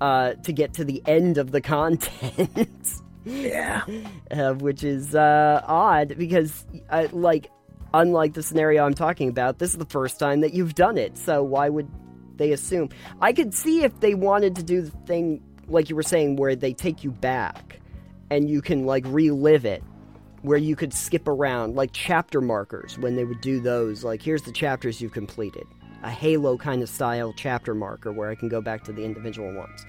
uh, 0.00 0.32
to 0.42 0.52
get 0.52 0.74
to 0.74 0.84
the 0.84 1.00
end 1.06 1.38
of 1.38 1.52
the 1.52 1.60
content. 1.62 2.86
yeah. 3.24 3.84
uh, 4.30 4.52
which 4.54 4.82
is 4.84 5.14
uh, 5.14 5.62
odd 5.64 6.18
because, 6.18 6.66
uh, 6.90 7.06
like, 7.12 7.50
unlike 7.94 8.34
the 8.34 8.42
scenario 8.42 8.84
I'm 8.84 8.94
talking 8.94 9.28
about, 9.28 9.58
this 9.58 9.70
is 9.70 9.78
the 9.78 9.86
first 9.86 10.18
time 10.18 10.40
that 10.40 10.52
you've 10.52 10.74
done 10.74 10.98
it. 10.98 11.16
So 11.16 11.42
why 11.42 11.68
would 11.68 11.88
they 12.36 12.50
assume? 12.50 12.90
I 13.20 13.32
could 13.32 13.54
see 13.54 13.84
if 13.84 14.00
they 14.00 14.14
wanted 14.14 14.56
to 14.56 14.62
do 14.64 14.82
the 14.82 14.90
thing 15.06 15.40
like 15.68 15.88
you 15.88 15.96
were 15.96 16.02
saying, 16.02 16.36
where 16.36 16.56
they 16.56 16.72
take 16.72 17.04
you 17.04 17.10
back 17.10 17.80
and 18.30 18.50
you 18.50 18.60
can 18.60 18.86
like 18.86 19.04
relive 19.06 19.64
it. 19.64 19.82
Where 20.46 20.58
you 20.58 20.76
could 20.76 20.94
skip 20.94 21.26
around, 21.26 21.74
like 21.74 21.90
chapter 21.92 22.40
markers, 22.40 22.96
when 23.00 23.16
they 23.16 23.24
would 23.24 23.40
do 23.40 23.58
those. 23.58 24.04
Like, 24.04 24.22
here's 24.22 24.42
the 24.42 24.52
chapters 24.52 25.00
you've 25.00 25.12
completed. 25.12 25.66
A 26.04 26.10
Halo 26.10 26.56
kind 26.56 26.82
of 26.82 26.88
style 26.88 27.34
chapter 27.36 27.74
marker 27.74 28.12
where 28.12 28.30
I 28.30 28.36
can 28.36 28.48
go 28.48 28.60
back 28.60 28.84
to 28.84 28.92
the 28.92 29.02
individual 29.02 29.52
ones. 29.52 29.84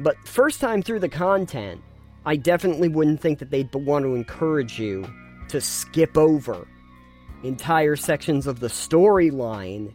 But 0.00 0.16
first 0.26 0.60
time 0.60 0.82
through 0.82 0.98
the 0.98 1.08
content, 1.08 1.80
I 2.26 2.34
definitely 2.34 2.88
wouldn't 2.88 3.20
think 3.20 3.38
that 3.38 3.50
they'd 3.50 3.72
want 3.72 4.04
to 4.04 4.16
encourage 4.16 4.80
you 4.80 5.06
to 5.50 5.60
skip 5.60 6.18
over 6.18 6.66
entire 7.44 7.94
sections 7.94 8.48
of 8.48 8.58
the 8.58 8.66
storyline. 8.66 9.94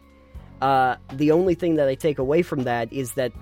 Uh, 0.62 0.96
the 1.12 1.30
only 1.30 1.54
thing 1.54 1.74
that 1.74 1.88
I 1.88 1.94
take 1.94 2.18
away 2.18 2.40
from 2.40 2.64
that 2.64 2.90
is 2.90 3.12
that 3.14 3.32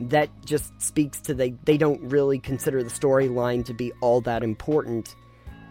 that 0.00 0.28
just 0.44 0.78
speaks 0.82 1.20
to 1.20 1.32
they 1.32 1.50
they 1.64 1.78
don't 1.78 2.02
really 2.02 2.38
consider 2.38 2.82
the 2.82 2.90
storyline 2.90 3.64
to 3.64 3.72
be 3.72 3.92
all 4.00 4.20
that 4.22 4.42
important 4.42 5.14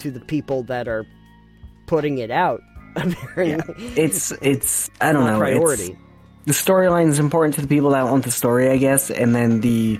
to 0.01 0.11
the 0.11 0.19
people 0.19 0.63
that 0.63 0.87
are 0.87 1.05
putting 1.87 2.17
it 2.17 2.31
out. 2.31 2.61
yeah. 3.37 3.61
It's 3.95 4.31
it's 4.41 4.89
I 4.99 5.11
don't 5.11 5.25
know 5.25 5.37
priority. 5.37 5.97
The 6.45 6.53
storyline 6.53 7.07
is 7.07 7.19
important 7.19 7.55
to 7.55 7.61
the 7.61 7.67
people 7.67 7.91
that 7.91 8.03
want 8.05 8.23
the 8.23 8.31
story, 8.31 8.69
I 8.69 8.77
guess, 8.77 9.11
and 9.11 9.35
then 9.35 9.61
the 9.61 9.99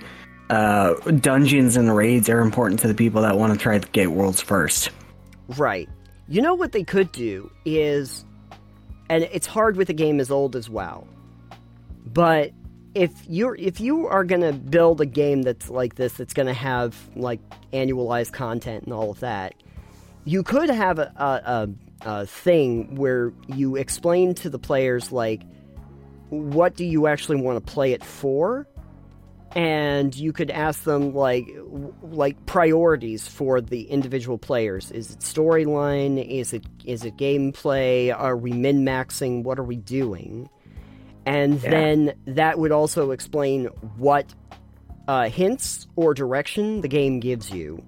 uh, 0.50 0.94
dungeons 1.12 1.76
and 1.76 1.94
raids 1.94 2.28
are 2.28 2.40
important 2.40 2.80
to 2.80 2.88
the 2.88 2.94
people 2.94 3.22
that 3.22 3.38
want 3.38 3.52
to 3.52 3.58
try 3.58 3.78
to 3.78 3.88
get 3.92 4.10
worlds 4.10 4.40
first. 4.42 4.90
Right. 5.56 5.88
You 6.28 6.42
know 6.42 6.54
what 6.54 6.72
they 6.72 6.82
could 6.82 7.12
do 7.12 7.50
is, 7.64 8.24
and 9.08 9.24
it's 9.24 9.46
hard 9.46 9.76
with 9.76 9.88
a 9.88 9.94
game 9.94 10.18
as 10.20 10.30
old 10.30 10.56
as 10.56 10.68
WoW, 10.68 11.06
but 12.04 12.52
if 12.94 13.12
you're 13.28 13.54
if 13.54 13.80
you 13.80 14.06
are 14.08 14.24
gonna 14.24 14.52
build 14.52 15.00
a 15.00 15.06
game 15.06 15.42
that's 15.42 15.70
like 15.70 15.94
this, 15.94 16.14
that's 16.14 16.34
gonna 16.34 16.54
have 16.54 16.96
like 17.16 17.40
annualized 17.72 18.32
content 18.32 18.84
and 18.84 18.92
all 18.92 19.10
of 19.10 19.20
that, 19.20 19.54
you 20.24 20.42
could 20.42 20.70
have 20.70 20.98
a, 20.98 21.12
a, 21.16 21.50
a, 22.06 22.20
a 22.20 22.26
thing 22.26 22.94
where 22.96 23.32
you 23.48 23.76
explain 23.76 24.34
to 24.36 24.50
the 24.50 24.58
players 24.58 25.12
like 25.12 25.42
what 26.30 26.74
do 26.76 26.84
you 26.84 27.06
actually 27.06 27.40
want 27.40 27.64
to 27.64 27.72
play 27.72 27.92
it 27.92 28.02
for? 28.02 28.66
And 29.54 30.16
you 30.16 30.32
could 30.32 30.50
ask 30.50 30.84
them 30.84 31.14
like 31.14 31.46
like 32.00 32.46
priorities 32.46 33.28
for 33.28 33.60
the 33.60 33.82
individual 33.82 34.38
players. 34.38 34.90
Is 34.90 35.10
it 35.10 35.18
storyline? 35.18 36.26
Is 36.26 36.54
it 36.54 36.64
is 36.86 37.04
it 37.04 37.18
gameplay? 37.18 38.18
Are 38.18 38.36
we 38.36 38.52
min 38.52 38.82
maxing 38.82 39.42
what 39.42 39.58
are 39.58 39.64
we 39.64 39.76
doing? 39.76 40.48
And 41.26 41.62
yeah. 41.62 41.70
then 41.70 42.14
that 42.28 42.58
would 42.58 42.72
also 42.72 43.10
explain 43.10 43.66
what 43.98 44.34
uh, 45.06 45.28
hints 45.28 45.86
or 45.96 46.14
direction 46.14 46.80
the 46.80 46.88
game 46.88 47.20
gives 47.20 47.50
you 47.50 47.84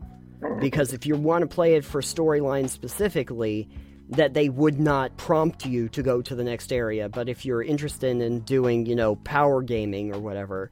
because 0.61 0.93
if 0.93 1.07
you 1.07 1.17
want 1.17 1.43
to 1.43 1.47
play 1.47 1.75
it 1.75 1.85
for 1.85 2.01
storyline 2.01 2.69
specifically 2.69 3.69
that 4.11 4.35
they 4.35 4.49
would 4.49 4.79
not 4.79 5.17
prompt 5.17 5.65
you 5.65 5.89
to 5.89 6.03
go 6.03 6.21
to 6.21 6.35
the 6.35 6.45
next 6.45 6.73
area. 6.73 7.09
But 7.09 7.29
if 7.29 7.45
you're 7.45 7.63
interested 7.63 8.21
in 8.21 8.41
doing 8.41 8.87
you 8.87 8.95
know 8.95 9.17
power 9.17 9.63
gaming 9.63 10.15
or 10.15 10.21
whatever 10.21 10.71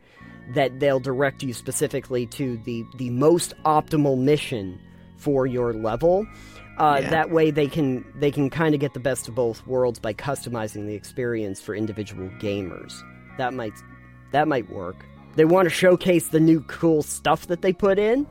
that 0.54 0.80
they'll 0.80 1.00
direct 1.00 1.42
you 1.42 1.52
specifically 1.52 2.26
to 2.26 2.58
the 2.64 2.84
the 2.96 3.10
most 3.10 3.54
optimal 3.64 4.18
mission 4.18 4.78
for 5.16 5.46
your 5.46 5.72
level. 5.72 6.26
Uh, 6.78 7.00
yeah. 7.02 7.10
that 7.10 7.30
way 7.30 7.50
they 7.50 7.68
can 7.68 8.04
they 8.16 8.30
can 8.30 8.48
kind 8.50 8.74
of 8.74 8.80
get 8.80 8.94
the 8.94 9.00
best 9.00 9.28
of 9.28 9.34
both 9.34 9.64
worlds 9.66 9.98
by 9.98 10.12
customizing 10.12 10.86
the 10.86 10.94
experience 10.94 11.60
for 11.60 11.74
individual 11.74 12.28
gamers. 12.40 12.94
That 13.38 13.54
might 13.54 13.74
that 14.32 14.48
might 14.48 14.70
work. 14.70 15.04
They 15.36 15.44
want 15.44 15.66
to 15.66 15.70
showcase 15.70 16.28
the 16.28 16.40
new 16.40 16.60
cool 16.62 17.02
stuff 17.02 17.46
that 17.46 17.62
they 17.62 17.72
put 17.72 17.98
in 17.98 18.26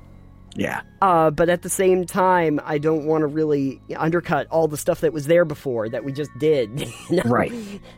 yeah. 0.55 0.81
Uh, 1.01 1.31
but 1.31 1.49
at 1.49 1.61
the 1.61 1.69
same 1.69 2.05
time, 2.05 2.59
I 2.63 2.77
don't 2.77 3.05
want 3.05 3.21
to 3.21 3.27
really 3.27 3.81
undercut 3.97 4.47
all 4.47 4.67
the 4.67 4.77
stuff 4.77 5.01
that 5.01 5.13
was 5.13 5.27
there 5.27 5.45
before 5.45 5.89
that 5.89 6.03
we 6.03 6.11
just 6.11 6.31
did. 6.37 6.87
You 7.09 7.17
know? 7.17 7.23
Right. 7.29 7.51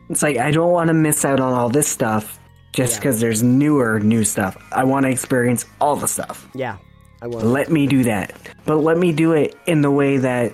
It's 0.09 0.23
like 0.23 0.37
I 0.37 0.49
don't 0.49 0.71
want 0.71 0.87
to 0.87 0.93
miss 0.93 1.23
out 1.23 1.39
on 1.39 1.53
all 1.53 1.69
this 1.69 1.87
stuff 1.87 2.39
just 2.71 2.97
because 2.97 3.17
yeah. 3.17 3.27
there's 3.27 3.43
newer 3.43 3.99
new 3.99 4.23
stuff. 4.23 4.57
I 4.71 4.83
want 4.83 5.05
to 5.05 5.11
experience 5.11 5.65
all 5.79 5.95
the 5.95 6.07
stuff. 6.07 6.47
Yeah. 6.55 6.77
I 7.21 7.27
want. 7.27 7.45
Let 7.45 7.71
me 7.71 7.85
do 7.85 8.03
that, 8.03 8.35
but 8.65 8.77
let 8.77 8.97
me 8.97 9.11
do 9.11 9.33
it 9.33 9.55
in 9.67 9.81
the 9.81 9.91
way 9.91 10.17
that 10.17 10.53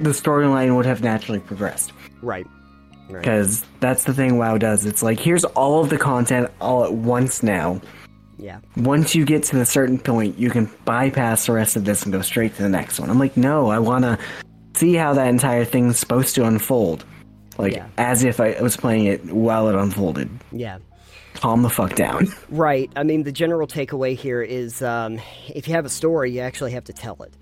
the 0.00 0.10
storyline 0.10 0.76
would 0.76 0.86
have 0.86 1.02
naturally 1.02 1.40
progressed. 1.40 1.92
Right. 2.20 2.46
Because 3.08 3.62
right. 3.62 3.80
that's 3.80 4.04
the 4.04 4.12
thing 4.12 4.38
WoW 4.38 4.58
does. 4.58 4.84
It's 4.86 5.02
like 5.02 5.18
here's 5.18 5.44
all 5.44 5.82
of 5.82 5.90
the 5.90 5.98
content 5.98 6.50
all 6.60 6.84
at 6.84 6.92
once 6.92 7.42
now 7.42 7.80
yeah. 8.38 8.60
Once 8.76 9.14
you 9.14 9.24
get 9.24 9.44
to 9.44 9.60
a 9.60 9.64
certain 9.64 9.98
point, 9.98 10.38
you 10.38 10.50
can 10.50 10.70
bypass 10.84 11.46
the 11.46 11.52
rest 11.52 11.76
of 11.76 11.84
this 11.84 12.02
and 12.02 12.12
go 12.12 12.22
straight 12.22 12.54
to 12.56 12.62
the 12.62 12.68
next 12.68 12.98
one. 12.98 13.10
I'm 13.10 13.18
like, 13.18 13.36
no, 13.36 13.68
I 13.70 13.78
want 13.78 14.04
to 14.04 14.18
see 14.76 14.94
how 14.94 15.14
that 15.14 15.28
entire 15.28 15.64
thing's 15.64 15.98
supposed 15.98 16.34
to 16.36 16.44
unfold. 16.44 17.04
Like, 17.58 17.74
yeah. 17.74 17.86
as 17.98 18.24
if 18.24 18.40
I 18.40 18.60
was 18.60 18.76
playing 18.76 19.06
it 19.06 19.24
while 19.26 19.68
it 19.68 19.76
unfolded. 19.76 20.28
Yeah. 20.50 20.78
Calm 21.34 21.62
the 21.62 21.70
fuck 21.70 21.94
down. 21.94 22.28
Right. 22.48 22.90
I 22.94 23.02
mean, 23.02 23.24
the 23.24 23.32
general 23.32 23.66
takeaway 23.66 24.16
here 24.16 24.42
is 24.42 24.82
um, 24.82 25.20
if 25.48 25.66
you 25.66 25.74
have 25.74 25.84
a 25.84 25.90
story, 25.90 26.30
you 26.32 26.40
actually 26.40 26.72
have 26.72 26.84
to 26.84 26.92
tell 26.92 27.22
it. 27.22 27.34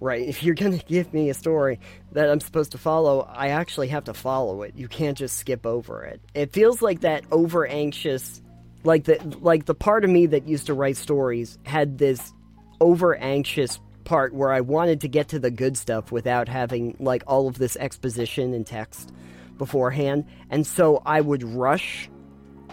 Right. 0.00 0.26
If 0.26 0.42
you're 0.42 0.54
going 0.54 0.78
to 0.78 0.84
give 0.86 1.12
me 1.12 1.28
a 1.28 1.34
story 1.34 1.78
that 2.12 2.30
I'm 2.30 2.40
supposed 2.40 2.72
to 2.72 2.78
follow, 2.78 3.20
I 3.20 3.48
actually 3.48 3.88
have 3.88 4.04
to 4.04 4.14
follow 4.14 4.62
it. 4.62 4.74
You 4.76 4.88
can't 4.88 5.18
just 5.18 5.38
skip 5.38 5.66
over 5.66 6.04
it. 6.04 6.20
It 6.34 6.52
feels 6.52 6.80
like 6.80 7.00
that 7.00 7.24
over 7.30 7.66
anxious 7.66 8.40
like 8.84 9.04
the 9.04 9.18
like 9.40 9.66
the 9.66 9.74
part 9.74 10.04
of 10.04 10.10
me 10.10 10.26
that 10.26 10.48
used 10.48 10.66
to 10.66 10.74
write 10.74 10.96
stories 10.96 11.58
had 11.64 11.98
this 11.98 12.32
over 12.80 13.14
anxious 13.16 13.78
part 14.04 14.34
where 14.34 14.52
I 14.52 14.62
wanted 14.62 15.02
to 15.02 15.08
get 15.08 15.28
to 15.28 15.38
the 15.38 15.50
good 15.50 15.76
stuff 15.76 16.10
without 16.10 16.48
having 16.48 16.96
like 16.98 17.22
all 17.26 17.46
of 17.46 17.58
this 17.58 17.76
exposition 17.76 18.54
and 18.54 18.66
text 18.66 19.12
beforehand. 19.58 20.24
And 20.48 20.66
so 20.66 21.02
I 21.04 21.20
would 21.20 21.42
rush 21.42 22.10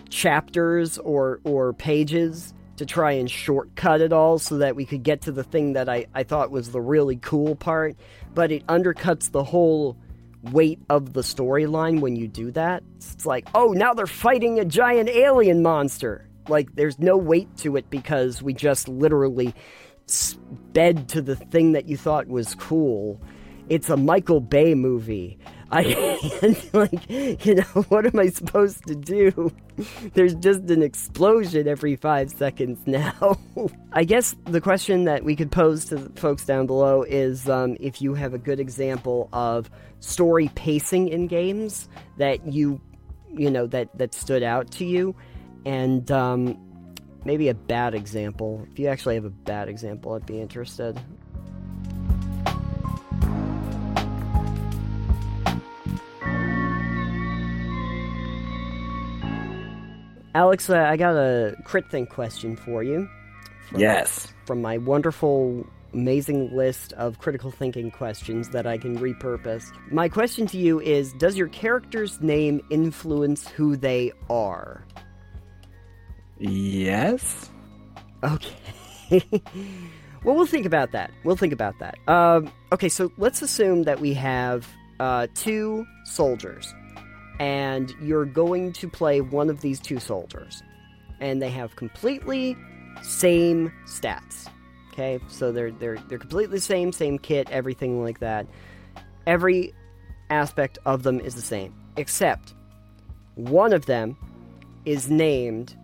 chapters 0.09 0.97
or 0.97 1.39
or 1.43 1.73
pages 1.73 2.53
to 2.77 2.85
try 2.85 3.13
and 3.13 3.29
shortcut 3.29 4.01
it 4.01 4.13
all 4.13 4.39
so 4.39 4.59
that 4.59 4.75
we 4.75 4.85
could 4.85 5.03
get 5.03 5.21
to 5.21 5.31
the 5.31 5.43
thing 5.43 5.73
that 5.73 5.89
I, 5.89 6.05
I 6.13 6.23
thought 6.23 6.51
was 6.51 6.71
the 6.71 6.81
really 6.81 7.17
cool 7.17 7.55
part. 7.55 7.97
But 8.33 8.51
it 8.51 8.65
undercuts 8.67 9.31
the 9.31 9.43
whole 9.43 9.97
weight 10.43 10.79
of 10.89 11.13
the 11.13 11.21
storyline 11.21 11.99
when 11.99 12.15
you 12.15 12.27
do 12.27 12.51
that. 12.51 12.83
It's 12.97 13.25
like, 13.25 13.47
oh, 13.55 13.73
now 13.73 13.93
they're 13.93 14.07
fighting 14.07 14.59
a 14.59 14.65
giant 14.65 15.09
alien 15.09 15.61
monster. 15.61 16.29
Like, 16.47 16.75
there's 16.75 16.99
no 16.99 17.17
weight 17.17 17.55
to 17.57 17.75
it 17.75 17.89
because 17.89 18.41
we 18.41 18.53
just 18.53 18.87
literally 18.87 19.53
sped 20.05 21.09
to 21.09 21.21
the 21.21 21.35
thing 21.35 21.73
that 21.73 21.87
you 21.87 21.97
thought 21.97 22.27
was 22.27 22.55
cool. 22.55 23.21
It's 23.69 23.89
a 23.89 23.97
Michael 23.97 24.39
Bay 24.39 24.73
movie. 24.73 25.37
I 25.71 25.83
can't, 25.83 26.73
like, 26.73 27.09
you 27.09 27.55
know, 27.55 27.63
what 27.89 28.05
am 28.05 28.19
I 28.19 28.29
supposed 28.29 28.85
to 28.87 28.95
do? 28.95 29.51
There's 30.13 30.35
just 30.35 30.61
an 30.69 30.81
explosion 30.81 31.67
every 31.67 31.95
five 31.95 32.29
seconds 32.31 32.79
now. 32.85 33.37
I 33.91 34.03
guess 34.03 34.35
the 34.45 34.61
question 34.61 35.05
that 35.05 35.23
we 35.23 35.35
could 35.35 35.51
pose 35.51 35.85
to 35.85 35.95
the 35.95 36.19
folks 36.19 36.45
down 36.45 36.67
below 36.67 37.03
is 37.03 37.49
um, 37.49 37.77
if 37.79 38.01
you 38.01 38.13
have 38.13 38.33
a 38.33 38.37
good 38.37 38.59
example 38.59 39.29
of 39.33 39.69
story 39.99 40.49
pacing 40.55 41.09
in 41.09 41.27
games 41.27 41.89
that 42.17 42.45
you, 42.47 42.79
you 43.29 43.51
know, 43.51 43.67
that, 43.67 43.95
that 43.97 44.13
stood 44.13 44.43
out 44.43 44.71
to 44.71 44.85
you, 44.85 45.15
and 45.65 46.09
um, 46.11 46.57
maybe 47.25 47.49
a 47.49 47.53
bad 47.53 47.93
example. 47.93 48.65
If 48.71 48.79
you 48.79 48.87
actually 48.87 49.15
have 49.15 49.25
a 49.25 49.29
bad 49.29 49.67
example, 49.67 50.13
I'd 50.13 50.25
be 50.25 50.39
interested. 50.39 50.99
Alex, 60.37 60.69
uh, 60.69 60.77
I 60.77 60.97
got 60.97 61.15
a 61.15 61.55
crit 61.63 61.89
think 61.89 62.11
question 62.11 62.55
for 62.55 62.83
you. 62.83 63.09
From, 63.69 63.79
yes. 63.79 64.31
From 64.45 64.61
my 64.61 64.77
wonderful, 64.77 65.65
amazing 65.95 66.55
list 66.55 66.93
of 66.93 67.17
critical 67.17 67.49
thinking 67.49 67.89
questions 67.89 68.49
that 68.49 68.67
I 68.67 68.77
can 68.77 68.99
repurpose. 68.99 69.71
My 69.89 70.07
question 70.07 70.45
to 70.45 70.57
you 70.59 70.79
is 70.79 71.11
Does 71.13 71.37
your 71.37 71.47
character's 71.47 72.21
name 72.21 72.61
influence 72.69 73.47
who 73.47 73.75
they 73.75 74.11
are? 74.29 74.85
Yes. 76.37 77.49
Okay. 78.23 78.59
well, 80.23 80.35
we'll 80.35 80.45
think 80.45 80.67
about 80.67 80.91
that. 80.91 81.09
We'll 81.23 81.35
think 81.35 81.51
about 81.51 81.79
that. 81.79 81.97
Um, 82.07 82.51
okay, 82.71 82.89
so 82.89 83.11
let's 83.17 83.41
assume 83.41 83.85
that 83.85 83.99
we 83.99 84.13
have 84.13 84.67
uh, 84.99 85.25
two 85.33 85.83
soldiers 86.05 86.75
and 87.39 87.93
you're 88.01 88.25
going 88.25 88.73
to 88.73 88.89
play 88.89 89.21
one 89.21 89.49
of 89.49 89.61
these 89.61 89.79
two 89.79 89.99
soldiers. 89.99 90.63
And 91.19 91.41
they 91.41 91.49
have 91.51 91.75
completely 91.75 92.55
same 93.01 93.71
stats. 93.85 94.47
Okay? 94.91 95.19
So 95.27 95.51
they're 95.51 95.71
they're 95.71 95.97
they're 96.07 96.17
completely 96.17 96.57
the 96.57 96.61
same, 96.61 96.91
same 96.91 97.17
kit, 97.17 97.49
everything 97.49 98.03
like 98.03 98.19
that. 98.19 98.47
Every 99.25 99.73
aspect 100.29 100.77
of 100.85 101.03
them 101.03 101.19
is 101.19 101.35
the 101.35 101.41
same, 101.41 101.73
except 101.97 102.53
one 103.35 103.73
of 103.73 103.85
them 103.85 104.17
is 104.85 105.09
named 105.09 105.75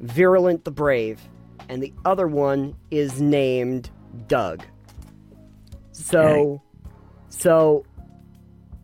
Virulent 0.00 0.64
the 0.64 0.70
Brave, 0.70 1.20
and 1.68 1.82
the 1.82 1.92
other 2.04 2.26
one 2.26 2.76
is 2.90 3.20
named 3.20 3.90
Doug. 4.26 4.62
So, 5.92 6.62
so 7.28 7.84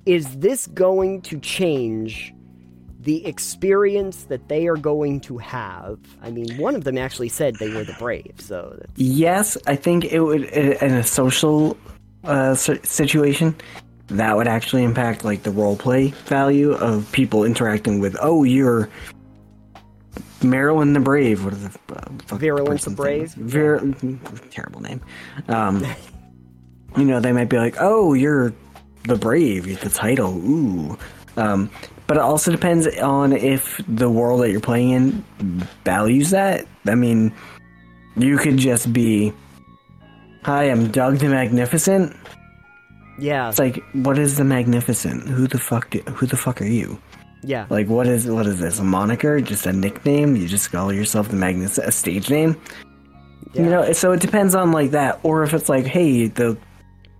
is 0.06 0.38
this 0.38 0.66
going 0.68 1.20
to 1.22 1.38
change 1.40 2.32
the 3.00 3.24
experience 3.24 4.24
that 4.24 4.48
they 4.48 4.66
are 4.66 4.76
going 4.76 5.20
to 5.20 5.38
have. 5.38 5.98
I 6.22 6.30
mean, 6.30 6.58
one 6.58 6.74
of 6.74 6.82
them 6.82 6.98
actually 6.98 7.28
said 7.28 7.54
they 7.56 7.72
were 7.72 7.84
the 7.84 7.94
brave, 8.00 8.34
so 8.38 8.76
that's... 8.80 8.92
Yes, 8.96 9.56
I 9.68 9.76
think 9.76 10.06
it 10.06 10.18
would 10.20 10.42
in 10.42 10.92
a 10.92 11.04
social 11.04 11.76
uh, 12.24 12.56
situation 12.56 13.54
that 14.08 14.36
would 14.36 14.48
actually 14.48 14.82
impact 14.82 15.24
like 15.24 15.44
the 15.44 15.52
role 15.52 15.76
play 15.76 16.08
value 16.26 16.72
of 16.72 17.10
people 17.12 17.44
interacting 17.44 18.00
with. 18.00 18.16
Oh, 18.20 18.42
you're 18.42 18.88
Marilyn 20.42 20.92
the 20.92 21.00
Brave. 21.00 21.44
What 21.44 21.54
is 21.54 21.62
the 21.62 21.94
uh, 21.94 22.36
Virulence 22.36 22.84
the 22.84 22.90
Brave? 22.90 23.34
Vir- 23.34 23.94
terrible 24.50 24.80
name. 24.80 25.00
Um, 25.48 25.86
you 26.96 27.04
know, 27.04 27.20
they 27.20 27.32
might 27.32 27.48
be 27.48 27.58
like, 27.58 27.76
"Oh, 27.78 28.14
you're 28.14 28.52
the 29.06 29.16
Brave." 29.16 29.80
The 29.80 29.90
title, 29.90 30.36
ooh. 30.36 30.98
Um, 31.36 31.70
but 32.06 32.16
it 32.16 32.22
also 32.22 32.50
depends 32.50 32.86
on 32.98 33.32
if 33.32 33.80
the 33.88 34.08
world 34.08 34.42
that 34.42 34.50
you're 34.50 34.60
playing 34.60 34.90
in 34.90 35.68
values 35.84 36.30
that. 36.30 36.66
I 36.86 36.94
mean, 36.94 37.32
you 38.16 38.38
could 38.38 38.56
just 38.56 38.92
be, 38.92 39.32
"Hi, 40.44 40.64
I'm 40.64 40.90
Doug 40.90 41.18
the 41.18 41.28
Magnificent." 41.28 42.16
Yeah. 43.18 43.48
It's 43.48 43.58
like, 43.58 43.82
what 43.92 44.18
is 44.18 44.36
the 44.36 44.44
Magnificent? 44.44 45.28
Who 45.28 45.46
the 45.46 45.58
fuck? 45.58 45.90
Do, 45.90 46.00
who 46.00 46.26
the 46.26 46.36
fuck 46.36 46.60
are 46.60 46.66
you? 46.66 47.00
Yeah. 47.42 47.66
Like, 47.70 47.88
what 47.88 48.06
is 48.06 48.26
what 48.28 48.46
is 48.46 48.58
this? 48.58 48.78
A 48.78 48.84
moniker? 48.84 49.40
Just 49.40 49.66
a 49.66 49.72
nickname? 49.72 50.36
You 50.36 50.48
just 50.48 50.70
call 50.72 50.92
yourself 50.92 51.28
the 51.28 51.36
Magnificent? 51.36 51.88
A 51.88 51.92
stage 51.92 52.30
name? 52.30 52.60
Yeah. 53.52 53.62
You 53.62 53.70
know, 53.70 53.92
so 53.92 54.12
it 54.12 54.20
depends 54.20 54.54
on 54.54 54.72
like 54.72 54.90
that. 54.90 55.20
Or 55.22 55.42
if 55.44 55.54
it's 55.54 55.68
like, 55.68 55.86
hey, 55.86 56.26
the 56.28 56.58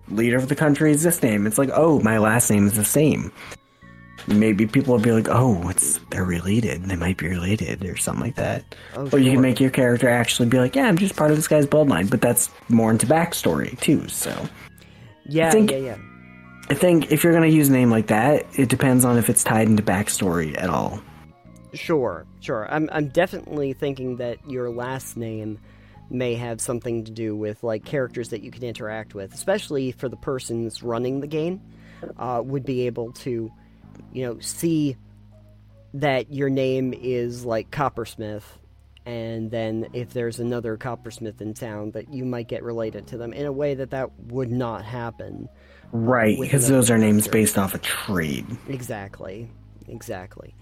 leader 0.09 0.37
of 0.37 0.49
the 0.49 0.55
country 0.55 0.91
is 0.91 1.03
this 1.03 1.21
name. 1.21 1.47
It's 1.47 1.57
like, 1.57 1.69
oh, 1.73 1.99
my 2.01 2.17
last 2.17 2.49
name 2.49 2.67
is 2.67 2.73
the 2.73 2.85
same. 2.85 3.31
Maybe 4.27 4.67
people 4.67 4.93
will 4.95 5.01
be 5.01 5.11
like, 5.13 5.29
oh, 5.29 5.69
it's 5.69 5.99
they're 6.09 6.25
related. 6.25 6.83
They 6.83 6.97
might 6.97 7.17
be 7.17 7.27
related 7.29 7.85
or 7.85 7.95
something 7.95 8.25
like 8.25 8.35
that. 8.35 8.75
Oh, 8.95 9.09
or 9.13 9.19
you 9.19 9.25
sure. 9.25 9.33
can 9.33 9.41
make 9.41 9.59
your 9.59 9.69
character 9.69 10.09
actually 10.09 10.49
be 10.49 10.59
like, 10.59 10.75
yeah, 10.75 10.87
I'm 10.87 10.97
just 10.97 11.15
part 11.15 11.31
of 11.31 11.37
this 11.37 11.47
guy's 11.47 11.65
bloodline. 11.65 12.09
But 12.09 12.21
that's 12.21 12.49
more 12.67 12.91
into 12.91 13.05
backstory 13.05 13.79
too. 13.79 14.07
So 14.09 14.49
yeah, 15.25 15.47
I 15.47 15.51
think- 15.51 15.71
yeah, 15.71 15.77
yeah. 15.77 15.97
I 16.69 16.73
think 16.73 17.13
if 17.13 17.23
you're 17.23 17.31
gonna 17.31 17.47
use 17.47 17.69
a 17.69 17.71
name 17.71 17.89
like 17.89 18.07
that, 18.07 18.45
it 18.55 18.67
depends 18.67 19.05
on 19.05 19.17
if 19.17 19.29
it's 19.29 19.41
tied 19.41 19.67
into 19.69 19.81
backstory 19.81 20.61
at 20.61 20.69
all. 20.69 20.99
Sure, 21.73 22.25
sure. 22.41 22.67
I'm 22.69 22.89
I'm 22.91 23.07
definitely 23.07 23.71
thinking 23.71 24.17
that 24.17 24.37
your 24.49 24.69
last 24.69 25.15
name 25.15 25.59
may 26.09 26.35
have 26.35 26.61
something 26.61 27.03
to 27.03 27.11
do 27.11 27.35
with 27.35 27.63
like 27.63 27.83
characters 27.83 28.29
that 28.29 28.41
you 28.41 28.51
can 28.51 28.63
interact 28.63 29.13
with, 29.13 29.33
especially 29.33 29.91
for 29.91 30.09
the 30.09 30.15
persons 30.17 30.83
running 30.83 31.19
the 31.19 31.27
game, 31.27 31.61
uh, 32.17 32.41
would 32.43 32.65
be 32.65 32.87
able 32.87 33.11
to, 33.11 33.51
you 34.13 34.25
know, 34.25 34.39
see 34.39 34.95
that 35.93 36.31
your 36.33 36.49
name 36.49 36.93
is 36.93 37.45
like 37.45 37.71
Coppersmith, 37.71 38.43
and 39.05 39.49
then 39.49 39.87
if 39.93 40.11
there's 40.11 40.39
another 40.39 40.77
Coppersmith 40.77 41.41
in 41.41 41.53
town, 41.53 41.91
that 41.91 42.13
you 42.13 42.25
might 42.25 42.47
get 42.47 42.61
related 42.63 43.07
to 43.07 43.17
them 43.17 43.33
in 43.33 43.45
a 43.45 43.51
way 43.51 43.73
that 43.73 43.91
that 43.91 44.11
would 44.19 44.51
not 44.51 44.83
happen. 44.83 45.47
Right, 45.91 46.37
because 46.39 46.67
those 46.67 46.91
are 46.91 46.97
names 46.97 47.27
based 47.27 47.57
off 47.57 47.73
a 47.73 47.77
trade. 47.77 48.45
Exactly, 48.67 49.49
exactly. 49.87 50.53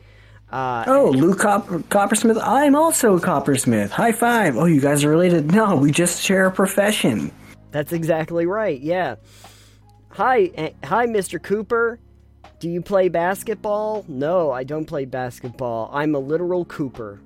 Uh, 0.56 0.86
Oh, 0.88 1.10
Lou 1.12 1.36
Copper- 1.36 1.80
Coppersmith. 1.89 2.39
I'm 2.41 2.78
also 2.78 3.18
a 3.18 3.20
Coppersmith. 3.20 3.89
High 3.89 4.14
five. 4.14 4.56
Oh, 4.56 4.64
you 4.66 4.80
guys 4.80 5.03
are 5.03 5.10
related? 5.10 5.51
No, 5.51 5.76
we 5.76 5.91
just 5.91 6.22
share 6.24 6.45
a 6.45 6.51
profession. 6.51 7.30
That's 7.72 7.91
exactly 7.91 8.45
right. 8.45 8.80
Yeah. 8.80 9.16
Hi, 10.12 10.43
eh, 10.56 10.70
hi, 10.82 11.08
Mr. 11.08 11.43
Cooper. 11.43 11.99
Do 12.60 12.70
you 12.70 12.82
play 12.82 13.10
basketball? 13.10 14.06
No, 14.08 14.49
I 14.49 14.64
don't 14.64 14.86
play 14.86 15.03
basketball. 15.03 15.89
I'm 15.91 16.16
a 16.16 16.20
literal 16.20 16.64
Cooper. 16.64 17.20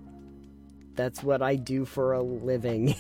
That's 0.96 1.22
what 1.22 1.44
I 1.44 1.56
do 1.56 1.86
for 1.86 2.14
a 2.14 2.24
living. 2.24 2.96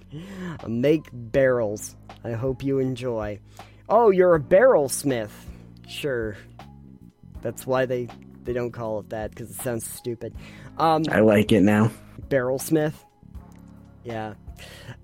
Make 0.66 1.04
barrels. 1.12 1.94
I 2.24 2.32
hope 2.32 2.64
you 2.64 2.80
enjoy. 2.80 3.38
Oh, 3.88 4.10
you're 4.10 4.34
a 4.34 4.40
barrel 4.40 4.88
smith. 4.88 5.32
Sure. 5.88 6.36
That's 7.40 7.68
why 7.68 7.86
they 7.86 8.08
they 8.50 8.54
don't 8.54 8.72
call 8.72 8.98
it 8.98 9.10
that 9.10 9.30
because 9.30 9.48
it 9.48 9.62
sounds 9.62 9.88
stupid. 9.88 10.34
Um, 10.76 11.04
I 11.08 11.20
like 11.20 11.52
it 11.52 11.60
now. 11.60 11.92
Barrel 12.28 12.58
Smith. 12.58 13.04
Yeah. 14.02 14.34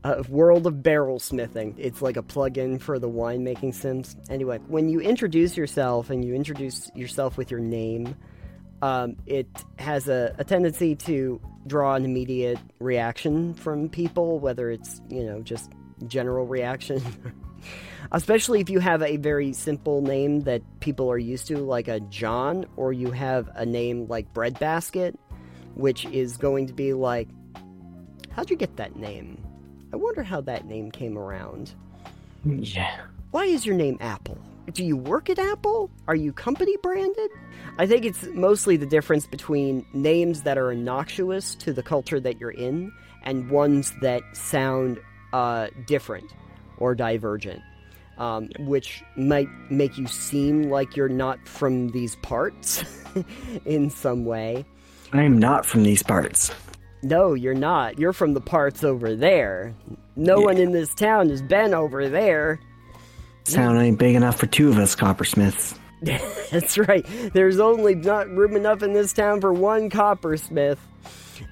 Uh, 0.02 0.24
World 0.28 0.66
of 0.66 0.82
Barrel 0.82 1.20
Smithing. 1.20 1.76
It's 1.78 2.02
like 2.02 2.16
a 2.16 2.24
plug-in 2.24 2.80
for 2.80 2.98
the 2.98 3.08
winemaking 3.08 3.72
sims. 3.72 4.16
Anyway, 4.28 4.58
when 4.66 4.88
you 4.88 5.00
introduce 5.00 5.56
yourself 5.56 6.10
and 6.10 6.24
you 6.24 6.34
introduce 6.34 6.90
yourself 6.96 7.36
with 7.38 7.52
your 7.52 7.60
name, 7.60 8.16
um, 8.82 9.14
it 9.26 9.46
has 9.78 10.08
a, 10.08 10.34
a 10.38 10.44
tendency 10.44 10.96
to 10.96 11.40
draw 11.68 11.94
an 11.94 12.04
immediate 12.04 12.58
reaction 12.80 13.54
from 13.54 13.88
people, 13.88 14.40
whether 14.40 14.70
it's, 14.70 15.00
you 15.08 15.22
know, 15.22 15.40
just 15.40 15.70
general 16.08 16.46
reaction. 16.46 17.00
Especially 18.12 18.60
if 18.60 18.70
you 18.70 18.78
have 18.78 19.02
a 19.02 19.16
very 19.16 19.52
simple 19.52 20.00
name 20.00 20.42
that 20.42 20.62
people 20.80 21.10
are 21.10 21.18
used 21.18 21.46
to, 21.48 21.58
like 21.58 21.88
a 21.88 22.00
John, 22.00 22.66
or 22.76 22.92
you 22.92 23.10
have 23.10 23.48
a 23.54 23.66
name 23.66 24.06
like 24.08 24.32
Breadbasket, 24.32 25.18
which 25.74 26.04
is 26.06 26.36
going 26.36 26.66
to 26.66 26.72
be 26.72 26.92
like, 26.92 27.28
how'd 28.30 28.50
you 28.50 28.56
get 28.56 28.76
that 28.76 28.96
name? 28.96 29.42
I 29.92 29.96
wonder 29.96 30.22
how 30.22 30.40
that 30.42 30.66
name 30.66 30.90
came 30.90 31.16
around. 31.16 31.74
Yeah. 32.44 33.00
Why 33.30 33.44
is 33.44 33.66
your 33.66 33.74
name 33.74 33.98
Apple? 34.00 34.38
Do 34.72 34.84
you 34.84 34.96
work 34.96 35.30
at 35.30 35.38
Apple? 35.38 35.90
Are 36.08 36.14
you 36.14 36.32
company 36.32 36.76
branded? 36.82 37.30
I 37.78 37.86
think 37.86 38.04
it's 38.04 38.24
mostly 38.34 38.76
the 38.76 38.86
difference 38.86 39.26
between 39.26 39.86
names 39.92 40.42
that 40.42 40.58
are 40.58 40.72
innocuous 40.72 41.54
to 41.56 41.72
the 41.72 41.82
culture 41.82 42.18
that 42.20 42.40
you're 42.40 42.50
in 42.50 42.92
and 43.22 43.50
ones 43.50 43.92
that 44.00 44.22
sound 44.34 44.98
uh, 45.32 45.68
different 45.86 46.32
or 46.78 46.94
divergent, 46.94 47.62
um, 48.18 48.48
which 48.60 49.02
might 49.16 49.48
make 49.70 49.98
you 49.98 50.06
seem 50.06 50.70
like 50.70 50.96
you're 50.96 51.08
not 51.08 51.46
from 51.46 51.90
these 51.90 52.16
parts 52.16 52.84
in 53.64 53.90
some 53.90 54.24
way. 54.24 54.64
I 55.12 55.22
am 55.22 55.38
not 55.38 55.64
from 55.66 55.82
these 55.82 56.02
parts. 56.02 56.50
No, 57.02 57.34
you're 57.34 57.54
not. 57.54 57.98
You're 57.98 58.12
from 58.12 58.34
the 58.34 58.40
parts 58.40 58.82
over 58.82 59.14
there. 59.14 59.74
No 60.16 60.40
one 60.40 60.56
in 60.56 60.72
this 60.72 60.94
town 60.94 61.28
has 61.28 61.42
been 61.42 61.74
over 61.74 62.08
there. 62.08 62.58
Town 63.44 63.78
ain't 63.78 63.98
big 63.98 64.16
enough 64.16 64.38
for 64.38 64.46
two 64.46 64.68
of 64.68 64.78
us 64.78 64.96
coppersmiths. 64.96 65.78
That's 66.50 66.78
right. 66.78 67.06
There's 67.32 67.60
only 67.60 67.94
not 67.94 68.28
room 68.28 68.56
enough 68.56 68.82
in 68.82 68.92
this 68.92 69.12
town 69.12 69.40
for 69.40 69.52
one 69.52 69.88
coppersmith. 69.88 70.78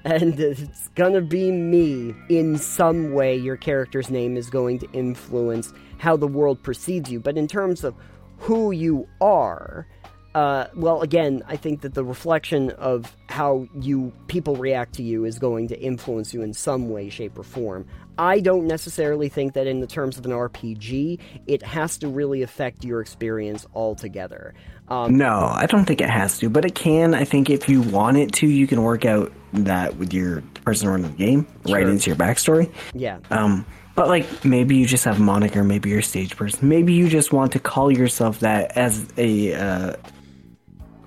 And 0.03 0.39
it's 0.39 0.87
gonna 0.89 1.21
be 1.21 1.51
me. 1.51 2.13
In 2.29 2.57
some 2.57 3.13
way, 3.13 3.35
your 3.35 3.55
character's 3.55 4.09
name 4.09 4.35
is 4.35 4.49
going 4.49 4.79
to 4.79 4.91
influence 4.93 5.73
how 5.97 6.17
the 6.17 6.27
world 6.27 6.61
perceives 6.63 7.11
you. 7.11 7.19
But 7.19 7.37
in 7.37 7.47
terms 7.47 7.83
of 7.83 7.95
who 8.37 8.71
you 8.71 9.07
are, 9.21 9.87
uh, 10.35 10.67
well, 10.75 11.01
again, 11.01 11.41
I 11.47 11.55
think 11.55 11.81
that 11.81 11.93
the 11.93 12.03
reflection 12.03 12.71
of 12.71 13.15
how 13.29 13.67
you 13.79 14.11
people 14.27 14.57
react 14.57 14.93
to 14.95 15.03
you 15.03 15.23
is 15.23 15.39
going 15.39 15.69
to 15.69 15.79
influence 15.79 16.33
you 16.33 16.41
in 16.41 16.53
some 16.53 16.89
way, 16.89 17.09
shape, 17.09 17.39
or 17.39 17.43
form. 17.43 17.87
I 18.17 18.41
don't 18.41 18.67
necessarily 18.67 19.29
think 19.29 19.53
that 19.53 19.65
in 19.65 19.79
the 19.79 19.87
terms 19.87 20.17
of 20.17 20.25
an 20.25 20.31
RPG, 20.31 21.19
it 21.47 21.63
has 21.63 21.97
to 21.99 22.07
really 22.09 22.41
affect 22.41 22.83
your 22.83 22.99
experience 23.01 23.65
altogether. 23.73 24.53
Um, 24.89 25.17
No, 25.17 25.49
I 25.53 25.65
don't 25.67 25.85
think 25.85 26.01
it 26.01 26.09
has 26.09 26.37
to, 26.39 26.49
but 26.49 26.65
it 26.65 26.75
can. 26.75 27.13
I 27.15 27.23
think 27.23 27.49
if 27.49 27.67
you 27.69 27.81
want 27.81 28.17
it 28.17 28.33
to, 28.33 28.47
you 28.47 28.67
can 28.67 28.83
work 28.83 29.05
out 29.05 29.31
that 29.53 29.95
with 29.95 30.13
your 30.13 30.41
person 30.65 30.89
running 30.89 31.11
the 31.11 31.17
game, 31.17 31.47
right 31.69 31.87
into 31.87 32.09
your 32.09 32.17
backstory. 32.17 32.71
yeah, 32.93 33.19
Um, 33.31 33.65
but 33.95 34.07
like 34.07 34.45
maybe 34.45 34.75
you 34.75 34.85
just 34.85 35.05
have 35.05 35.17
a 35.19 35.23
moniker, 35.23 35.63
maybe 35.63 35.89
you're 35.89 35.99
a 35.99 36.03
stage 36.03 36.35
person, 36.35 36.67
maybe 36.69 36.93
you 36.93 37.07
just 37.09 37.31
want 37.33 37.51
to 37.53 37.59
call 37.59 37.91
yourself 37.91 38.39
that 38.41 38.75
as 38.77 39.05
a 39.17 39.53
uh, 39.53 39.93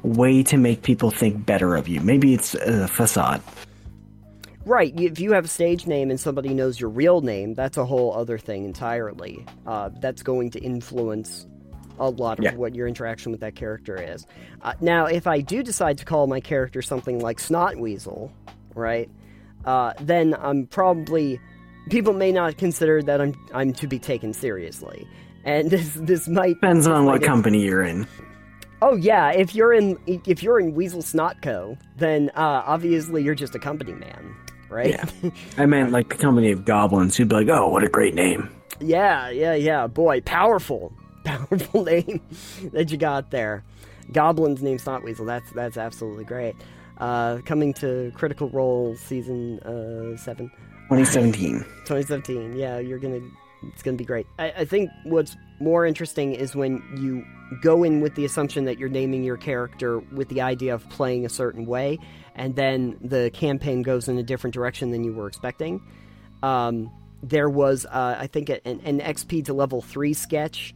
way 0.03 0.43
to 0.45 0.57
make 0.57 0.83
people 0.83 1.11
think 1.11 1.45
better 1.45 1.77
of 1.77 1.87
you. 1.89 2.01
Maybe 2.01 2.35
it's 2.35 2.55
a 2.55 2.89
facade. 2.89 3.43
right. 4.65 4.93
If 5.01 5.19
you 5.19 5.33
have 5.33 5.47
a 5.47 5.49
stage 5.49 5.87
name 5.87 6.11
and 6.11 6.21
somebody 6.21 6.53
knows 6.53 6.79
your 6.79 6.91
real 6.91 7.21
name, 7.23 7.55
that's 7.55 7.77
a 7.79 7.85
whole 7.87 8.15
other 8.15 8.37
thing 8.39 8.65
entirely. 8.65 9.45
Uh, 9.67 9.89
that's 10.01 10.23
going 10.23 10.51
to 10.51 10.59
influence 10.61 11.47
a 11.99 12.11
lot 12.11 12.39
of 12.39 12.45
Yeah. 12.45 12.55
what 12.55 12.75
your 12.75 12.87
interaction 12.87 13.33
with 13.33 13.41
that 13.41 13.55
character 13.55 13.97
is. 13.97 14.27
Uh, 14.63 14.75
now, 14.81 15.07
if 15.07 15.27
I 15.27 15.41
do 15.41 15.63
decide 15.63 15.99
to 15.99 16.05
call 16.05 16.27
my 16.27 16.41
character 16.41 16.81
something 16.83 17.19
like 17.19 17.39
Snotweasel, 17.39 18.31
right, 18.75 19.11
uh, 19.65 19.95
then 20.01 20.37
I'm 20.39 20.67
probably 20.67 21.41
people 21.89 22.13
may 22.13 22.33
not 22.33 22.57
consider 22.59 23.03
that 23.03 23.21
I'm 23.21 23.35
I'm 23.53 23.73
to 23.75 23.87
be 23.87 23.99
taken 23.99 24.33
seriously, 24.33 25.07
and 25.45 25.71
this 25.71 25.95
this 25.95 26.29
might 26.29 26.55
Depends 26.55 26.87
on 26.87 27.05
what 27.05 27.23
company 27.23 27.65
you're 27.65 27.83
in. 27.83 28.07
Oh 28.81 28.95
yeah, 28.95 29.33
if 29.33 29.55
you're 29.55 29.73
in 29.73 29.99
if 30.07 30.43
you're 30.43 30.61
in 30.61 30.75
Weasel 30.75 31.03
Snotco, 31.03 31.79
then 31.97 32.31
uh, 32.31 32.63
obviously 32.65 33.23
you're 33.23 33.35
just 33.35 33.55
a 33.55 33.59
company 33.59 33.93
man, 33.93 34.37
right? 34.69 34.91
Yeah. 34.91 35.31
I 35.57 35.67
meant 35.67 35.91
like 35.91 36.11
the 36.11 36.17
company 36.17 36.53
of 36.53 36.65
goblins 36.65 37.17
who'd 37.17 37.29
be 37.29 37.37
like, 37.37 37.49
"Oh, 37.49 37.69
what 37.69 37.83
a 37.83 37.89
great 37.89 38.15
name." 38.15 38.51
yeah, 38.81 39.31
yeah, 39.31 39.55
yeah. 39.55 39.87
Boy, 39.87 40.21
powerful, 40.21 40.93
powerful 41.25 41.85
name 41.85 42.21
that 42.73 42.91
you 42.91 42.97
got 42.97 43.31
there. 43.31 43.65
Goblin's 44.13 44.63
named 44.63 44.81
Snotweasel. 44.81 45.27
That's 45.27 45.51
that's 45.53 45.77
absolutely 45.77 46.25
great. 46.25 46.55
Uh, 46.99 47.39
coming 47.45 47.73
to 47.75 48.13
Critical 48.17 48.49
Role 48.51 48.97
season 48.97 49.61
uh, 49.61 50.17
seven. 50.17 50.51
2017. 50.89 51.59
2017. 51.85 52.57
Yeah, 52.57 52.79
you're 52.79 52.99
gonna. 52.99 53.21
It's 53.73 53.83
gonna 53.83 53.97
be 53.97 54.05
great. 54.05 54.27
I, 54.39 54.53
I 54.59 54.65
think 54.65 54.91
what's 55.05 55.37
more 55.61 55.85
interesting 55.85 56.35
is 56.35 56.55
when 56.55 56.83
you 56.97 57.25
go 57.61 57.83
in 57.83 58.01
with 58.01 58.15
the 58.15 58.25
assumption 58.25 58.65
that 58.67 58.79
you're 58.79 58.89
naming 58.89 59.25
your 59.25 59.37
character 59.37 59.99
with 59.99 60.29
the 60.29 60.41
idea 60.41 60.75
of 60.75 60.89
playing 60.91 61.27
a 61.27 61.29
certain 61.29 61.67
way, 61.67 61.99
and 62.35 62.55
then 62.57 62.97
the 63.01 63.31
campaign 63.35 63.83
goes 63.83 64.09
in 64.09 64.17
a 64.19 64.23
different 64.23 64.55
direction 64.55 64.91
than 64.91 65.05
you 65.05 65.13
were 65.13 65.27
expecting. 65.27 65.83
Um, 66.43 66.91
there 67.23 67.51
was, 67.51 67.85
uh, 67.85 68.17
I 68.19 68.29
think, 68.29 68.49
an, 68.49 68.61
an 68.65 69.01
XP 69.01 69.47
to 69.47 69.55
level 69.55 69.83
three 69.83 70.15
sketch 70.15 70.75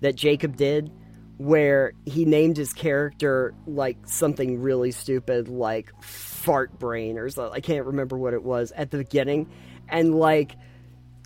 that 0.00 0.14
Jacob 0.14 0.56
did 0.56 0.90
where 1.38 1.92
he 2.06 2.24
named 2.24 2.56
his 2.56 2.72
character 2.72 3.54
like 3.66 3.98
something 4.06 4.60
really 4.60 4.90
stupid, 4.90 5.48
like 5.48 5.92
fart 6.36 6.78
brain 6.78 7.18
or 7.18 7.28
something. 7.28 7.54
I 7.54 7.60
can't 7.60 7.86
remember 7.86 8.16
what 8.16 8.34
it 8.34 8.42
was 8.42 8.72
at 8.72 8.90
the 8.90 8.98
beginning, 8.98 9.48
and 9.88 10.14
like 10.14 10.54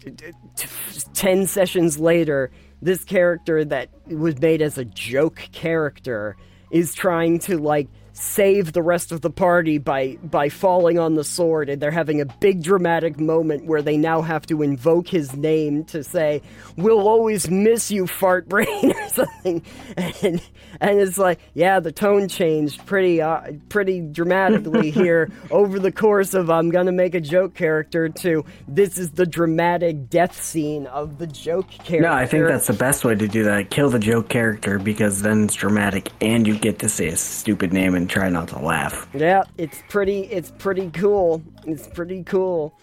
t- 0.04 0.68
ten 1.14 1.46
sessions 1.46 1.98
later, 1.98 2.50
this 2.80 3.04
character 3.04 3.64
that 3.64 3.90
was 4.06 4.40
made 4.40 4.62
as 4.62 4.78
a 4.78 4.84
joke 4.84 5.42
character 5.52 6.36
is 6.70 6.94
trying 6.94 7.38
to 7.40 7.58
like 7.58 7.88
save 8.20 8.74
the 8.74 8.82
rest 8.82 9.12
of 9.12 9.22
the 9.22 9.30
party 9.30 9.78
by 9.78 10.18
by 10.22 10.50
falling 10.50 10.98
on 10.98 11.14
the 11.14 11.24
sword. 11.24 11.70
And 11.70 11.80
they're 11.80 11.90
having 11.90 12.20
a 12.20 12.26
big 12.26 12.62
dramatic 12.62 13.18
moment 13.18 13.64
where 13.64 13.80
they 13.80 13.96
now 13.96 14.20
have 14.20 14.46
to 14.46 14.62
invoke 14.62 15.08
his 15.08 15.34
name 15.34 15.84
to 15.86 16.04
say 16.04 16.42
we'll 16.76 17.08
always 17.08 17.48
miss 17.48 17.90
you 17.90 18.06
fart 18.06 18.48
brain 18.48 18.92
or 18.94 19.08
something. 19.08 19.62
And 19.96 20.42
and 20.80 21.00
it's 21.00 21.18
like 21.18 21.40
yeah 21.54 21.80
the 21.80 21.92
tone 21.92 22.28
changed 22.28 22.84
pretty 22.84 23.22
uh, 23.22 23.52
pretty 23.70 24.00
dramatically 24.00 24.90
here 24.90 25.30
over 25.50 25.78
the 25.78 25.92
course 25.92 26.34
of 26.34 26.50
I'm 26.50 26.70
going 26.70 26.86
to 26.86 26.92
make 26.92 27.14
a 27.14 27.20
joke 27.20 27.54
character 27.54 28.08
to 28.08 28.44
this 28.68 28.98
is 28.98 29.12
the 29.12 29.26
dramatic 29.26 30.10
death 30.10 30.40
scene 30.40 30.86
of 30.86 31.18
the 31.18 31.26
joke 31.26 31.70
character 31.70 32.00
No, 32.02 32.12
I 32.12 32.26
think 32.26 32.46
that's 32.46 32.66
the 32.66 32.74
best 32.74 33.02
way 33.04 33.14
to 33.14 33.28
do 33.28 33.44
that. 33.44 33.70
Kill 33.70 33.88
the 33.88 33.98
joke 33.98 34.28
character 34.28 34.78
because 34.78 35.22
then 35.22 35.44
it's 35.44 35.54
dramatic 35.54 36.10
and 36.20 36.46
you 36.46 36.58
get 36.58 36.80
to 36.80 36.88
say 36.88 37.08
a 37.08 37.16
stupid 37.16 37.72
name 37.72 37.94
and 37.94 38.09
try 38.10 38.28
not 38.28 38.48
to 38.48 38.58
laugh. 38.58 39.08
Yeah, 39.14 39.44
it's 39.56 39.82
pretty. 39.88 40.22
It's 40.22 40.50
pretty 40.58 40.90
cool. 40.90 41.42
It's 41.66 41.86
pretty 41.86 42.22
cool. 42.24 42.78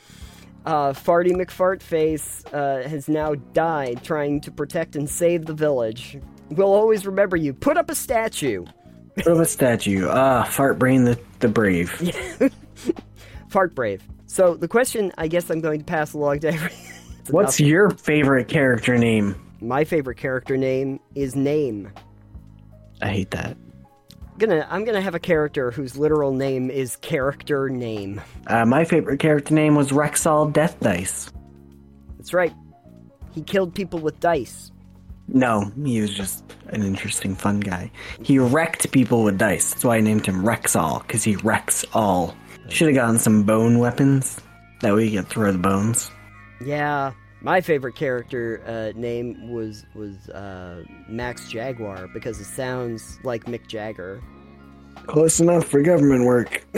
Uh, 0.66 0.92
Farty 0.92 1.32
McFartface 1.32 2.44
uh, 2.54 2.88
has 2.88 3.08
now 3.08 3.36
died 3.54 4.04
trying 4.04 4.42
to 4.42 4.52
protect 4.52 4.96
and 4.96 5.10
save 5.10 5.46
the 5.46 5.54
village. 5.54 6.20
We'll 6.50 6.74
always 6.74 7.06
remember 7.06 7.38
you. 7.38 7.54
Put 7.54 7.78
up 7.78 7.90
a 7.90 7.96
statue. 7.96 8.66
Put 9.16 9.28
up 9.28 9.38
a 9.38 9.46
statue. 9.46 10.08
Ah, 10.10 10.44
Fart 10.44 10.78
Brain 10.78 11.06
the, 11.06 11.20
the 11.40 11.48
Brave. 11.48 11.90
Fart 13.50 13.76
Brave. 13.76 14.04
So 14.26 14.56
the 14.56 14.68
question, 14.68 15.14
I 15.18 15.28
guess, 15.28 15.50
I'm 15.50 15.62
going 15.62 15.80
to 15.80 15.86
pass 15.86 16.14
along 16.14 16.42
to 16.42 16.50
everyone. 16.50 16.78
What's 17.30 17.60
enough. 17.60 17.70
your 17.70 17.90
favorite 17.92 18.48
character 18.48 18.98
name? 18.98 19.36
my 19.62 19.84
favorite 19.84 20.18
character 20.18 20.58
name? 20.58 21.00
Is 21.16 21.36
name. 21.36 21.92
I 23.02 23.10
hate 23.10 23.32
that. 23.32 23.58
Gonna, 24.40 24.68
I'm 24.70 24.86
gonna 24.86 25.02
have 25.02 25.16
a 25.16 25.20
character 25.20 25.72
whose 25.72 25.98
literal 25.98 26.32
name 26.32 26.70
is 26.70 26.96
character 26.98 27.70
name. 27.70 28.22
Uh, 28.46 28.66
my 28.66 28.86
favorite 28.86 29.20
character 29.20 29.54
name 29.54 29.76
was 29.76 29.90
Rexall 29.90 30.54
Death 30.54 30.80
Dice. 30.80 31.32
That's 32.18 32.34
right. 32.34 32.54
He 33.34 33.42
killed 33.42 33.74
people 33.74 34.00
with 34.00 34.20
dice. 34.20 34.72
No, 35.28 35.72
he 35.84 36.02
was 36.02 36.14
just 36.14 36.44
an 36.70 36.84
interesting, 36.84 37.36
fun 37.36 37.60
guy. 37.60 37.92
He 38.22 38.40
wrecked 38.40 38.92
people 38.92 39.24
with 39.24 39.38
dice. 39.38 39.72
That's 39.72 39.84
why 39.84 39.98
I 39.98 40.02
named 40.02 40.26
him 40.26 40.44
Rexall, 40.44 41.02
because 41.02 41.24
he 41.24 41.36
wrecks 41.38 41.84
all. 41.94 42.36
Should 42.70 42.88
have 42.88 42.96
gotten 42.96 43.20
some 43.20 43.44
bone 43.44 43.80
weapons. 43.80 44.40
That 44.82 44.94
way 44.94 45.06
you 45.06 45.22
could 45.22 45.30
throw 45.30 45.52
the 45.52 45.58
bones. 45.58 46.12
Yeah, 46.64 47.12
my 47.42 47.62
favorite 47.62 47.96
character 47.96 48.62
uh, 48.66 48.98
name 49.00 49.52
was 49.52 49.86
was 49.94 50.30
uh, 50.30 50.84
Max 51.08 51.48
Jaguar 51.50 52.08
because 52.14 52.40
it 52.40 52.46
sounds 52.46 53.20
like 53.24 53.46
Mick 53.46 53.68
Jagger. 53.68 54.22
Close 55.06 55.40
enough 55.40 55.66
for 55.66 55.82
government 55.82 56.26
work. 56.26 56.66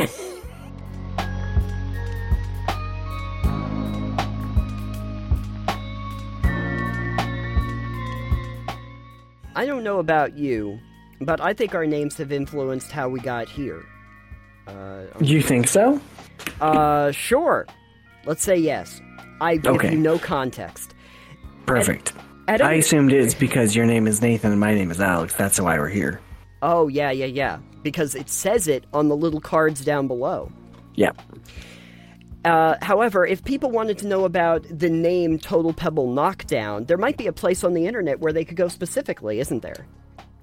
I 9.56 9.66
don't 9.66 9.84
know 9.84 10.00
about 10.00 10.38
you, 10.38 10.80
but 11.22 11.42
I 11.42 11.54
think 11.54 11.76
our 11.76 11.86
names 11.86 12.18
have 12.18 12.32
influenced 12.32 12.92
how 12.92 13.10
we 13.10 13.20
got 13.20 13.50
here. 13.50 13.84
Uh, 14.68 15.04
You 15.20 15.42
think 15.42 15.68
so? 15.68 16.00
uh, 16.62 17.12
sure. 17.12 17.66
Let's 18.26 18.44
say 18.44 18.56
yes. 18.58 19.02
I 19.42 19.58
give 19.58 19.76
Okay. 19.76 19.92
you 19.94 19.98
no 19.98 20.18
context. 20.20 20.94
Perfect. 21.66 22.14
At 22.48 22.62
I 22.62 22.74
assumed 22.74 23.12
it's 23.14 23.36
because 23.36 23.76
your 23.76 23.86
name 23.86 24.08
is 24.08 24.22
Nathan 24.22 24.52
and 24.52 24.60
my 24.60 24.74
name 24.74 24.90
is 24.92 25.00
Alex. 25.00 25.36
That's 25.36 25.60
why 25.62 25.78
we're 25.78 25.88
here. 25.90 26.20
oh 26.62 26.88
yeah, 26.88 27.12
yeah, 27.12 27.26
yeah. 27.28 27.60
Because 27.84 28.16
it 28.16 28.30
says 28.30 28.68
it 28.68 28.86
on 28.94 29.08
the 29.08 29.16
little 29.16 29.40
cards 29.40 29.86
down 29.86 30.08
below. 30.08 30.52
Yeah. 30.96 31.12
Uh, 32.46 32.76
however, 32.82 33.26
if 33.26 33.44
people 33.44 33.70
wanted 33.70 33.98
to 34.00 34.08
know 34.08 34.24
about 34.26 34.66
the 34.70 34.90
name 34.90 35.38
Total 35.38 35.74
Pebble 35.74 36.12
Knockdown, 36.12 36.86
there 36.86 36.98
might 36.98 37.18
be 37.18 37.28
a 37.28 37.34
place 37.34 37.64
on 37.64 37.74
the 37.74 37.86
internet 37.86 38.20
where 38.20 38.32
they 38.34 38.46
could 38.46 38.58
go 38.58 38.68
specifically, 38.70 39.40
isn't 39.40 39.62
there? 39.62 39.86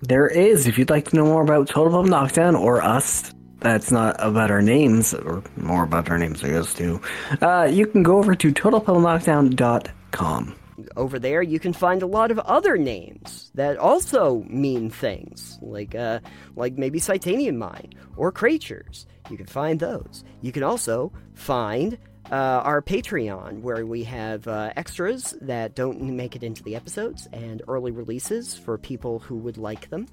There 0.02 0.28
is. 0.28 0.66
If 0.66 0.76
you'd 0.78 0.90
like 0.90 1.08
to 1.10 1.16
know 1.16 1.24
more 1.24 1.42
about 1.42 1.68
Total 1.68 1.90
Pebble 1.90 2.04
Knockdown 2.04 2.54
or 2.54 2.82
us, 2.82 3.32
that's 3.66 3.90
not 3.90 4.16
about 4.18 4.50
our 4.50 4.62
names, 4.62 5.12
or 5.14 5.42
more 5.56 5.84
about 5.84 6.10
our 6.10 6.18
names, 6.18 6.44
I 6.44 6.50
guess, 6.50 6.74
too, 6.74 7.00
uh, 7.40 7.66
you 7.70 7.86
can 7.86 8.02
go 8.02 8.18
over 8.18 8.34
to 8.34 8.52
TotalPebbleKnockdown.com. 8.52 10.56
Over 10.96 11.18
there, 11.18 11.42
you 11.42 11.58
can 11.58 11.72
find 11.72 12.02
a 12.02 12.06
lot 12.06 12.30
of 12.30 12.38
other 12.40 12.76
names 12.76 13.50
that 13.54 13.78
also 13.78 14.44
mean 14.48 14.90
things, 14.90 15.58
like 15.62 15.94
uh, 15.94 16.20
like 16.54 16.76
maybe 16.76 17.00
Titanium 17.00 17.56
Mine 17.56 17.94
or 18.16 18.30
Creatures. 18.30 19.06
You 19.30 19.38
can 19.38 19.46
find 19.46 19.80
those. 19.80 20.22
You 20.42 20.52
can 20.52 20.62
also 20.62 21.12
find 21.34 21.96
uh, 22.30 22.60
our 22.64 22.82
Patreon, 22.82 23.60
where 23.60 23.86
we 23.86 24.04
have 24.04 24.46
uh, 24.48 24.72
extras 24.76 25.34
that 25.40 25.74
don't 25.74 26.02
make 26.02 26.36
it 26.36 26.42
into 26.42 26.62
the 26.62 26.76
episodes 26.76 27.26
and 27.32 27.62
early 27.68 27.90
releases 27.90 28.56
for 28.56 28.76
people 28.76 29.20
who 29.20 29.36
would 29.36 29.56
like 29.56 29.88
them. 29.90 30.06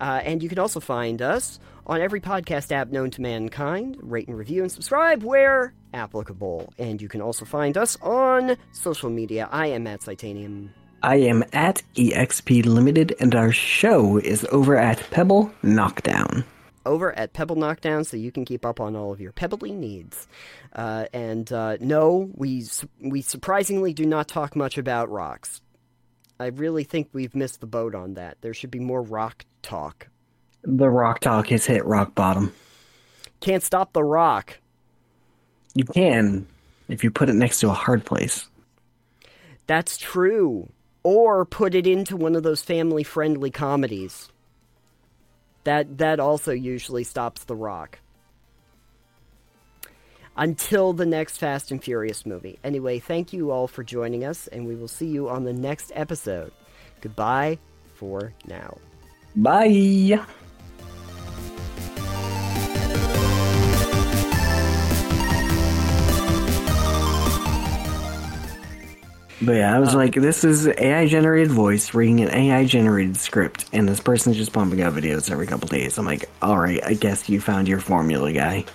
Uh, 0.00 0.22
and 0.24 0.42
you 0.42 0.48
can 0.48 0.58
also 0.58 0.80
find 0.80 1.20
us 1.20 1.60
on 1.90 2.00
every 2.00 2.20
podcast 2.20 2.70
app 2.70 2.88
known 2.90 3.10
to 3.10 3.20
mankind. 3.20 3.98
Rate 4.00 4.28
and 4.28 4.38
review 4.38 4.62
and 4.62 4.70
subscribe 4.70 5.24
where 5.24 5.74
applicable. 5.92 6.72
And 6.78 7.02
you 7.02 7.08
can 7.08 7.20
also 7.20 7.44
find 7.44 7.76
us 7.76 7.98
on 8.00 8.56
social 8.70 9.10
media. 9.10 9.48
I 9.50 9.66
am 9.66 9.88
at 9.88 10.00
Titanium. 10.02 10.72
I 11.02 11.16
am 11.16 11.42
at 11.52 11.82
EXP 11.96 12.64
Limited, 12.66 13.16
and 13.18 13.34
our 13.34 13.50
show 13.52 14.18
is 14.18 14.46
over 14.52 14.76
at 14.76 14.98
Pebble 15.10 15.50
Knockdown. 15.62 16.44
over 16.86 17.12
at 17.18 17.32
Pebble 17.32 17.56
Knockdown 17.56 18.04
so 18.04 18.16
you 18.16 18.30
can 18.30 18.44
keep 18.44 18.64
up 18.64 18.80
on 18.80 18.94
all 18.94 19.12
of 19.12 19.20
your 19.20 19.32
pebbly 19.32 19.72
needs. 19.72 20.28
Uh, 20.72 21.06
and 21.12 21.50
uh, 21.52 21.76
no, 21.80 22.30
we 22.34 22.64
we 23.00 23.20
surprisingly 23.22 23.92
do 23.92 24.06
not 24.06 24.28
talk 24.28 24.54
much 24.54 24.78
about 24.78 25.10
rocks. 25.10 25.60
I 26.38 26.46
really 26.46 26.84
think 26.84 27.08
we've 27.12 27.34
missed 27.34 27.60
the 27.60 27.66
boat 27.66 27.94
on 27.94 28.14
that. 28.14 28.38
There 28.42 28.54
should 28.54 28.70
be 28.70 28.78
more 28.78 29.02
rock 29.02 29.44
talk. 29.62 30.09
The 30.62 30.88
Rock 30.88 31.20
Talk 31.20 31.48
has 31.48 31.66
hit 31.66 31.84
rock 31.84 32.14
bottom. 32.14 32.52
Can't 33.40 33.62
stop 33.62 33.92
the 33.92 34.04
rock. 34.04 34.58
You 35.74 35.84
can 35.84 36.46
if 36.88 37.04
you 37.04 37.10
put 37.10 37.28
it 37.28 37.34
next 37.34 37.60
to 37.60 37.70
a 37.70 37.74
hard 37.74 38.04
place. 38.04 38.48
That's 39.66 39.96
true. 39.96 40.68
Or 41.02 41.44
put 41.44 41.74
it 41.74 41.86
into 41.86 42.16
one 42.16 42.34
of 42.34 42.42
those 42.42 42.62
family 42.62 43.04
friendly 43.04 43.50
comedies. 43.50 44.28
That 45.64 45.98
that 45.98 46.20
also 46.20 46.52
usually 46.52 47.04
stops 47.04 47.44
the 47.44 47.56
rock. 47.56 47.98
Until 50.36 50.92
the 50.92 51.06
next 51.06 51.38
Fast 51.38 51.70
and 51.70 51.82
Furious 51.82 52.24
movie. 52.24 52.58
Anyway, 52.64 52.98
thank 52.98 53.32
you 53.32 53.50
all 53.50 53.66
for 53.66 53.82
joining 53.82 54.24
us, 54.24 54.46
and 54.46 54.66
we 54.66 54.74
will 54.74 54.88
see 54.88 55.06
you 55.06 55.28
on 55.28 55.44
the 55.44 55.52
next 55.52 55.92
episode. 55.94 56.52
Goodbye 57.00 57.58
for 57.94 58.32
now. 58.46 58.78
Bye! 59.36 60.20
But 69.42 69.56
yeah, 69.56 69.74
I 69.74 69.78
was 69.78 69.94
like, 69.94 70.14
this 70.14 70.44
is 70.44 70.66
AI 70.66 71.06
generated 71.06 71.50
voice 71.50 71.94
reading 71.94 72.20
an 72.20 72.30
AI 72.30 72.64
generated 72.66 73.16
script, 73.16 73.66
and 73.72 73.88
this 73.88 74.00
person's 74.00 74.36
just 74.36 74.52
pumping 74.52 74.82
out 74.82 74.92
videos 74.92 75.30
every 75.30 75.46
couple 75.46 75.68
days. 75.68 75.96
I'm 75.96 76.04
like, 76.04 76.28
alright, 76.42 76.84
I 76.84 76.94
guess 76.94 77.28
you 77.28 77.40
found 77.40 77.66
your 77.66 77.80
formula, 77.80 78.32
guy. 78.32 78.66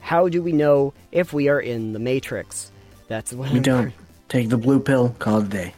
How 0.00 0.28
do 0.28 0.42
we 0.42 0.52
know 0.52 0.94
if 1.12 1.32
we 1.32 1.48
are 1.48 1.60
in 1.60 1.92
the 1.92 1.98
Matrix? 1.98 2.72
That's 3.08 3.32
what 3.32 3.50
You 3.50 3.56
I'm 3.56 3.62
don't. 3.62 3.94
Take 4.28 4.48
the 4.48 4.58
blue 4.58 4.80
pill, 4.80 5.10
call 5.18 5.40
it 5.40 5.46
a 5.46 5.48
day. 5.48 5.74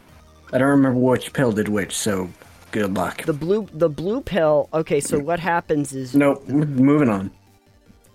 I 0.51 0.57
don't 0.57 0.69
remember 0.69 0.99
which 0.99 1.33
pill 1.33 1.51
did 1.51 1.67
which, 1.67 1.95
so 1.95 2.29
Good 2.71 2.95
luck. 2.95 3.23
The 3.23 3.33
blue 3.33 3.67
the 3.73 3.89
blue 3.89 4.21
pill. 4.21 4.69
Okay, 4.73 4.99
so 4.99 5.17
what 5.19 5.39
happens 5.39 5.93
is 5.93 6.15
Nope. 6.15 6.47
Moving 6.47 7.09
on. 7.09 7.31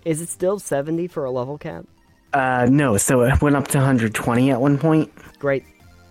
is 0.05 0.21
it 0.21 0.29
still 0.29 0.59
70 0.59 1.07
for 1.07 1.25
a 1.25 1.31
level 1.31 1.57
cap? 1.57 1.85
Uh, 2.33 2.67
no. 2.69 2.97
So 2.97 3.21
it 3.23 3.41
went 3.41 3.55
up 3.55 3.67
to 3.69 3.77
120 3.77 4.51
at 4.51 4.61
one 4.61 4.77
point 4.77 5.11
Great. 5.39 5.65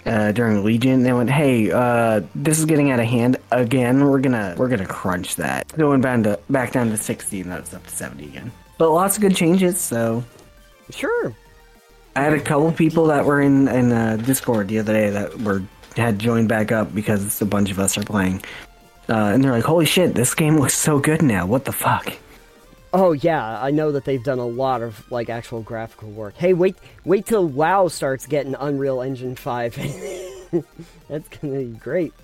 Uh, 0.07 0.33
during 0.33 0.65
Legion. 0.65 1.03
They 1.03 1.13
went, 1.13 1.31
"Hey, 1.31 1.71
uh, 1.71 2.23
this 2.35 2.59
is 2.59 2.65
getting 2.65 2.91
out 2.91 3.01
of 3.01 3.07
hand 3.07 3.37
again. 3.51 4.05
We're 4.05 4.21
gonna 4.21 4.55
we're 4.57 4.69
gonna 4.69 4.87
crunch 4.87 5.37
that." 5.37 5.71
So 5.77 5.87
it 5.87 5.89
went 5.91 6.03
back 6.03 6.23
to 6.25 6.39
back 6.51 6.73
down 6.73 6.91
to 6.91 6.97
60, 6.97 7.41
and 7.41 7.51
that's 7.51 7.73
up 7.75 7.87
to 7.87 7.95
70 7.95 8.25
again. 8.25 8.53
But 8.79 8.91
lots 8.91 9.17
of 9.17 9.23
good 9.23 9.37
changes. 9.37 9.79
So 9.79 10.25
Sure. 10.91 11.35
I 12.17 12.23
had 12.23 12.33
a 12.33 12.41
couple 12.41 12.71
people 12.73 13.07
that 13.07 13.25
were 13.25 13.41
in 13.41 13.69
in 13.69 13.93
uh, 13.93 14.17
Discord 14.17 14.69
the 14.69 14.79
other 14.79 14.93
day 14.93 15.11
that 15.11 15.41
were 15.41 15.63
had 15.97 16.19
joined 16.19 16.49
back 16.49 16.73
up 16.73 16.95
because 16.95 17.41
a 17.41 17.47
bunch 17.47 17.71
of 17.71 17.79
us 17.79 17.97
are 17.97 18.03
playing, 18.05 18.43
uh, 19.09 19.15
and 19.33 19.43
they're 19.43 19.53
like, 19.53 19.65
"Holy 19.65 19.87
shit, 19.87 20.15
this 20.15 20.35
game 20.35 20.59
looks 20.59 20.75
so 20.75 20.99
good 20.99 21.23
now! 21.23 21.47
What 21.47 21.65
the 21.65 21.73
fuck?" 21.73 22.13
Oh 22.97 23.11
yeah, 23.11 23.61
I 23.61 23.73
know 23.73 23.91
that 23.91 24.05
they've 24.05 24.23
done 24.23 24.39
a 24.39 24.47
lot 24.47 24.81
of 24.81 25.11
like 25.11 25.29
actual 25.29 25.63
graphical 25.63 26.11
work. 26.11 26.37
Hey, 26.37 26.55
wait 26.55 26.77
wait 27.05 27.27
till 27.27 27.45
WoW 27.45 27.89
starts 27.89 28.25
getting 28.25 28.55
Unreal 28.55 29.03
Engine 29.03 29.35
5. 29.35 29.75
That's 31.09 31.29
to 31.29 31.73
be 31.73 31.77
great. 31.77 32.15